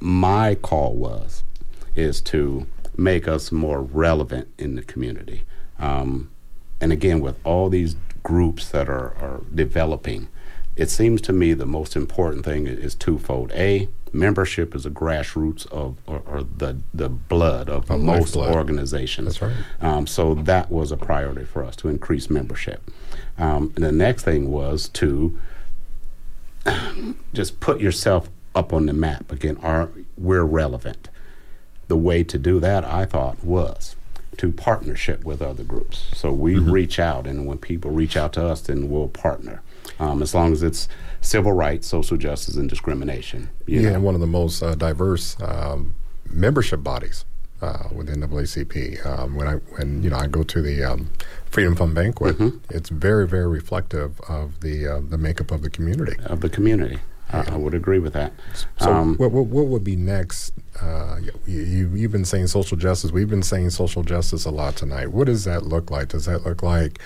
my 0.00 0.54
call 0.54 0.94
was 0.94 1.42
is 1.94 2.20
to 2.22 2.66
make 2.96 3.26
us 3.28 3.50
more 3.52 3.82
relevant 3.82 4.48
in 4.58 4.74
the 4.74 4.82
community. 4.82 5.42
Um, 5.78 6.30
and 6.80 6.92
again, 6.92 7.20
with 7.20 7.38
all 7.44 7.68
these 7.68 7.96
groups 8.22 8.68
that 8.70 8.88
are, 8.88 9.14
are 9.20 9.42
developing, 9.54 10.28
it 10.76 10.90
seems 10.90 11.20
to 11.22 11.32
me 11.32 11.52
the 11.52 11.66
most 11.66 11.96
important 11.96 12.44
thing 12.44 12.66
is 12.66 12.94
twofold. 12.94 13.52
A, 13.52 13.88
membership 14.12 14.74
is 14.74 14.86
a 14.86 14.90
grassroots 14.90 15.66
of 15.66 15.96
or, 16.06 16.22
or 16.26 16.42
the 16.42 16.80
the 16.92 17.08
blood 17.08 17.68
of, 17.68 17.88
most 17.90 18.34
blood. 18.34 18.54
organizations. 18.54 19.38
That's 19.38 19.42
right. 19.42 19.64
Um, 19.80 20.06
so 20.06 20.34
that 20.34 20.70
was 20.70 20.92
a 20.92 20.96
priority 20.96 21.44
for 21.44 21.62
us 21.64 21.76
to 21.76 21.88
increase 21.88 22.30
membership. 22.30 22.90
Um, 23.38 23.72
and 23.76 23.84
the 23.84 23.92
next 23.92 24.24
thing 24.24 24.50
was 24.50 24.88
to 24.90 25.38
just 27.32 27.60
put 27.60 27.80
yourself 27.80 28.28
up 28.54 28.72
on 28.72 28.86
the 28.86 28.92
map 28.92 29.30
again. 29.32 29.56
Are 29.62 29.90
we're 30.16 30.44
relevant? 30.44 31.08
The 31.90 31.96
way 31.96 32.22
to 32.22 32.38
do 32.38 32.60
that, 32.60 32.84
I 32.84 33.04
thought, 33.04 33.42
was 33.42 33.96
to 34.36 34.52
partnership 34.52 35.24
with 35.24 35.42
other 35.42 35.64
groups. 35.64 36.06
So 36.14 36.32
we 36.32 36.54
mm-hmm. 36.54 36.70
reach 36.70 37.00
out, 37.00 37.26
and 37.26 37.46
when 37.46 37.58
people 37.58 37.90
reach 37.90 38.16
out 38.16 38.32
to 38.34 38.46
us, 38.46 38.60
then 38.60 38.88
we'll 38.88 39.08
partner. 39.08 39.60
Um, 39.98 40.22
as 40.22 40.32
long 40.32 40.52
as 40.52 40.62
it's 40.62 40.86
civil 41.20 41.52
rights, 41.52 41.88
social 41.88 42.16
justice, 42.16 42.54
and 42.54 42.70
discrimination. 42.70 43.50
yeah, 43.66 43.88
and 43.88 44.04
one 44.04 44.14
of 44.14 44.20
the 44.20 44.28
most 44.28 44.62
uh, 44.62 44.76
diverse 44.76 45.36
um, 45.42 45.96
membership 46.30 46.84
bodies 46.84 47.24
uh, 47.60 47.88
within 47.92 48.20
NAACP. 48.20 49.04
Um, 49.04 49.34
when 49.34 49.48
I 49.48 49.54
when 49.54 50.04
you 50.04 50.10
know 50.10 50.16
I 50.16 50.28
go 50.28 50.44
to 50.44 50.62
the 50.62 50.84
um, 50.84 51.10
Freedom 51.46 51.74
Fund 51.74 51.96
banquet, 51.96 52.38
mm-hmm. 52.38 52.58
it's 52.70 52.88
very 52.88 53.26
very 53.26 53.48
reflective 53.48 54.20
of 54.28 54.60
the 54.60 54.86
uh, 54.86 55.00
the 55.02 55.18
makeup 55.18 55.50
of 55.50 55.62
the 55.62 55.70
community. 55.70 56.16
Of 56.24 56.40
the 56.40 56.48
community. 56.48 57.00
I, 57.32 57.54
I 57.54 57.56
would 57.56 57.74
agree 57.74 57.98
with 57.98 58.12
that. 58.14 58.32
So, 58.80 58.92
um, 58.92 59.16
what, 59.16 59.30
what, 59.32 59.46
what, 59.46 59.66
would 59.66 59.84
be 59.84 59.96
next? 59.96 60.52
Uh, 60.80 61.18
you, 61.46 61.90
you've 61.94 62.12
been 62.12 62.24
saying 62.24 62.48
social 62.48 62.76
justice. 62.76 63.12
We've 63.12 63.30
been 63.30 63.42
saying 63.42 63.70
social 63.70 64.02
justice 64.02 64.44
a 64.44 64.50
lot 64.50 64.76
tonight. 64.76 65.08
What 65.08 65.26
does 65.26 65.44
that 65.44 65.64
look 65.64 65.90
like? 65.90 66.08
Does 66.08 66.24
that 66.26 66.44
look 66.44 66.62
like 66.62 67.00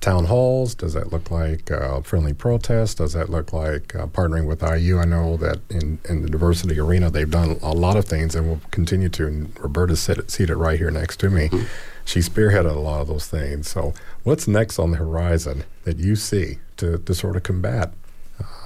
town 0.00 0.26
halls? 0.26 0.74
Does 0.74 0.92
that 0.94 1.12
look 1.12 1.30
like 1.30 1.70
uh, 1.70 2.00
friendly 2.02 2.34
protests? 2.34 2.94
Does 2.94 3.14
that 3.14 3.30
look 3.30 3.52
like 3.52 3.94
uh, 3.94 4.06
partnering 4.06 4.46
with 4.46 4.62
IU? 4.62 4.98
I 4.98 5.04
know 5.04 5.36
that 5.38 5.60
in, 5.70 5.98
in 6.08 6.22
the 6.22 6.28
diversity 6.28 6.78
arena, 6.78 7.10
they've 7.10 7.30
done 7.30 7.58
a 7.62 7.72
lot 7.72 7.96
of 7.96 8.04
things 8.04 8.34
and 8.34 8.46
will 8.46 8.60
continue 8.70 9.08
to. 9.10 9.26
And 9.26 9.58
Roberta's 9.60 10.00
sit, 10.00 10.30
seated 10.30 10.56
right 10.56 10.78
here 10.78 10.90
next 10.90 11.18
to 11.20 11.30
me. 11.30 11.48
Mm-hmm. 11.48 11.66
She 12.04 12.20
spearheaded 12.20 12.76
a 12.76 12.78
lot 12.78 13.00
of 13.00 13.08
those 13.08 13.26
things. 13.26 13.68
So, 13.68 13.94
what's 14.24 14.46
next 14.46 14.78
on 14.78 14.90
the 14.90 14.98
horizon 14.98 15.64
that 15.84 15.96
you 15.96 16.16
see 16.16 16.58
to, 16.76 16.98
to 16.98 17.14
sort 17.14 17.36
of 17.36 17.42
combat 17.42 17.94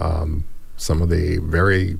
um, 0.00 0.44
some 0.78 1.02
of 1.02 1.10
the 1.10 1.38
very 1.38 1.98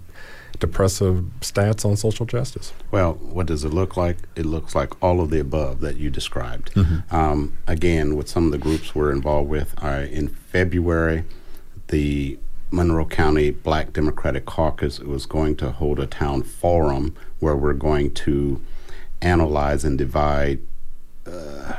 depressive 0.59 1.24
stats 1.41 1.85
on 1.85 1.97
social 1.97 2.26
justice? 2.26 2.72
Well, 2.91 3.14
what 3.14 3.47
does 3.47 3.64
it 3.64 3.72
look 3.72 3.97
like? 3.97 4.16
It 4.37 4.47
looks 4.47 4.74
like 4.74 5.01
all 5.03 5.20
of 5.20 5.31
the 5.31 5.39
above 5.39 5.81
that 5.81 5.97
you 5.97 6.11
described. 6.11 6.72
Mm-hmm. 6.74 7.14
Um, 7.14 7.59
again, 7.66 8.16
with 8.16 8.29
some 8.29 8.47
of 8.47 8.53
the 8.53 8.59
groups 8.59 8.95
we're 8.95 9.12
involved 9.12 9.49
with, 9.49 9.74
uh, 9.83 10.07
in 10.11 10.29
February, 10.29 11.24
the 11.89 12.39
Monroe 12.70 13.07
County 13.07 13.51
Black 13.51 13.93
Democratic 13.93 14.45
Caucus 14.45 14.99
was 15.01 15.26
going 15.26 15.57
to 15.57 15.70
hold 15.70 15.99
a 15.99 16.07
town 16.07 16.43
forum 16.43 17.16
where 17.39 17.57
we're 17.57 17.72
going 17.72 18.12
to 18.14 18.61
analyze 19.22 19.85
and 19.85 19.97
divide 19.97 20.61
uh, 21.26 21.74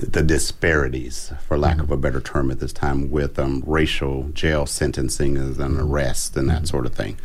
the 0.00 0.22
disparities, 0.22 1.32
for 1.46 1.58
lack 1.58 1.76
mm-hmm. 1.76 1.84
of 1.84 1.90
a 1.90 1.96
better 1.96 2.20
term 2.20 2.50
at 2.50 2.60
this 2.60 2.72
time, 2.72 3.10
with 3.10 3.38
um, 3.38 3.62
racial 3.66 4.28
jail 4.32 4.66
sentencing 4.66 5.36
and 5.36 5.56
mm-hmm. 5.56 5.80
arrest 5.80 6.36
and 6.36 6.48
that 6.48 6.56
mm-hmm. 6.58 6.64
sort 6.66 6.86
of 6.86 6.94
thing. 6.94 7.18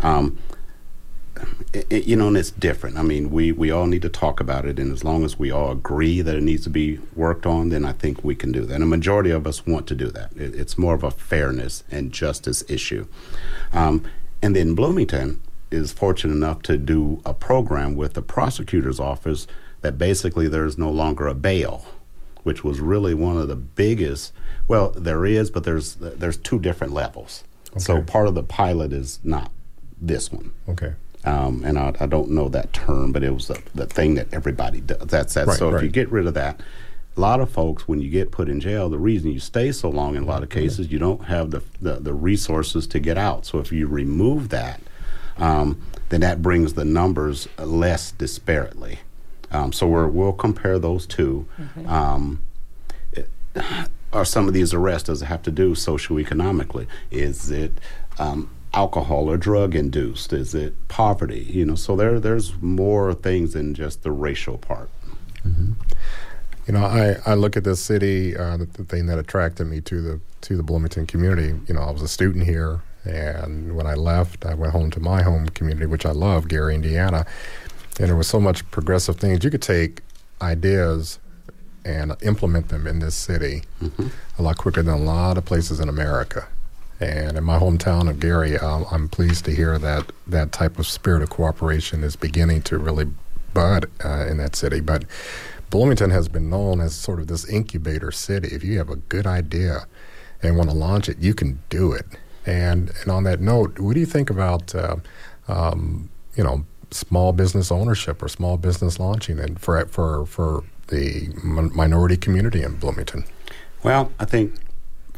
Um, 0.00 0.38
it, 1.72 1.86
it, 1.90 2.04
you 2.04 2.16
know, 2.16 2.28
and 2.28 2.36
it's 2.36 2.50
different. 2.50 2.98
I 2.98 3.02
mean, 3.02 3.30
we, 3.30 3.52
we 3.52 3.70
all 3.70 3.86
need 3.86 4.02
to 4.02 4.08
talk 4.08 4.40
about 4.40 4.64
it, 4.64 4.78
and 4.78 4.92
as 4.92 5.02
long 5.02 5.24
as 5.24 5.38
we 5.38 5.50
all 5.50 5.72
agree 5.72 6.20
that 6.20 6.36
it 6.36 6.42
needs 6.42 6.64
to 6.64 6.70
be 6.70 6.98
worked 7.16 7.46
on, 7.46 7.70
then 7.70 7.84
I 7.84 7.92
think 7.92 8.22
we 8.22 8.34
can 8.34 8.52
do 8.52 8.64
that. 8.64 8.74
And 8.74 8.82
a 8.82 8.86
majority 8.86 9.30
of 9.30 9.46
us 9.46 9.66
want 9.66 9.86
to 9.88 9.94
do 9.94 10.10
that. 10.10 10.32
It, 10.36 10.54
it's 10.54 10.78
more 10.78 10.94
of 10.94 11.02
a 11.02 11.10
fairness 11.10 11.84
and 11.90 12.12
justice 12.12 12.62
issue. 12.68 13.06
Um, 13.72 14.04
and 14.40 14.54
then 14.54 14.74
Bloomington 14.74 15.40
is 15.70 15.92
fortunate 15.92 16.34
enough 16.34 16.62
to 16.62 16.76
do 16.76 17.22
a 17.24 17.32
program 17.32 17.96
with 17.96 18.14
the 18.14 18.22
prosecutor's 18.22 19.00
office 19.00 19.46
that 19.80 19.98
basically 19.98 20.48
there's 20.48 20.78
no 20.78 20.90
longer 20.90 21.26
a 21.26 21.34
bail, 21.34 21.84
which 22.42 22.64
was 22.64 22.80
really 22.80 23.14
one 23.14 23.36
of 23.36 23.48
the 23.48 23.56
biggest. 23.56 24.32
Well, 24.68 24.90
there 24.90 25.24
is, 25.24 25.50
but 25.50 25.64
there's 25.64 25.96
there's 25.96 26.36
two 26.36 26.58
different 26.58 26.92
levels. 26.92 27.44
Okay. 27.72 27.80
So 27.80 28.02
part 28.02 28.28
of 28.28 28.34
the 28.34 28.42
pilot 28.42 28.92
is 28.92 29.18
not 29.22 29.50
this 30.00 30.30
one. 30.30 30.52
Okay. 30.68 30.94
Um, 31.24 31.62
and 31.64 31.78
I, 31.78 31.94
I, 32.00 32.06
don't 32.06 32.30
know 32.30 32.48
that 32.48 32.72
term, 32.72 33.12
but 33.12 33.22
it 33.22 33.32
was 33.32 33.46
the, 33.46 33.62
the 33.76 33.86
thing 33.86 34.16
that 34.16 34.26
everybody 34.34 34.80
does. 34.80 34.98
That's 35.06 35.34
that. 35.34 35.46
Right, 35.46 35.56
so 35.56 35.70
right. 35.70 35.76
if 35.76 35.82
you 35.84 35.88
get 35.88 36.10
rid 36.10 36.26
of 36.26 36.34
that, 36.34 36.60
a 37.16 37.20
lot 37.20 37.40
of 37.40 37.48
folks, 37.48 37.86
when 37.86 38.00
you 38.00 38.10
get 38.10 38.32
put 38.32 38.48
in 38.48 38.58
jail, 38.58 38.88
the 38.88 38.98
reason 38.98 39.30
you 39.30 39.38
stay 39.38 39.70
so 39.70 39.88
long 39.88 40.16
in 40.16 40.24
a 40.24 40.26
lot 40.26 40.42
of 40.42 40.48
cases, 40.48 40.90
you 40.90 40.98
don't 40.98 41.24
have 41.26 41.50
the, 41.50 41.62
the, 41.80 42.00
the 42.00 42.12
resources 42.12 42.86
to 42.88 42.98
get 42.98 43.16
out. 43.16 43.46
So 43.46 43.58
if 43.58 43.70
you 43.70 43.86
remove 43.86 44.48
that, 44.48 44.80
um, 45.36 45.80
then 46.08 46.22
that 46.22 46.42
brings 46.42 46.74
the 46.74 46.84
numbers 46.84 47.48
less 47.58 48.12
disparately. 48.12 48.98
Um, 49.52 49.72
so 49.72 49.86
we 49.86 50.10
will 50.10 50.32
compare 50.32 50.78
those 50.78 51.06
2 51.06 51.46
mm-hmm. 51.58 51.88
um, 51.88 52.42
are 54.12 54.24
some 54.24 54.48
of 54.48 54.54
these 54.54 54.74
arrests 54.74 55.06
does 55.06 55.22
it 55.22 55.26
have 55.26 55.42
to 55.42 55.50
do 55.50 55.74
socioeconomically? 55.74 56.86
Is 57.10 57.50
it 57.50 57.72
um, 58.18 58.50
alcohol 58.74 59.30
or 59.30 59.36
drug 59.36 59.74
induced? 59.74 60.32
Is 60.32 60.54
it 60.54 60.74
poverty? 60.88 61.46
You 61.48 61.64
know, 61.64 61.74
so 61.74 61.96
there 61.96 62.20
there's 62.20 62.60
more 62.60 63.14
things 63.14 63.54
than 63.54 63.74
just 63.74 64.02
the 64.02 64.10
racial 64.10 64.58
part. 64.58 64.90
Mm-hmm. 65.46 65.72
You 66.66 66.74
know, 66.74 66.84
I, 66.84 67.16
I 67.26 67.34
look 67.34 67.56
at 67.56 67.64
this 67.64 67.80
city. 67.80 68.36
Uh, 68.36 68.56
the, 68.56 68.66
the, 68.66 68.84
thing 68.84 69.06
that 69.06 69.18
attracted 69.18 69.66
me 69.66 69.80
to 69.80 70.00
the 70.00 70.20
to 70.42 70.56
the 70.56 70.62
Bloomington 70.62 71.06
community. 71.06 71.58
You 71.66 71.74
know, 71.74 71.80
I 71.80 71.90
was 71.90 72.02
a 72.02 72.08
student 72.08 72.44
here, 72.44 72.82
and 73.04 73.74
when 73.74 73.86
I 73.86 73.94
left, 73.94 74.44
I 74.46 74.54
went 74.54 74.72
home 74.72 74.90
to 74.92 75.00
my 75.00 75.22
home 75.22 75.48
community, 75.48 75.86
which 75.86 76.06
I 76.06 76.12
love, 76.12 76.48
Gary, 76.48 76.74
Indiana. 76.74 77.26
And 78.02 78.08
there 78.08 78.16
was 78.16 78.26
so 78.26 78.40
much 78.40 78.68
progressive 78.72 79.14
things. 79.14 79.44
You 79.44 79.50
could 79.50 79.62
take 79.62 80.00
ideas 80.40 81.20
and 81.84 82.16
implement 82.20 82.68
them 82.68 82.88
in 82.88 82.98
this 82.98 83.14
city 83.14 83.62
mm-hmm. 83.80 84.08
a 84.36 84.42
lot 84.42 84.58
quicker 84.58 84.82
than 84.82 84.94
a 84.94 84.98
lot 84.98 85.38
of 85.38 85.44
places 85.44 85.78
in 85.78 85.88
America. 85.88 86.48
And 86.98 87.38
in 87.38 87.44
my 87.44 87.60
hometown 87.60 88.10
of 88.10 88.18
Gary, 88.18 88.58
um, 88.58 88.86
I'm 88.90 89.08
pleased 89.08 89.44
to 89.44 89.54
hear 89.54 89.78
that 89.78 90.10
that 90.26 90.50
type 90.50 90.80
of 90.80 90.88
spirit 90.88 91.22
of 91.22 91.30
cooperation 91.30 92.02
is 92.02 92.16
beginning 92.16 92.62
to 92.62 92.76
really 92.76 93.06
bud 93.54 93.88
uh, 94.04 94.26
in 94.26 94.36
that 94.38 94.56
city. 94.56 94.80
But 94.80 95.04
Bloomington 95.70 96.10
has 96.10 96.28
been 96.28 96.50
known 96.50 96.80
as 96.80 96.96
sort 96.96 97.20
of 97.20 97.28
this 97.28 97.48
incubator 97.48 98.10
city. 98.10 98.48
If 98.48 98.64
you 98.64 98.78
have 98.78 98.90
a 98.90 98.96
good 98.96 99.28
idea 99.28 99.86
and 100.42 100.56
want 100.56 100.70
to 100.70 100.76
launch 100.76 101.08
it, 101.08 101.18
you 101.20 101.34
can 101.34 101.62
do 101.68 101.92
it. 101.92 102.06
And 102.44 102.90
and 103.02 103.12
on 103.12 103.22
that 103.22 103.40
note, 103.40 103.78
what 103.78 103.94
do 103.94 104.00
you 104.00 104.06
think 104.06 104.28
about 104.28 104.74
uh, 104.74 104.96
um, 105.46 106.10
you 106.34 106.42
know 106.42 106.64
small 106.92 107.32
business 107.32 107.70
ownership 107.70 108.22
or 108.22 108.28
small 108.28 108.56
business 108.56 108.98
launching 108.98 109.38
and 109.38 109.60
for 109.60 109.84
for 109.86 110.26
for 110.26 110.64
the 110.88 111.28
minority 111.44 112.16
community 112.16 112.62
in 112.62 112.76
Bloomington? 112.76 113.24
Well, 113.82 114.12
I 114.20 114.24
think 114.24 114.54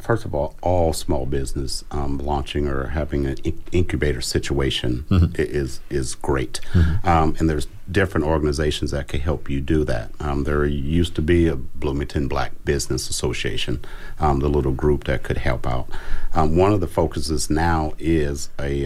first 0.05 0.23
of 0.23 0.35
all, 0.35 0.55
all 0.61 0.93
small 0.93 1.25
business 1.25 1.83
um, 1.89 2.19
launching 2.19 2.67
or 2.67 2.89
having 2.89 3.25
an 3.25 3.37
incubator 3.71 4.21
situation 4.21 5.03
mm-hmm. 5.09 5.33
is 5.37 5.79
is 5.89 6.15
great, 6.15 6.61
mm-hmm. 6.73 7.07
um, 7.07 7.35
and 7.39 7.49
there's 7.49 7.67
different 7.91 8.25
organizations 8.25 8.91
that 8.91 9.07
can 9.07 9.19
help 9.19 9.49
you 9.49 9.61
do 9.61 9.83
that. 9.83 10.11
Um, 10.19 10.43
there 10.43 10.65
used 10.65 11.15
to 11.15 11.21
be 11.21 11.47
a 11.47 11.55
Bloomington 11.55 12.27
Black 12.27 12.51
Business 12.63 13.09
Association, 13.09 13.83
um, 14.19 14.39
the 14.39 14.49
little 14.49 14.71
group 14.71 15.05
that 15.05 15.23
could 15.23 15.37
help 15.37 15.67
out. 15.67 15.87
Um, 16.33 16.55
one 16.55 16.71
of 16.71 16.79
the 16.79 16.87
focuses 16.87 17.49
now 17.49 17.93
is 17.97 18.49
a 18.59 18.85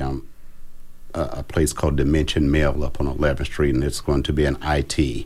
a, 1.13 1.21
a 1.21 1.43
place 1.43 1.73
called 1.73 1.95
Dimension 1.95 2.51
Mill 2.51 2.83
up 2.83 2.99
on 2.99 3.07
11th 3.07 3.45
Street, 3.45 3.75
and 3.75 3.83
it's 3.83 4.01
going 4.01 4.23
to 4.23 4.33
be 4.33 4.45
an 4.45 4.57
IT 4.61 5.25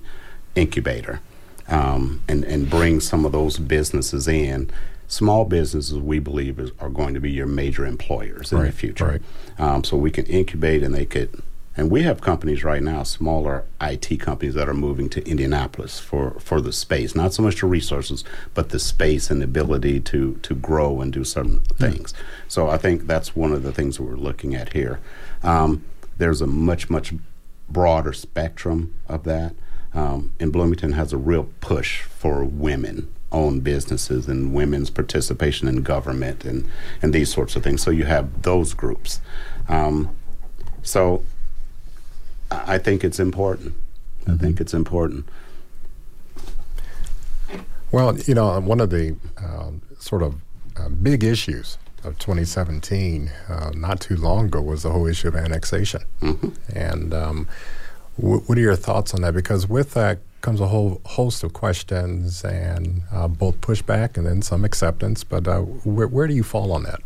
incubator 0.55 1.21
um, 1.67 2.21
and, 2.27 2.43
and 2.43 2.69
bring 2.69 2.99
some 2.99 3.25
of 3.25 3.31
those 3.31 3.57
businesses 3.57 4.27
in. 4.27 4.69
Small 5.07 5.45
businesses, 5.45 5.97
we 5.99 6.19
believe, 6.19 6.59
is, 6.59 6.71
are 6.79 6.89
going 6.89 7.13
to 7.13 7.19
be 7.19 7.31
your 7.31 7.45
major 7.45 7.85
employers 7.85 8.51
in 8.51 8.59
the 8.63 8.71
future. 8.71 9.05
right. 9.05 9.21
Um, 9.59 9.83
so 9.83 9.95
we 9.97 10.09
can 10.09 10.25
incubate 10.25 10.81
and 10.81 10.95
they 10.95 11.05
could, 11.05 11.41
and 11.75 11.89
we 11.89 12.03
have 12.03 12.21
companies 12.21 12.63
right 12.63 12.83
now, 12.83 13.01
smaller 13.03 13.65
IT 13.81 14.19
companies 14.19 14.53
that 14.53 14.69
are 14.69 14.75
moving 14.75 15.09
to 15.09 15.27
Indianapolis 15.27 15.99
for, 15.99 16.39
for 16.39 16.61
the 16.61 16.71
space, 16.71 17.15
not 17.15 17.33
so 17.33 17.41
much 17.41 17.61
the 17.61 17.67
resources, 17.67 18.23
but 18.53 18.69
the 18.69 18.79
space 18.79 19.31
and 19.31 19.41
the 19.41 19.45
ability 19.45 19.99
to, 20.01 20.35
to 20.43 20.53
grow 20.53 21.01
and 21.01 21.11
do 21.11 21.23
certain 21.23 21.61
things. 21.61 22.13
So 22.47 22.69
I 22.69 22.77
think 22.77 23.07
that's 23.07 23.35
one 23.35 23.51
of 23.51 23.63
the 23.63 23.73
things 23.73 23.99
we're 23.99 24.15
looking 24.15 24.53
at 24.53 24.73
here. 24.73 24.99
Um, 25.41 25.83
there's 26.17 26.41
a 26.41 26.47
much, 26.47 26.91
much 26.91 27.13
broader 27.67 28.13
spectrum 28.13 28.93
of 29.07 29.23
that. 29.23 29.55
Um, 29.95 30.33
and 30.39 30.51
Bloomington 30.51 30.93
has 30.93 31.11
a 31.11 31.17
real 31.17 31.49
push 31.59 32.01
for 32.01 32.43
women 32.43 33.11
owned 33.31 33.63
businesses 33.63 34.27
and 34.27 34.53
women's 34.53 34.91
participation 34.91 35.67
in 35.67 35.81
government 35.81 36.45
and, 36.45 36.69
and 37.01 37.13
these 37.13 37.33
sorts 37.33 37.55
of 37.55 37.63
things. 37.63 37.81
So 37.81 37.89
you 37.89 38.05
have 38.05 38.43
those 38.43 38.75
groups. 38.75 39.21
Um, 39.67 40.15
so 40.83 41.23
I 42.65 42.77
think 42.77 43.03
it's 43.03 43.19
important. 43.19 43.73
I 44.27 44.35
think 44.37 44.59
it's 44.61 44.73
important. 44.73 45.27
Well, 47.91 48.17
you 48.19 48.33
know, 48.33 48.59
one 48.59 48.79
of 48.79 48.89
the 48.89 49.15
um, 49.37 49.81
sort 49.99 50.23
of 50.23 50.35
uh, 50.77 50.89
big 50.89 51.23
issues 51.23 51.77
of 52.03 52.17
2017, 52.19 53.31
uh, 53.49 53.71
not 53.75 53.99
too 54.01 54.17
long 54.17 54.45
ago, 54.45 54.61
was 54.61 54.83
the 54.83 54.91
whole 54.91 55.07
issue 55.07 55.27
of 55.27 55.35
annexation. 55.35 56.01
And 56.73 57.13
um, 57.13 57.47
wh- 58.15 58.47
what 58.47 58.57
are 58.57 58.61
your 58.61 58.75
thoughts 58.75 59.13
on 59.13 59.21
that? 59.21 59.33
Because 59.33 59.67
with 59.69 59.93
that 59.93 60.19
comes 60.41 60.59
a 60.59 60.67
whole 60.67 61.01
host 61.05 61.43
of 61.43 61.53
questions 61.53 62.43
and 62.43 63.03
uh, 63.11 63.27
both 63.27 63.61
pushback 63.61 64.17
and 64.17 64.25
then 64.25 64.41
some 64.41 64.65
acceptance. 64.65 65.23
But 65.23 65.47
uh, 65.47 65.59
where, 65.61 66.07
where 66.07 66.27
do 66.27 66.33
you 66.33 66.43
fall 66.43 66.71
on 66.71 66.83
that? 66.83 66.99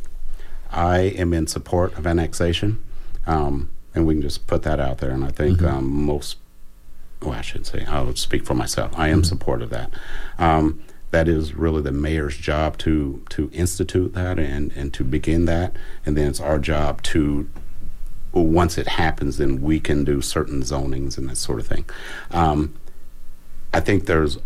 I 0.72 1.00
am 1.00 1.34
in 1.34 1.48
support 1.48 1.98
of 1.98 2.08
annexation, 2.08 2.82
um, 3.26 3.70
and 3.98 4.08
we 4.08 4.14
can 4.14 4.22
just 4.22 4.48
put 4.48 4.64
that 4.64 4.80
out 4.80 5.00
there. 5.00 5.12
And 5.12 5.26
I 5.26 5.32
think 5.32 5.62
um, 5.64 5.86
most, 6.06 6.38
well, 7.22 7.34
I 7.34 7.42
should 7.42 7.66
say, 7.66 7.84
I'll 7.86 8.16
speak 8.16 8.46
for 8.46 8.54
myself. 8.54 8.92
I 8.96 9.10
am 9.10 9.24
supportive 9.24 9.74
of 9.74 9.92
that. 9.92 9.94
Um, 10.38 10.84
that 11.12 11.28
is 11.28 11.54
really 11.56 11.82
the 11.82 11.92
mayor's 11.92 12.38
job 12.38 12.78
to 12.80 13.24
to 13.30 13.50
institute 13.54 14.14
that 14.14 14.38
and 14.38 14.72
and 14.74 14.94
to 14.94 15.04
begin 15.04 15.46
that, 15.46 15.76
and 16.06 16.16
then 16.18 16.28
it's 16.28 16.40
our 16.40 16.60
job 16.60 17.02
to. 17.04 17.50
Once 18.34 18.78
it 18.78 18.88
happens, 18.88 19.38
then 19.38 19.62
we 19.62 19.80
can 19.80 20.04
do 20.04 20.22
certain 20.22 20.62
zonings 20.62 21.18
and 21.18 21.28
that 21.28 21.38
sort 21.38 21.60
of 21.60 21.66
thing. 21.66 21.86
Um, 22.30 22.76
I 23.74 23.80
think 23.80 24.06
there's 24.06 24.38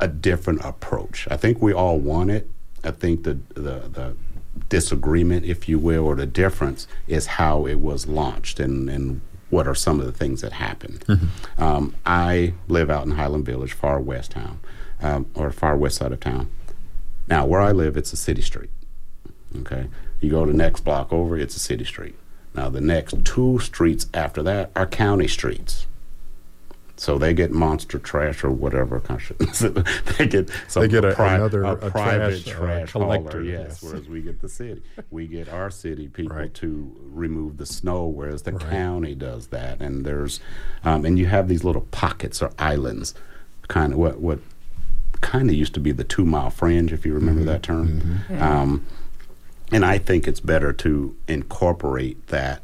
a 0.00 0.08
different 0.08 0.64
approach. 0.64 1.28
I 1.30 1.36
think 1.36 1.62
we 1.62 1.72
all 1.72 1.98
want 1.98 2.30
it. 2.30 2.50
I 2.82 2.90
think 2.90 3.22
the 3.22 3.34
the, 3.54 3.88
the 3.88 4.16
disagreement, 4.72 5.44
if 5.44 5.68
you 5.68 5.78
will, 5.78 6.06
or 6.06 6.14
the 6.14 6.24
difference 6.24 6.86
is 7.06 7.26
how 7.26 7.66
it 7.66 7.78
was 7.78 8.06
launched 8.06 8.58
and, 8.58 8.88
and 8.88 9.20
what 9.50 9.68
are 9.68 9.74
some 9.74 10.00
of 10.00 10.06
the 10.06 10.12
things 10.12 10.40
that 10.40 10.52
happened. 10.54 11.04
Um, 11.58 11.94
I 12.06 12.54
live 12.68 12.88
out 12.88 13.04
in 13.04 13.10
Highland 13.12 13.44
Village, 13.44 13.74
far 13.74 14.00
west 14.00 14.30
town, 14.30 14.60
um, 15.02 15.26
or 15.34 15.52
far 15.52 15.76
west 15.76 15.98
side 15.98 16.10
of 16.10 16.20
town. 16.20 16.48
Now, 17.28 17.44
where 17.44 17.60
I 17.60 17.72
live, 17.72 17.98
it's 17.98 18.14
a 18.14 18.16
city 18.16 18.40
street. 18.40 18.70
Okay, 19.58 19.88
you 20.22 20.30
go 20.30 20.46
to 20.46 20.50
the 20.50 20.56
next 20.56 20.80
block 20.86 21.12
over, 21.12 21.36
it's 21.36 21.54
a 21.54 21.60
city 21.60 21.84
street. 21.84 22.14
Now, 22.54 22.70
the 22.70 22.80
next 22.80 23.26
two 23.26 23.58
streets 23.58 24.06
after 24.14 24.42
that 24.44 24.70
are 24.74 24.86
county 24.86 25.28
streets. 25.28 25.86
So 27.02 27.18
they 27.18 27.34
get 27.34 27.50
monster 27.50 27.98
trash 27.98 28.44
or 28.44 28.52
whatever 28.52 29.00
kind 29.00 29.18
of 29.18 29.26
shit. 29.26 29.74
they 30.18 30.28
get 30.28 30.48
some 30.68 30.82
They 30.82 30.88
get 30.88 31.04
a- 31.04 31.12
pri- 31.14 31.34
another- 31.34 31.64
a 31.64 31.72
a 31.72 31.90
private 31.90 32.44
trash, 32.44 32.54
uh, 32.54 32.58
trash, 32.60 32.92
collector, 32.92 33.38
hauler, 33.38 33.42
yes, 33.42 33.60
yes. 33.68 33.82
Whereas 33.82 34.08
we 34.08 34.22
get 34.22 34.40
the 34.40 34.48
city, 34.48 34.82
we 35.10 35.26
get 35.26 35.48
our 35.48 35.68
city 35.68 36.06
people 36.06 36.36
Right. 36.36 36.54
to 36.54 36.94
remove 37.12 37.56
the 37.56 37.66
snow, 37.66 38.06
whereas 38.06 38.42
the 38.42 38.52
Right. 38.52 38.70
county 38.70 39.16
does 39.16 39.48
that. 39.48 39.80
And 39.82 40.04
there's, 40.06 40.38
um, 40.84 41.04
and 41.04 41.18
you 41.18 41.26
have 41.26 41.48
these 41.48 41.64
little 41.64 41.88
pockets 41.90 42.40
or 42.40 42.52
islands, 42.56 43.14
kind 43.66 43.92
of 43.94 43.98
what 43.98 44.20
what 44.20 44.38
kind 45.20 45.48
of 45.50 45.56
used 45.56 45.74
to 45.74 45.80
be 45.80 45.90
the 45.90 46.04
two 46.04 46.24
mile 46.24 46.50
fringe, 46.50 46.92
if 46.92 47.04
you 47.04 47.14
remember 47.14 47.40
Mm-hmm. 47.40 47.50
that 47.50 47.62
term. 47.64 48.20
Um, 48.40 48.86
and 49.72 49.84
I 49.84 49.98
think 49.98 50.28
it's 50.28 50.38
better 50.38 50.72
to 50.74 51.16
incorporate 51.26 52.28
that 52.28 52.62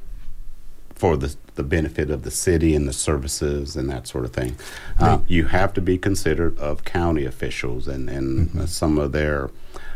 for 0.95 1.17
the 1.17 1.35
the 1.59 1.65
benefit 1.65 2.09
of 2.09 2.23
the 2.23 2.31
city 2.31 2.75
and 2.75 2.89
the 2.89 2.93
services 2.93 3.77
and 3.77 3.91
that 3.91 4.07
sort 4.07 4.25
of 4.25 4.33
thing. 4.33 4.57
Uh, 5.01 5.19
you 5.27 5.47
have 5.47 5.75
to 5.75 5.83
be 5.83 5.99
considerate 5.99 6.57
of 6.59 6.85
county 6.85 7.27
officials 7.27 7.87
and 7.87 8.09
and 8.09 8.57
uh, 8.59 8.65
some 8.65 8.97
of 8.97 9.13
their 9.13 9.51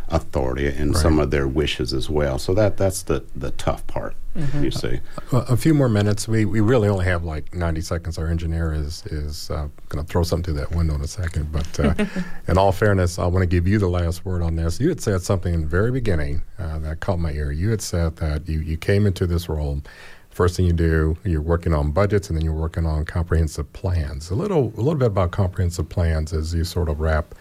authority 0.08 0.66
and 0.66 0.96
some 0.96 1.18
of 1.18 1.30
their 1.30 1.48
wishes 1.48 1.94
as 1.94 2.10
well. 2.10 2.38
So 2.38 2.52
that 2.54 2.76
that's 2.76 3.02
the 3.02 3.24
the 3.34 3.52
tough 3.52 3.86
part. 3.86 4.14
You 4.60 4.70
see. 4.70 5.00
A 5.32 5.36
a 5.36 5.56
few 5.56 5.74
more 5.74 5.88
minutes. 5.88 6.26
We 6.26 6.44
we 6.44 6.60
really 6.60 6.88
only 6.88 7.04
have 7.04 7.22
like 7.22 7.54
90 7.54 7.80
seconds. 7.82 8.18
Our 8.18 8.26
engineer 8.28 8.72
is 8.72 9.04
is 9.06 9.50
uh, 9.50 9.68
going 9.88 10.04
to 10.04 10.10
throw 10.10 10.22
something 10.22 10.44
through 10.44 10.60
that 10.60 10.74
window 10.74 10.94
in 10.94 11.02
a 11.02 11.06
second. 11.06 11.52
But 11.52 11.80
uh, 11.80 12.06
in 12.48 12.58
all 12.58 12.72
fairness, 12.72 13.18
I 13.18 13.26
want 13.26 13.42
to 13.42 13.46
give 13.46 13.68
you 13.68 13.78
the 13.78 13.88
last 13.88 14.24
word 14.24 14.42
on 14.42 14.56
this. 14.56 14.80
You 14.80 14.88
had 14.88 15.00
said 15.00 15.22
something 15.22 15.52
in 15.52 15.60
the 15.62 15.66
very 15.66 15.92
beginning 15.92 16.42
uh, 16.58 16.78
that 16.80 17.00
caught 17.00 17.18
my 17.18 17.32
ear. 17.32 17.52
You 17.52 17.70
had 17.70 17.82
said 17.82 18.16
that 18.16 18.48
you 18.48 18.60
you 18.60 18.76
came 18.76 19.06
into 19.06 19.26
this 19.26 19.48
role. 19.48 19.82
First 20.32 20.56
thing 20.56 20.64
you 20.64 20.72
do, 20.72 21.18
you're 21.24 21.42
working 21.42 21.74
on 21.74 21.90
budgets, 21.90 22.30
and 22.30 22.38
then 22.38 22.44
you're 22.44 22.54
working 22.54 22.86
on 22.86 23.04
comprehensive 23.04 23.70
plans. 23.74 24.30
A 24.30 24.34
little 24.34 24.72
a 24.76 24.80
little 24.80 24.94
bit 24.94 25.08
about 25.08 25.30
comprehensive 25.30 25.90
plans 25.90 26.32
as 26.32 26.54
you 26.54 26.64
sort 26.64 26.88
of 26.88 27.00
wrap 27.00 27.34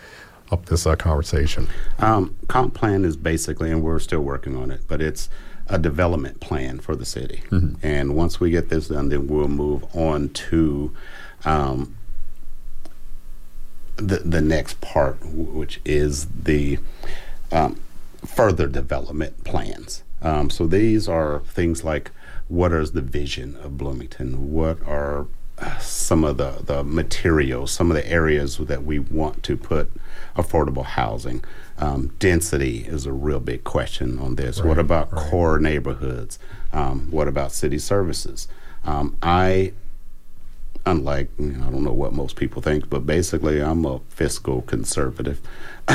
up 0.52 0.66
this 0.66 0.86
uh, 0.86 0.98
conversation. 0.98 1.70
Um, 2.00 2.36
comp 2.50 2.74
plan 2.74 3.06
is 3.06 3.16
basically, 3.16 3.72
and 3.72 3.82
we're 3.82 4.00
still 4.00 4.20
working 4.20 4.58
on 4.58 4.72
it, 4.72 4.82
but 4.90 5.02
it's 5.02 5.30
a 5.68 5.80
development 5.80 6.42
plan 6.42 6.80
for 6.80 6.94
the 6.98 7.06
city. 7.06 7.44
And 7.82 8.14
once 8.14 8.42
we 8.42 8.52
get 8.52 8.68
this 8.68 8.90
done, 8.90 9.08
then 9.08 9.28
we'll 9.28 9.48
move 9.48 9.86
on 9.96 10.28
to 10.30 10.94
um, 11.46 11.96
the 13.96 14.18
the 14.18 14.42
next 14.42 14.82
part, 14.82 15.18
which 15.26 15.80
is 15.86 16.26
the 16.26 16.78
um, 17.54 17.80
further 18.26 18.68
development 18.68 19.46
plans. 19.46 20.04
Um, 20.22 20.50
so 20.50 20.68
these 20.68 21.08
are 21.08 21.40
things 21.40 21.86
like 21.86 22.12
what 22.52 22.74
is 22.74 22.92
the 22.92 23.02
vision 23.02 23.56
of 23.64 23.78
Bloomington? 23.78 24.52
What 24.52 24.86
are 24.86 25.28
some 25.80 26.26
of 26.26 26.36
the, 26.36 26.62
the 26.62 26.84
materials, 26.84 27.72
some 27.72 27.90
of 27.90 27.96
the 27.96 28.06
areas 28.06 28.58
that 28.58 28.84
we 28.84 29.00
want 29.00 29.42
to 29.44 29.56
put 29.56 29.90
affordable 30.36 30.84
housing? 30.84 31.46
Um, 31.78 32.14
density 32.20 32.80
is 32.80 33.06
a 33.06 33.14
real 33.14 33.40
big 33.40 33.64
question 33.64 34.20
on 34.20 34.36
this. 34.36 34.62
what 34.62 34.78
about 34.78 35.12
core 35.12 35.60
neighborhoods? 35.60 36.40
Um, 36.74 37.10
what 37.10 37.30
about 37.30 37.54
city 37.54 37.80
services? 37.80 38.50
Um, 38.84 39.18
I 39.24 39.72
unlike 40.86 41.30
you 41.38 41.52
know, 41.54 41.68
I 41.68 41.72
don't 41.72 41.84
know 41.84 41.94
what 41.94 42.12
most 42.12 42.36
people 42.36 42.62
think, 42.62 42.90
but 42.90 43.06
basically 43.06 43.62
I'm 43.62 43.86
a 43.86 44.00
fiscal 44.10 44.64
conservative 44.64 45.40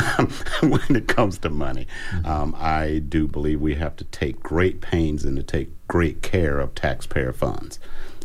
when 0.62 0.96
it 0.96 1.08
comes 1.08 1.38
to 1.38 1.50
money. 1.50 1.86
Um, 2.24 2.54
I 2.58 3.02
do 3.08 3.26
believe 3.26 3.60
we 3.60 3.74
have 3.76 3.96
to 3.96 4.04
take 4.04 4.40
great 4.42 4.80
pains 4.80 5.24
and 5.24 5.36
to 5.36 5.42
take 5.42 5.70
great 5.88 6.22
care 6.22 6.58
of 6.58 6.74
taxpayer 6.74 7.32
funds. 7.32 7.78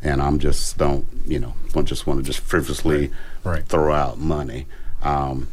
And 0.04 0.22
I'm 0.22 0.40
just 0.40 0.78
don't 0.78 1.06
you 1.26 1.40
know 1.40 1.54
don't 1.74 1.86
just 1.86 2.08
want 2.08 2.20
to 2.20 2.26
just 2.26 2.40
frivolously 2.40 3.12
Right. 3.44 3.66
throw 3.66 3.94
out 3.94 4.20
money. 4.20 4.68
Um, 5.02 5.48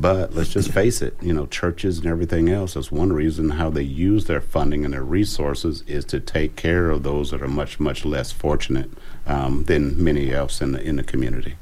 but 0.00 0.34
let's 0.34 0.50
just 0.50 0.72
face 0.72 1.02
it, 1.02 1.14
you 1.20 1.32
know, 1.34 1.44
churches 1.46 1.98
and 1.98 2.06
everything 2.06 2.48
else, 2.48 2.74
that's 2.74 2.90
one 2.90 3.12
reason 3.12 3.50
how 3.50 3.68
they 3.68 3.82
use 3.82 4.24
their 4.24 4.40
funding 4.40 4.84
and 4.86 4.94
their 4.94 5.02
resources 5.04 5.84
is 5.86 6.04
to 6.06 6.18
take 6.20 6.56
care 6.56 6.88
of 6.90 7.02
those 7.02 7.30
that 7.30 7.42
are 7.42 7.48
much, 7.48 7.78
much 7.78 8.04
less 8.06 8.32
fortunate 8.32 8.90
um, 9.26 9.64
than 9.64 10.02
many 10.02 10.32
else 10.32 10.62
in 10.62 10.72
the, 10.72 10.80
in 10.80 10.96
the 10.96 11.02
community. 11.02 11.56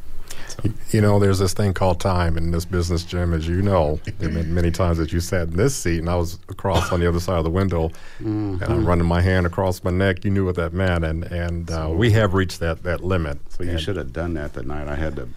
You 0.91 1.01
know, 1.01 1.19
there's 1.19 1.39
this 1.39 1.53
thing 1.53 1.75
called 1.75 2.01
time 2.01 2.37
in 2.37 2.51
this 2.51 2.65
business, 2.65 3.05
Jim, 3.05 3.33
as 3.33 3.49
you 3.49 3.63
know. 3.63 4.01
There 4.19 4.31
have 4.31 4.39
been 4.39 4.55
many 4.55 4.71
times 4.71 4.99
that 4.99 5.13
you 5.13 5.21
sat 5.21 5.49
in 5.49 5.57
this 5.57 5.75
seat 5.75 5.99
and 5.99 6.09
I 6.09 6.17
was 6.17 6.39
across 6.49 6.93
on 6.93 7.01
the 7.01 7.09
other 7.09 7.21
side 7.21 7.39
of 7.39 7.45
the 7.45 7.51
window 7.51 7.91
and 8.19 8.63
I'm 8.63 8.87
running 8.87 9.07
my 9.07 9.21
hand 9.21 9.47
across 9.47 9.83
my 9.83 9.91
neck. 9.91 10.25
You 10.25 10.31
knew 10.31 10.45
what 10.45 10.57
that 10.57 10.73
meant. 10.73 11.05
And, 11.05 11.25
and 11.25 11.71
uh, 11.71 11.91
we 11.93 12.11
have 12.13 12.35
reached 12.35 12.61
that, 12.61 12.83
that 12.85 13.03
limit. 13.03 13.39
So 13.57 13.65
you 13.65 13.79
should 13.79 13.97
have 13.97 14.13
done 14.13 14.35
that 14.35 14.53
the 14.53 14.63
night 14.63 14.89
I 14.89 14.95
had 14.95 15.17
the 15.17 15.29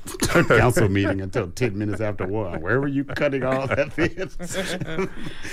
council 0.58 0.90
meeting 0.90 1.22
until 1.22 1.50
10 1.50 1.78
minutes 1.78 2.02
after 2.02 2.28
one. 2.28 2.62
Where 2.62 2.82
were 2.82 2.88
you 2.88 3.04
cutting 3.04 3.44
all 3.44 3.68
that? 3.68 3.88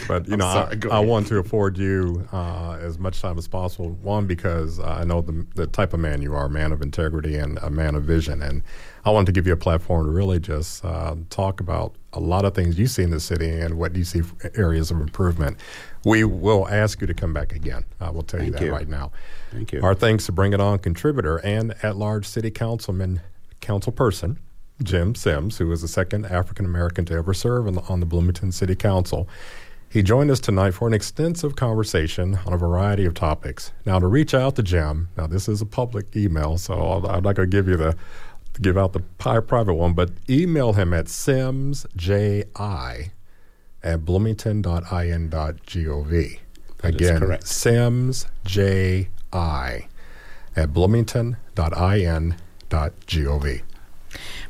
But 0.09 0.29
you 0.29 0.37
know, 0.37 0.45
sorry, 0.45 0.79
I, 0.91 0.97
I 0.97 1.01
want 1.01 1.29
to 1.29 1.39
afford 1.39 1.79
you 1.79 2.27
uh, 2.33 2.79
as 2.81 2.99
much 2.99 3.21
time 3.21 3.39
as 3.39 3.47
possible. 3.47 3.91
One, 4.03 4.27
because 4.27 4.81
I 4.81 5.05
know 5.05 5.21
the, 5.21 5.47
the 5.55 5.67
type 5.67 5.93
of 5.95 6.01
man 6.01 6.23
you 6.23 6.35
are, 6.35 6.47
a 6.47 6.51
man 6.51 6.73
of 6.73 6.83
integrity 6.83 7.37
and 7.37 7.59
a 7.59 7.71
man 7.71 7.95
of 7.95 8.05
vision, 8.05 8.43
and 8.43 8.62
I 9.05 9.11
wanted 9.11 9.27
to 9.27 9.33
give 9.33 9.45
you 9.45 9.45
give 9.45 9.49
you 9.49 9.53
a 9.53 9.57
platform 9.59 10.07
to 10.07 10.11
really 10.11 10.41
just 10.41 10.83
uh, 10.87 11.15
talk 11.29 11.61
about 11.61 11.95
a 12.15 12.21
lot 12.21 12.47
of 12.47 12.55
things 12.55 12.79
you 12.79 12.87
see 12.87 13.03
in 13.03 13.11
the 13.11 13.21
city 13.21 13.51
and 13.51 13.75
what 13.77 13.93
do 13.93 13.99
you 13.99 14.05
see 14.05 14.23
areas 14.55 14.91
of 14.91 15.01
improvement. 15.01 15.59
We 16.05 16.24
will 16.24 16.68
ask 16.68 17.00
you 17.00 17.07
to 17.07 17.14
come 17.14 17.32
back 17.32 17.55
again. 17.55 17.84
I 18.00 18.11
will 18.11 18.22
tell 18.22 18.40
Thank 18.40 18.52
you 18.55 18.59
that 18.59 18.64
you. 18.64 18.72
right 18.72 18.88
now. 18.88 19.12
Thank 19.50 19.72
you. 19.72 19.82
Our 19.82 19.94
thanks 19.94 20.26
to 20.26 20.32
Bring 20.32 20.52
It 20.52 20.61
On 20.61 20.78
contributor 20.78 21.38
and 21.38 21.74
at 21.82 21.96
large 21.96 22.26
city 22.26 22.50
councilman, 22.50 23.20
councilperson, 23.61 24.36
Jim 24.82 25.14
Sims, 25.14 25.59
who 25.59 25.70
is 25.72 25.82
the 25.82 25.88
second 25.88 26.26
African 26.26 26.66
American 26.66 27.05
to 27.07 27.14
ever 27.14 27.32
serve 27.32 27.66
on 27.66 27.74
the, 27.74 27.80
on 27.82 28.00
the 28.00 28.07
Bloomington 28.07 28.52
City 28.52 28.74
Council. 28.74 29.28
He 29.88 30.02
joined 30.02 30.30
us 30.32 30.40
tonight 30.40 30.72
for 30.72 30.88
an 30.88 30.94
extensive 30.94 31.55
conversation 31.55 32.40
on 32.46 32.52
a 32.52 32.57
variety 32.57 33.05
of 33.05 33.14
topics. 33.14 33.70
Now, 33.86 34.00
to 34.00 34.09
reach 34.09 34.34
out 34.34 34.57
to 34.57 34.62
Jim, 34.64 35.09
now 35.16 35.28
this 35.28 35.48
is 35.48 35.61
a 35.61 35.66
public 35.66 36.16
email, 36.16 36.59
so 36.59 36.74
I'll- 36.74 37.07
I'm 37.07 37.22
not 37.22 37.36
going 37.36 37.48
to 37.48 37.57
give 37.57 37.68
you 37.68 37.76
the 37.76 37.94
give 38.61 38.76
out 38.78 38.92
the 38.92 39.00
private 39.00 39.74
one, 39.74 39.94
but 39.94 40.11
email 40.28 40.72
him 40.74 40.92
at 40.94 41.07
simsji 41.07 42.44
at 43.85 44.05
bloomington.in.gov. 44.05 46.39
That 46.78 47.01
is 47.01 47.09
Again, 47.09 47.18
correct. 47.20 47.45
simsji 47.45 49.07
at 50.57 50.72
bloomington.in.gov. 50.72 53.62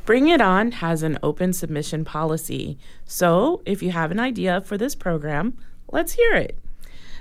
Bring 0.05 0.28
It 0.28 0.41
On 0.43 0.72
has 0.72 1.03
an 1.03 1.18
open 1.22 1.55
submission 1.55 2.05
policy. 2.05 2.76
So 3.07 3.62
if 3.64 3.82
you 3.82 3.93
have 3.93 4.11
an 4.11 4.20
idea 4.20 4.61
for 4.61 4.76
this 4.76 4.95
program, 4.95 5.57
let's 5.91 6.12
hear 6.12 6.35
it. 6.35 6.59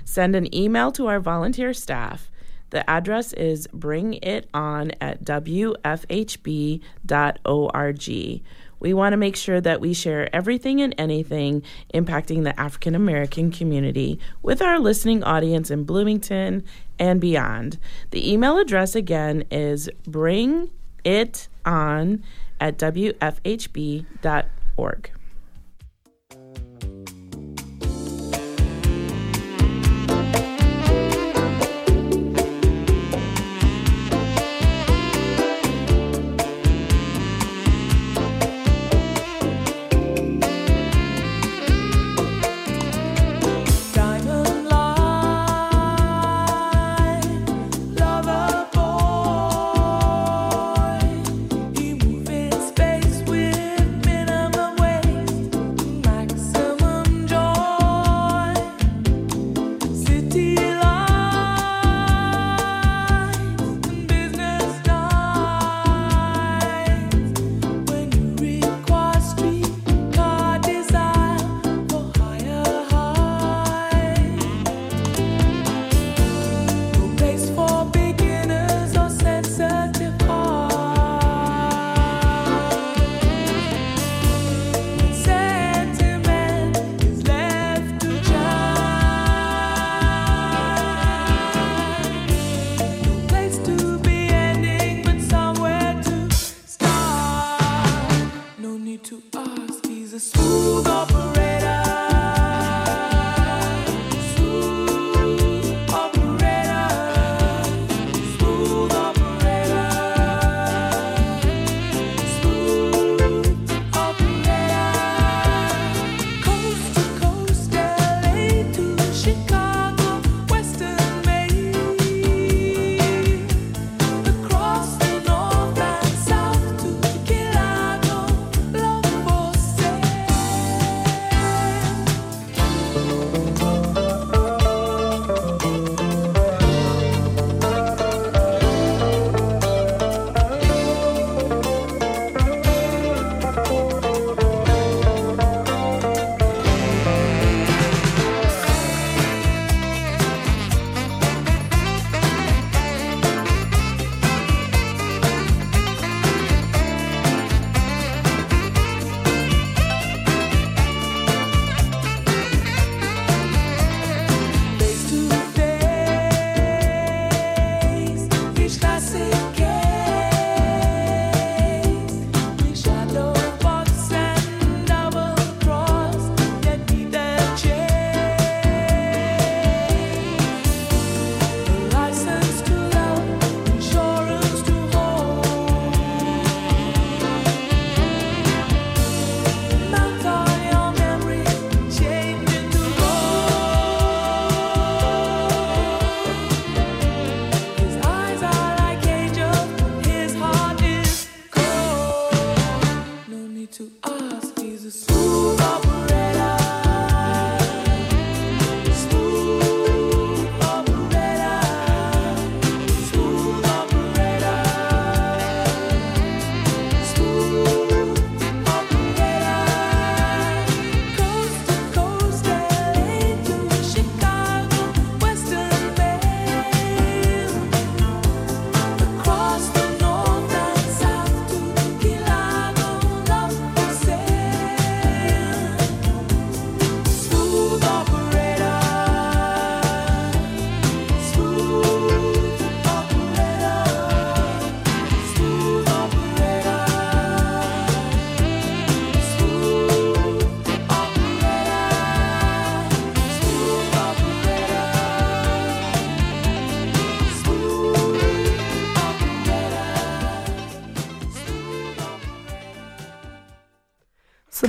Send 0.04 0.36
an 0.36 0.54
email 0.54 0.92
to 0.92 1.06
our 1.06 1.20
volunteer 1.20 1.72
staff. 1.72 2.30
The 2.70 2.88
address 2.90 3.32
is 3.32 3.66
bringiton 3.68 4.92
at 5.00 5.24
wfhb.org. 5.24 6.80
We 8.84 8.92
want 8.92 9.14
to 9.14 9.16
make 9.16 9.34
sure 9.34 9.62
that 9.62 9.80
we 9.80 9.94
share 9.94 10.28
everything 10.36 10.82
and 10.82 10.94
anything 10.98 11.62
impacting 11.94 12.44
the 12.44 12.60
African 12.60 12.94
American 12.94 13.50
community 13.50 14.20
with 14.42 14.60
our 14.60 14.78
listening 14.78 15.24
audience 15.24 15.70
in 15.70 15.84
Bloomington 15.84 16.62
and 16.98 17.18
beyond. 17.18 17.78
The 18.10 18.30
email 18.30 18.58
address 18.58 18.94
again 18.94 19.44
is 19.50 19.88
bring 20.06 20.70
it 21.02 21.48
on 21.64 22.22
at 22.60 22.76
wfhb.org. 22.76 24.04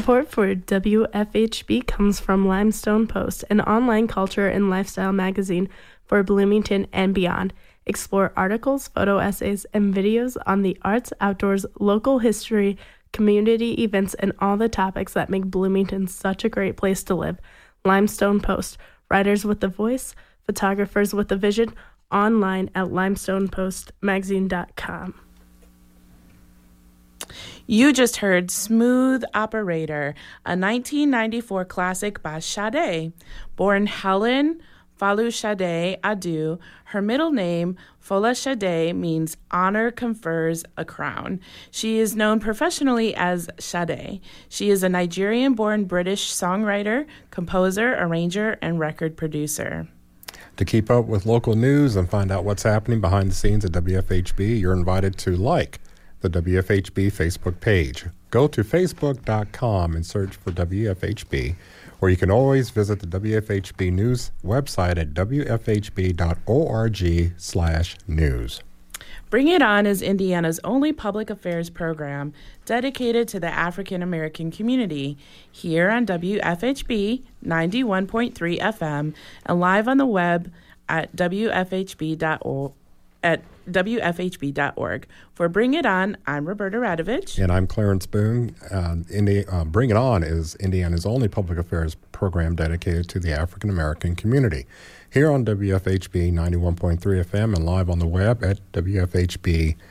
Support 0.05 0.29
for 0.29 0.53
WFHB 0.53 1.87
comes 1.87 2.19
from 2.19 2.47
Limestone 2.47 3.07
Post, 3.07 3.43
an 3.49 3.59
online 3.61 4.07
culture 4.07 4.47
and 4.47 4.69
lifestyle 4.69 5.11
magazine 5.11 5.67
for 6.05 6.21
Bloomington 6.21 6.85
and 6.93 7.11
beyond. 7.11 7.53
Explore 7.87 8.31
articles, 8.37 8.89
photo 8.89 9.17
essays, 9.17 9.65
and 9.73 9.95
videos 9.95 10.37
on 10.45 10.61
the 10.61 10.77
arts, 10.83 11.11
outdoors, 11.21 11.65
local 11.79 12.19
history, 12.19 12.77
community 13.13 13.81
events, 13.81 14.13
and 14.13 14.31
all 14.37 14.57
the 14.57 14.69
topics 14.69 15.13
that 15.13 15.31
make 15.31 15.45
Bloomington 15.45 16.05
such 16.05 16.45
a 16.45 16.49
great 16.49 16.77
place 16.77 17.01
to 17.01 17.15
live. 17.15 17.39
Limestone 17.83 18.39
Post, 18.39 18.77
writers 19.09 19.43
with 19.43 19.63
a 19.63 19.67
voice, 19.67 20.13
photographers 20.45 21.15
with 21.15 21.31
a 21.31 21.35
vision, 21.35 21.73
online 22.11 22.69
at 22.75 22.89
limestonepostmagazine.com. 22.89 25.24
You 27.67 27.93
just 27.93 28.17
heard 28.17 28.51
Smooth 28.51 29.23
Operator, 29.33 30.15
a 30.45 30.51
1994 30.51 31.65
classic 31.65 32.21
by 32.21 32.39
Sade. 32.39 33.13
Born 33.55 33.87
Helen 33.87 34.61
Folasade 34.99 35.99
Adu, 36.01 36.59
her 36.85 37.01
middle 37.01 37.31
name, 37.31 37.75
Folasade, 38.01 38.95
means 38.95 39.35
honor 39.51 39.91
confers 39.91 40.63
a 40.77 40.85
crown. 40.85 41.41
She 41.71 41.99
is 41.99 42.15
known 42.15 42.39
professionally 42.39 43.13
as 43.15 43.49
Sade. 43.59 44.21
She 44.47 44.69
is 44.69 44.83
a 44.83 44.89
Nigerian 44.89 45.53
born 45.53 45.85
British 45.85 46.31
songwriter, 46.31 47.05
composer, 47.31 47.95
arranger, 47.95 48.57
and 48.61 48.79
record 48.79 49.17
producer. 49.17 49.87
To 50.57 50.63
keep 50.63 50.89
up 50.89 51.05
with 51.05 51.25
local 51.25 51.55
news 51.55 51.97
and 51.97 52.09
find 52.09 52.31
out 52.31 52.45
what's 52.45 52.63
happening 52.63 53.01
behind 53.01 53.29
the 53.29 53.35
scenes 53.35 53.65
at 53.65 53.73
WFHB, 53.73 54.61
you're 54.61 54.71
invited 54.71 55.17
to 55.17 55.31
like 55.31 55.81
the 56.21 56.29
WFHB 56.29 57.11
Facebook 57.11 57.59
page. 57.59 58.05
Go 58.31 58.47
to 58.47 58.63
facebook.com 58.63 59.95
and 59.95 60.05
search 60.05 60.35
for 60.35 60.51
WFHB, 60.51 61.55
or 62.01 62.09
you 62.09 62.17
can 62.17 62.31
always 62.31 62.69
visit 62.69 62.99
the 62.99 63.19
WFHB 63.19 63.91
news 63.91 64.31
website 64.43 64.97
at 64.97 65.13
wfhb.org 65.13 66.23
slash 67.37 67.97
news. 68.07 68.61
Bring 69.29 69.47
It 69.47 69.61
On 69.61 69.85
is 69.85 70.01
Indiana's 70.01 70.59
only 70.63 70.93
public 70.93 71.29
affairs 71.29 71.69
program 71.69 72.33
dedicated 72.65 73.27
to 73.29 73.39
the 73.39 73.49
African 73.49 74.01
American 74.03 74.51
community 74.51 75.17
here 75.51 75.89
on 75.89 76.05
WFHB 76.05 77.23
91.3 77.45 78.59
FM 78.59 79.13
and 79.45 79.59
live 79.59 79.87
on 79.87 79.97
the 79.97 80.05
web 80.05 80.51
at 80.87 81.15
WFHB.org. 81.15 82.73
At 83.23 83.41
WFHB.org. 83.69 85.07
For 85.33 85.49
Bring 85.49 85.73
It 85.73 85.85
On, 85.85 86.17
I'm 86.25 86.47
Roberta 86.47 86.77
Radovich. 86.77 87.41
And 87.41 87.51
I'm 87.51 87.67
Clarence 87.67 88.05
Boone. 88.05 88.55
Uh, 88.71 88.97
Indi- 89.11 89.45
uh, 89.47 89.65
Bring 89.65 89.89
It 89.89 89.97
On 89.97 90.23
is 90.23 90.55
Indiana's 90.55 91.05
only 91.05 91.27
public 91.27 91.57
affairs 91.57 91.95
program 92.11 92.55
dedicated 92.55 93.09
to 93.09 93.19
the 93.19 93.31
African 93.31 93.69
American 93.69 94.15
community. 94.15 94.65
Here 95.11 95.31
on 95.31 95.45
WFHB 95.45 96.31
91.3 96.33 96.99
FM 96.99 97.55
and 97.55 97.65
live 97.65 97.89
on 97.89 97.99
the 97.99 98.07
web 98.07 98.43
at 98.43 98.59
WFHB.org. 98.73 99.85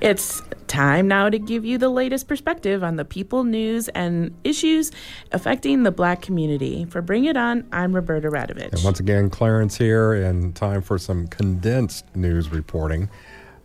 It's 0.00 0.42
time 0.72 1.06
now 1.06 1.28
to 1.28 1.38
give 1.38 1.64
you 1.64 1.76
the 1.76 1.90
latest 1.90 2.26
perspective 2.26 2.82
on 2.82 2.96
the 2.96 3.04
people, 3.04 3.44
news, 3.44 3.88
and 3.90 4.34
issues 4.42 4.90
affecting 5.30 5.82
the 5.82 5.90
black 5.90 6.22
community. 6.22 6.86
For 6.86 7.02
Bring 7.02 7.26
It 7.26 7.36
On, 7.36 7.64
I'm 7.72 7.94
Roberta 7.94 8.30
Radovich. 8.30 8.72
And 8.72 8.82
once 8.82 8.98
again, 8.98 9.28
Clarence 9.28 9.76
here, 9.76 10.14
and 10.14 10.56
time 10.56 10.80
for 10.80 10.96
some 10.96 11.28
condensed 11.28 12.04
news 12.16 12.48
reporting. 12.48 13.10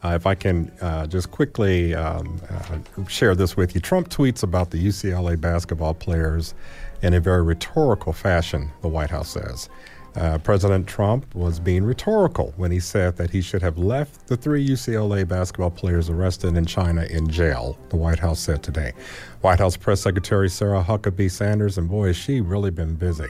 Uh, 0.03 0.09
if 0.09 0.27
I 0.27 0.35
can 0.35 0.69
uh, 0.81 1.07
just 1.07 1.31
quickly 1.31 1.95
um, 1.95 2.39
uh, 2.49 3.07
share 3.07 3.35
this 3.35 3.55
with 3.55 3.73
you, 3.73 3.79
Trump 3.79 4.09
tweets 4.09 4.43
about 4.43 4.71
the 4.71 4.85
UCLA 4.85 5.39
basketball 5.39 5.93
players 5.93 6.53
in 7.01 7.13
a 7.13 7.19
very 7.21 7.41
rhetorical 7.41 8.11
fashion, 8.11 8.69
the 8.81 8.89
White 8.89 9.09
House 9.09 9.29
says. 9.29 9.69
Uh, 10.17 10.39
President 10.39 10.87
Trump 10.87 11.35
was 11.35 11.59
being 11.59 11.83
rhetorical 11.83 12.51
when 12.57 12.71
he 12.71 12.79
said 12.79 13.15
that 13.17 13.29
he 13.29 13.39
should 13.39 13.61
have 13.61 13.77
left 13.77 14.25
the 14.25 14.35
three 14.35 14.67
UCLA 14.67 15.27
basketball 15.27 15.69
players 15.69 16.09
arrested 16.09 16.57
in 16.57 16.65
China 16.65 17.03
in 17.03 17.29
jail, 17.29 17.77
the 17.89 17.97
White 17.97 18.17
House 18.17 18.39
said 18.39 18.63
today. 18.63 18.93
White 19.41 19.59
House 19.59 19.77
Press 19.77 20.01
Secretary 20.01 20.49
Sarah 20.49 20.83
Huckabee 20.83 21.29
Sanders, 21.29 21.77
and 21.77 21.87
boy, 21.87 22.07
has 22.07 22.17
she 22.17 22.41
really 22.41 22.71
been 22.71 22.95
busy. 22.95 23.29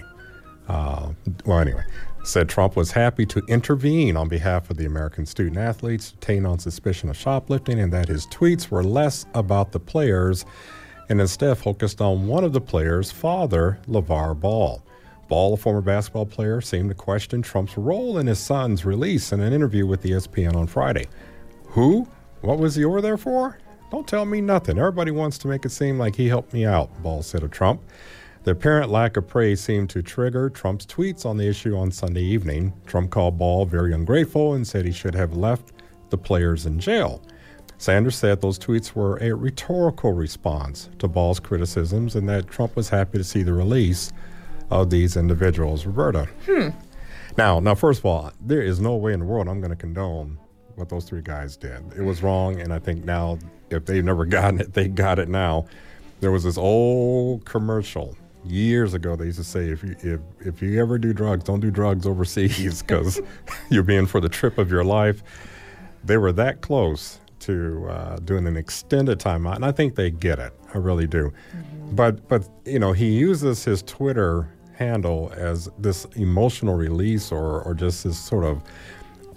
Uh, 0.69 1.11
well, 1.45 1.59
anyway, 1.59 1.83
said 2.23 2.47
Trump 2.47 2.77
was 2.77 2.91
happy 2.91 3.25
to 3.25 3.41
intervene 3.49 4.15
on 4.15 4.29
behalf 4.29 4.69
of 4.69 4.77
the 4.77 4.85
American 4.85 5.25
student 5.25 5.57
athletes 5.57 6.11
detained 6.11 6.47
on 6.47 6.57
suspicion 6.57 7.09
of 7.09 7.17
shoplifting 7.17 7.81
and 7.81 7.91
that 7.91 8.07
his 8.07 8.25
tweets 8.27 8.69
were 8.69 8.83
less 8.83 9.25
about 9.33 9.73
the 9.73 9.79
players 9.79 10.45
and 11.09 11.19
instead 11.19 11.57
focused 11.57 11.99
on 11.99 12.27
one 12.27 12.45
of 12.45 12.53
the 12.53 12.61
players' 12.61 13.11
father, 13.11 13.77
LeVar 13.87 14.39
Ball. 14.39 14.81
Ball, 15.27 15.53
a 15.53 15.57
former 15.57 15.81
basketball 15.81 16.25
player, 16.25 16.61
seemed 16.61 16.89
to 16.89 16.95
question 16.95 17.41
Trump's 17.41 17.77
role 17.77 18.17
in 18.17 18.27
his 18.27 18.39
son's 18.39 18.85
release 18.85 19.31
in 19.31 19.41
an 19.41 19.53
interview 19.53 19.85
with 19.85 20.03
ESPN 20.03 20.55
on 20.55 20.67
Friday. 20.67 21.07
Who? 21.67 22.07
What 22.41 22.59
was 22.59 22.75
he 22.75 22.85
over 22.85 23.01
there 23.01 23.17
for? 23.17 23.57
Don't 23.91 24.07
tell 24.07 24.25
me 24.25 24.41
nothing. 24.41 24.77
Everybody 24.77 25.11
wants 25.11 25.37
to 25.39 25.47
make 25.47 25.65
it 25.65 25.69
seem 25.69 25.97
like 25.97 26.15
he 26.15 26.27
helped 26.27 26.53
me 26.53 26.65
out, 26.65 26.91
Ball 27.01 27.23
said 27.23 27.43
of 27.43 27.51
Trump. 27.51 27.81
The 28.43 28.51
apparent 28.51 28.89
lack 28.89 29.17
of 29.17 29.27
praise 29.27 29.59
seemed 29.59 29.89
to 29.89 30.01
trigger 30.01 30.49
Trump's 30.49 30.85
tweets 30.85 31.25
on 31.25 31.35
the 31.37 31.47
issue 31.47 31.75
on 31.75 31.91
Sunday 31.91 32.21
evening. 32.21 32.73
Trump 32.85 33.11
called 33.11 33.37
Ball 33.37 33.65
very 33.65 33.93
ungrateful 33.93 34.53
and 34.53 34.65
said 34.65 34.85
he 34.85 34.91
should 34.91 35.15
have 35.15 35.35
left 35.35 35.73
the 36.09 36.17
players 36.17 36.65
in 36.65 36.79
jail. 36.79 37.21
Sanders 37.77 38.15
said 38.15 38.41
those 38.41 38.57
tweets 38.57 38.93
were 38.93 39.17
a 39.17 39.33
rhetorical 39.33 40.13
response 40.13 40.89
to 40.99 41.07
Ball's 41.07 41.39
criticisms 41.39 42.15
and 42.15 42.27
that 42.29 42.47
Trump 42.47 42.75
was 42.75 42.89
happy 42.89 43.17
to 43.17 43.23
see 43.23 43.43
the 43.43 43.53
release 43.53 44.11
of 44.69 44.89
these 44.89 45.17
individuals. 45.17 45.85
Roberta. 45.85 46.27
Hmm. 46.45 46.69
Now, 47.37 47.59
now, 47.59 47.75
first 47.75 47.99
of 47.99 48.05
all, 48.05 48.31
there 48.41 48.61
is 48.61 48.79
no 48.79 48.95
way 48.95 49.13
in 49.13 49.19
the 49.19 49.25
world 49.25 49.47
I'm 49.47 49.59
going 49.59 49.69
to 49.69 49.75
condone 49.75 50.39
what 50.75 50.89
those 50.89 51.05
three 51.05 51.21
guys 51.21 51.55
did. 51.55 51.93
It 51.95 52.01
was 52.01 52.23
wrong, 52.23 52.59
and 52.59 52.73
I 52.73 52.79
think 52.79 53.05
now, 53.05 53.37
if 53.69 53.85
they've 53.85 54.03
never 54.03 54.25
gotten 54.37 54.59
it, 54.59 54.73
they 54.73 54.87
got 54.87 55.19
it 55.19 55.29
now. 55.29 55.65
There 56.19 56.31
was 56.31 56.43
this 56.43 56.57
old 56.57 57.45
commercial 57.45 58.17
years 58.43 58.93
ago. 58.93 59.15
They 59.15 59.25
used 59.25 59.37
to 59.37 59.43
say, 59.43 59.69
if 59.69 59.83
you 59.83 59.95
if 60.01 60.19
if 60.39 60.61
you 60.61 60.79
ever 60.81 60.97
do 60.97 61.13
drugs, 61.13 61.43
don't 61.43 61.59
do 61.59 61.69
drugs 61.69 62.07
overseas 62.07 62.81
because 62.81 63.21
you're 63.69 63.83
being 63.83 64.07
for 64.07 64.19
the 64.19 64.29
trip 64.29 64.57
of 64.57 64.71
your 64.71 64.83
life. 64.83 65.21
They 66.03 66.17
were 66.17 66.31
that 66.33 66.61
close 66.61 67.19
to 67.41 67.87
uh, 67.89 68.15
doing 68.17 68.47
an 68.47 68.57
extended 68.57 69.19
timeout, 69.19 69.55
and 69.55 69.65
I 69.65 69.71
think 69.71 69.95
they 69.95 70.09
get 70.09 70.39
it. 70.39 70.53
I 70.73 70.79
really 70.79 71.07
do. 71.07 71.31
But 71.91 72.27
but 72.27 72.47
you 72.65 72.79
know, 72.79 72.93
he 72.93 73.11
uses 73.11 73.63
his 73.63 73.83
Twitter 73.83 74.49
handle 74.87 75.31
as 75.35 75.69
this 75.79 76.05
emotional 76.15 76.75
release 76.75 77.31
or 77.31 77.61
or 77.63 77.73
just 77.73 78.03
this 78.03 78.17
sort 78.17 78.43
of 78.45 78.61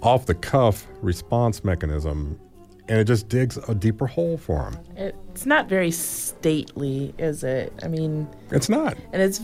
off 0.01 0.25
the 0.25 0.35
cuff 0.35 0.87
response 1.01 1.63
mechanism, 1.63 2.39
and 2.87 2.99
it 2.99 3.05
just 3.05 3.27
digs 3.29 3.57
a 3.69 3.75
deeper 3.75 4.07
hole 4.07 4.37
for 4.37 4.69
him. 4.69 4.77
It's 4.95 5.45
not 5.45 5.67
very 5.69 5.91
stately, 5.91 7.13
is 7.17 7.43
it? 7.43 7.73
I 7.83 7.87
mean, 7.87 8.27
It's 8.51 8.69
not. 8.69 8.97
and 9.13 9.21
it's 9.21 9.41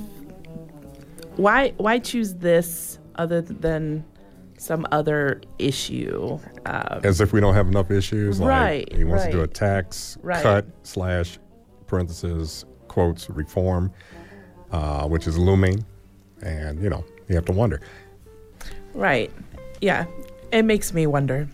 why 1.35 1.73
why 1.77 1.99
choose 1.99 2.35
this 2.35 2.99
other 3.15 3.41
than 3.41 4.03
some 4.57 4.85
other 4.91 5.41
issue? 5.59 6.39
Uh, 6.65 6.99
As 7.03 7.21
if 7.21 7.31
we 7.33 7.39
don't 7.39 7.53
have 7.53 7.67
enough 7.67 7.91
issues. 7.91 8.39
Right, 8.39 8.87
Like 8.89 8.97
he 8.97 9.03
wants 9.03 9.25
to 9.25 9.31
do 9.31 9.41
a 9.41 9.47
tax 9.47 10.17
Right. 10.23 10.41
cut 10.41 10.65
slash 10.83 11.37
parentheses 11.85 12.65
quotes 12.87 13.29
reform, 13.29 13.91
uh, 14.71 15.07
which 15.07 15.27
is 15.27 15.37
looming, 15.37 15.85
and 16.41 16.81
you 16.81 16.89
know 16.89 17.03
you 17.27 17.35
have 17.35 17.45
to 17.45 17.51
wonder. 17.51 17.81
Right. 18.93 19.31
Yeah. 19.81 20.05
It 20.51 20.63
makes 20.63 20.93
me 20.93 21.07
wonder. 21.07 21.47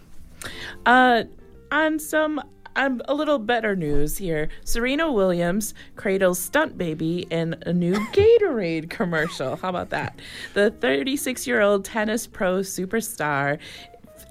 Uh, 0.85 1.23
on 1.71 1.99
some 1.99 2.41
um, 2.75 3.01
a 3.05 3.13
little 3.13 3.39
better 3.39 3.75
news 3.75 4.17
here. 4.17 4.49
Serena 4.63 5.11
Williams 5.11 5.73
cradles 5.95 6.39
stunt 6.39 6.77
baby 6.77 7.27
in 7.29 7.55
a 7.65 7.73
new 7.73 7.93
Gatorade 8.13 8.89
commercial. 8.89 9.55
How 9.55 9.69
about 9.69 9.89
that? 9.91 10.19
The 10.53 10.71
36 10.71 11.45
year 11.45 11.61
old 11.61 11.85
tennis 11.85 12.25
pro 12.25 12.59
superstar 12.59 13.59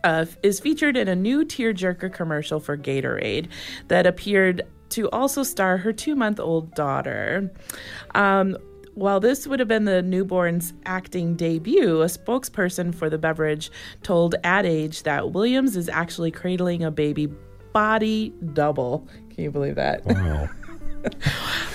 uh, 0.05 0.27
is 0.43 0.59
featured 0.59 0.97
in 0.97 1.09
a 1.09 1.15
new 1.15 1.45
tearjerker 1.45 2.13
commercial 2.13 2.59
for 2.59 2.77
Gatorade 2.77 3.49
that 3.89 4.07
appeared 4.07 4.63
to 4.91 5.09
also 5.11 5.43
star 5.43 5.79
her 5.79 5.93
two 5.93 6.15
month 6.17 6.41
old 6.41 6.75
daughter. 6.75 7.51
Um, 8.15 8.57
while 8.95 9.21
this 9.21 9.47
would 9.47 9.59
have 9.59 9.69
been 9.69 9.85
the 9.85 10.03
newborn's 10.03 10.75
acting 10.85 11.35
debut, 11.35 12.03
a 12.03 12.07
spokesperson 12.07 12.95
for 12.95 13.09
the 13.09 13.19
beverage 13.19 13.71
told 14.03 14.35
Ad 14.45 14.67
Age 14.67 15.03
that 15.05 15.33
Williams 15.33 15.77
is 15.77 15.89
actually 15.89 16.31
cradling 16.31 16.85
a 16.85 16.91
baby 16.91 17.29
body 17.73 18.33
double. 18.53 19.07
Can 19.31 19.45
you 19.45 19.51
believe 19.51 19.77
that? 19.77 20.05
Wow. 20.05 20.49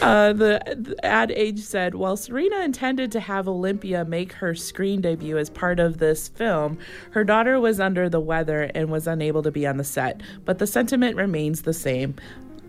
Uh, 0.02 0.32
the, 0.32 0.62
the 0.78 1.06
ad 1.06 1.32
age 1.32 1.60
said, 1.60 1.96
while 1.96 2.16
Serena 2.16 2.62
intended 2.62 3.12
to 3.12 3.20
have 3.20 3.48
Olympia 3.48 4.06
make 4.06 4.32
her 4.32 4.56
screen 4.56 5.02
debut 5.02 5.38
as 5.38 5.50
part 5.50 5.80
of 5.80 5.98
this 5.98 6.30
film, 6.30 6.78
her 7.12 7.24
daughter 7.24 7.60
was 7.60 7.80
under 7.80 8.08
the 8.08 8.20
weather 8.20 8.72
and 8.76 8.90
was 8.90 9.08
unable 9.08 9.42
to 9.42 9.52
be 9.52 9.66
on 9.66 9.78
the 9.78 9.84
set. 9.84 10.22
But 10.46 10.60
the 10.60 10.68
sentiment 10.68 11.18
remains 11.18 11.64
the 11.64 11.74
same. 11.74 12.16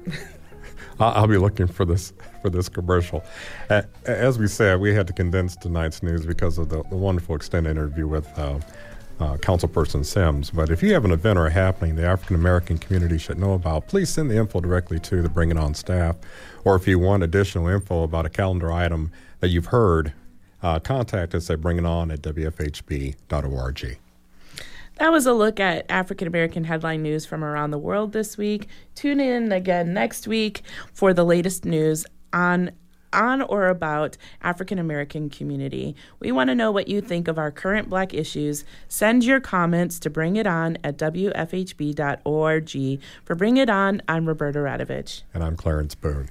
I'll 1.01 1.27
be 1.27 1.39
looking 1.39 1.67
for 1.67 1.85
this 1.85 2.13
for 2.43 2.51
this 2.51 2.69
commercial. 2.69 3.23
Uh, 3.71 3.83
as 4.05 4.39
we 4.39 4.49
said, 4.49 4.81
we 4.81 4.95
had 4.95 5.07
to 5.07 5.13
condense 5.13 5.57
tonight's 5.57 6.03
news 6.03 6.27
because 6.27 6.59
of 6.59 6.69
the, 6.69 6.83
the 6.85 6.97
wonderful 6.97 7.37
extended 7.37 7.71
interview 7.71 8.07
with 8.07 8.27
uh, 8.39 8.59
uh, 9.21 9.37
Councilperson 9.37 10.05
Sims. 10.05 10.51
But 10.51 10.71
if 10.71 10.83
you 10.83 10.93
have 10.95 11.05
an 11.05 11.11
event 11.11 11.39
or 11.39 11.47
a 11.47 11.51
happening 11.51 11.97
the 11.97 12.07
African 12.07 12.37
American 12.37 12.79
community 12.79 13.19
should 13.19 13.39
know 13.39 13.55
about, 13.55 13.89
please 13.89 14.09
send 14.09 14.31
the 14.31 14.37
info 14.37 14.61
directly 14.61 14.99
to 15.01 15.23
the 15.23 15.29
Bring 15.29 15.51
It 15.51 15.57
On 15.57 15.75
staff. 15.75 16.17
Or 16.65 16.77
if 16.77 16.87
you 16.87 16.99
want 16.99 17.23
additional 17.23 17.69
info 17.69 18.03
about 18.03 18.27
a 18.27 18.31
calendar 18.31 18.73
item 18.73 19.11
that 19.41 19.49
you've 19.49 19.67
heard, 19.67 20.13
uh, 20.63 20.81
contact 20.81 21.35
us 21.35 21.51
at 21.51 21.61
bringiton 21.61 22.13
at 22.13 22.23
wfhb.org. 22.23 23.99
That 24.99 25.13
was 25.13 25.27
a 25.27 25.33
look 25.33 25.61
at 25.61 25.87
African 25.89 26.27
American 26.27 26.65
headline 26.65 27.03
news 27.03 27.25
from 27.25 27.45
around 27.45 27.71
the 27.71 27.79
world 27.79 28.13
this 28.13 28.37
week. 28.37 28.69
Tune 28.97 29.21
in 29.21 29.53
again 29.53 29.95
next 29.95 30.27
week 30.27 30.63
for 30.93 31.15
the 31.15 31.25
latest 31.25 31.65
news 31.65 32.05
on 32.33 32.73
on 33.13 33.43
or 33.43 33.69
about 33.69 34.17
African 34.43 34.79
American 34.79 35.31
community. 35.31 35.97
We 36.21 36.33
want 36.33 36.49
to 36.49 36.55
know 36.55 36.71
what 36.71 36.89
you 36.89 37.01
think 37.01 37.29
of 37.29 37.39
our 37.39 37.51
current 37.51 37.89
black 37.89 38.13
issues. 38.13 38.65
Send 38.89 39.25
your 39.25 39.41
comments 39.41 39.99
to 40.01 40.11
bring 40.11 40.37
it 40.37 40.47
on 40.47 40.77
at 40.85 40.99
wfhb.org. 40.99 41.41
For 43.25 43.35
Bring 43.35 43.57
It 43.57 43.71
On, 43.71 44.03
I'm 44.09 44.29
Roberta 44.29 44.59
Radovich. 44.59 45.23
And 45.33 45.43
I'm 45.43 45.57
Clarence 45.57 45.95
Boone. 45.95 46.29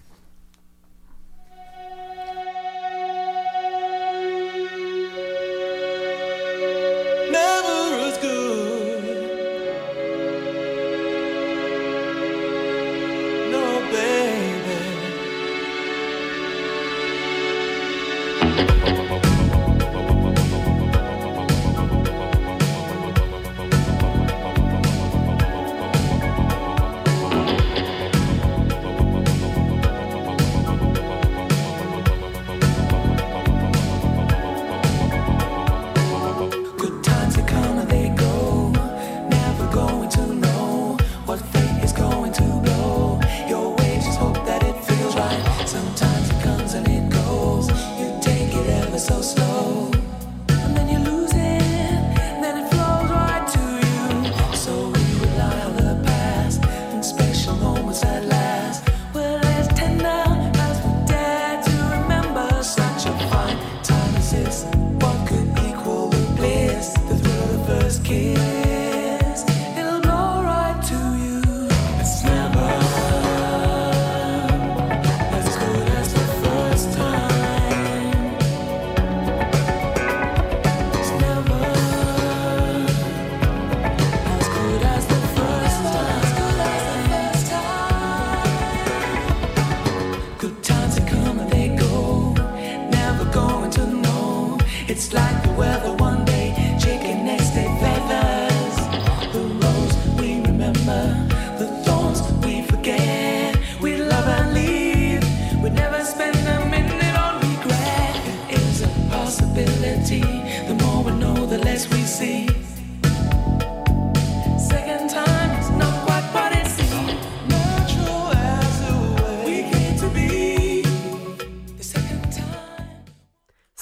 It's 94.98 95.14
like 95.14 95.44
the 95.44 95.52
weather 95.52 95.77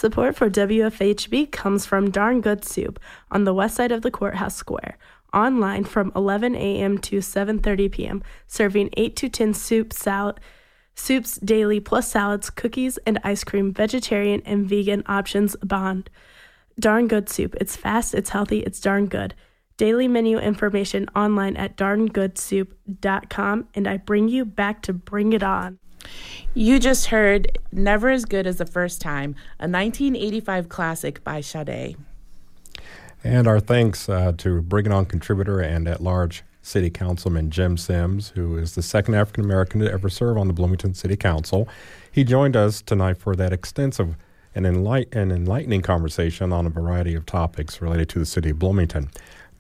Support 0.06 0.36
for 0.36 0.52
WFHB 0.52 1.52
comes 1.52 1.88
from 1.88 2.12
Darn 2.12 2.40
Good 2.40 2.64
Soup 2.64 3.00
on 3.32 3.44
the 3.44 3.56
west 3.56 3.76
side 3.76 3.92
of 3.92 4.04
the 4.04 4.12
Courthouse 4.12 4.54
Square. 4.56 5.00
Online 5.34 5.84
from 5.84 6.12
11 6.16 6.54
a.m. 6.56 7.00
to 7.00 7.22
7:30 7.22 7.92
p.m., 7.92 8.24
serving 8.46 8.92
8 8.96 9.16
to 9.16 9.30
10 9.30 9.56
soup 9.56 9.92
salad 9.92 10.40
soups 10.94 11.38
daily 11.38 11.80
plus 11.80 12.12
salads, 12.12 12.52
cookies 12.52 13.00
and 13.08 13.20
ice 13.24 13.44
cream, 13.44 13.74
vegetarian 13.74 14.44
and 14.46 14.70
vegan 14.70 15.02
options 15.08 15.56
abound. 15.64 16.12
Darn 16.80 17.08
Good 17.08 17.28
Soup. 17.28 17.56
It's 17.60 17.76
fast, 17.76 18.14
it's 18.14 18.30
healthy, 18.30 18.60
it's 18.60 18.80
darn 18.80 19.08
good. 19.08 19.34
Daily 19.76 20.08
menu 20.08 20.38
information 20.38 21.10
online 21.16 21.58
at 21.58 21.78
darngoodsoup.com 21.78 23.70
and 23.74 23.88
I 23.88 23.98
bring 23.98 24.28
you 24.28 24.46
back 24.46 24.84
to 24.84 24.94
bring 24.94 25.34
it 25.34 25.42
on. 25.42 25.80
You 26.54 26.80
just 26.80 27.08
heard 27.08 27.58
Never 27.72 28.10
as 28.10 28.26
Good 28.26 28.48
as 28.48 28.58
the 28.58 28.66
First 28.66 29.02
Time, 29.02 29.36
a 29.60 29.68
1985 29.68 30.70
classic 30.70 31.24
by 31.24 31.42
Sade. 31.42 31.98
And 33.24 33.48
our 33.48 33.60
thanks 33.60 34.08
uh, 34.08 34.34
to 34.38 34.62
Bring 34.62 34.86
It 34.86 34.92
On 34.92 35.06
contributor 35.06 35.60
and 35.60 35.88
at 35.88 36.02
large 36.02 36.44
City 36.62 36.90
Councilman 36.90 37.52
Jim 37.52 37.78
Sims, 37.78 38.30
who 38.30 38.58
is 38.58 38.76
the 38.76 38.82
second 38.82 39.16
African 39.16 39.44
American 39.44 39.82
to 39.82 39.92
ever 39.92 40.10
serve 40.10 40.38
on 40.38 40.48
the 40.48 40.54
Bloomington 40.54 40.94
City 40.94 41.16
Council. 41.16 41.68
He 42.12 42.24
joined 42.24 42.56
us 42.56 42.82
tonight 42.82 43.18
for 43.18 43.36
that 43.36 43.54
extensive 43.54 44.16
and, 44.56 44.66
enlight- 44.66 45.14
and 45.14 45.32
enlightening 45.32 45.82
conversation 45.82 46.54
on 46.54 46.66
a 46.66 46.70
variety 46.70 47.14
of 47.14 47.26
topics 47.26 47.82
related 47.82 48.10
to 48.10 48.20
the 48.20 48.26
city 48.26 48.50
of 48.52 48.60
Bloomington. 48.60 49.10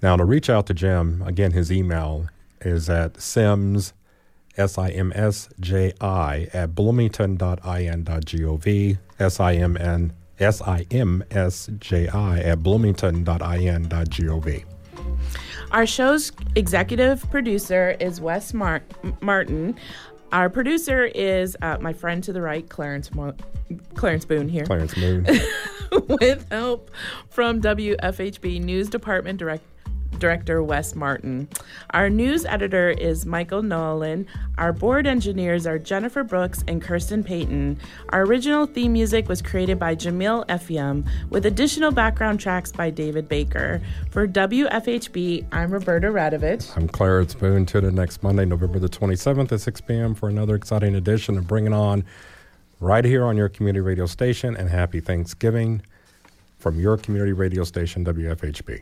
Now, 0.01 0.15
to 0.15 0.25
reach 0.25 0.49
out 0.49 0.65
to 0.67 0.73
Jim, 0.73 1.21
again, 1.23 1.51
his 1.51 1.71
email 1.71 2.27
is 2.61 2.89
at 2.89 3.21
sims, 3.21 3.93
S-I-M-S-J-I, 4.57 6.47
at 6.53 6.75
bloomington.in.gov, 6.75 8.97
S-I-M-N, 9.19 10.13
S-I-M-S-J-I, 10.39 12.39
at 12.39 12.63
bloomington.in.gov. 12.63 14.63
Our 15.71 15.85
show's 15.85 16.31
executive 16.55 17.29
producer 17.31 17.95
is 17.99 18.21
Wes 18.21 18.53
Mar- 18.53 18.83
Martin. 19.21 19.75
Our 20.31 20.49
producer 20.49 21.03
is 21.05 21.57
uh, 21.61 21.77
my 21.79 21.93
friend 21.93 22.23
to 22.23 22.33
the 22.33 22.41
right, 22.41 22.67
Clarence 22.69 23.13
Mo- 23.13 23.35
Clarence 23.95 24.25
Boone 24.25 24.47
here, 24.47 24.65
Clarence 24.65 24.95
Moon. 24.97 25.25
with 26.07 26.47
help 26.51 26.91
from 27.29 27.61
WFHB 27.61 28.63
News 28.63 28.89
Department 28.89 29.39
Direct- 29.39 29.63
Director 30.19 30.63
Wes 30.63 30.95
Martin. 30.95 31.47
Our 31.91 32.09
news 32.09 32.45
editor 32.45 32.89
is 32.89 33.25
Michael 33.25 33.61
Nolan. 33.61 34.27
Our 34.57 34.73
board 34.73 35.07
engineers 35.07 35.67
are 35.67 35.79
Jennifer 35.79 36.23
Brooks 36.23 36.63
and 36.67 36.81
Kirsten 36.81 37.23
Payton. 37.23 37.79
Our 38.09 38.23
original 38.23 38.65
theme 38.65 38.93
music 38.93 39.27
was 39.27 39.41
created 39.41 39.79
by 39.79 39.95
Jamil 39.95 40.45
Effiam, 40.47 41.07
with 41.29 41.45
additional 41.45 41.91
background 41.91 42.39
tracks 42.39 42.71
by 42.71 42.89
David 42.89 43.27
Baker. 43.27 43.81
For 44.11 44.27
WFHB, 44.27 45.45
I'm 45.51 45.71
Roberta 45.71 46.07
Radovich. 46.07 46.75
I'm 46.75 46.87
Clarence 46.87 47.33
Boone. 47.33 47.65
Tune 47.65 47.85
in 47.85 47.95
next 47.95 48.23
Monday, 48.23 48.45
November 48.45 48.79
the 48.79 48.89
27th 48.89 49.51
at 49.51 49.61
6 49.61 49.81
p.m. 49.81 50.15
for 50.15 50.29
another 50.29 50.55
exciting 50.55 50.95
edition 50.95 51.37
of 51.37 51.47
Bring 51.47 51.65
It 51.65 51.73
On 51.73 52.03
right 52.79 53.05
here 53.05 53.25
on 53.25 53.37
your 53.37 53.49
community 53.49 53.81
radio 53.81 54.05
station. 54.05 54.55
And 54.55 54.69
happy 54.69 54.99
Thanksgiving 54.99 55.81
from 56.57 56.79
your 56.79 56.97
community 56.97 57.33
radio 57.33 57.63
station, 57.63 58.03
WFHB. 58.05 58.81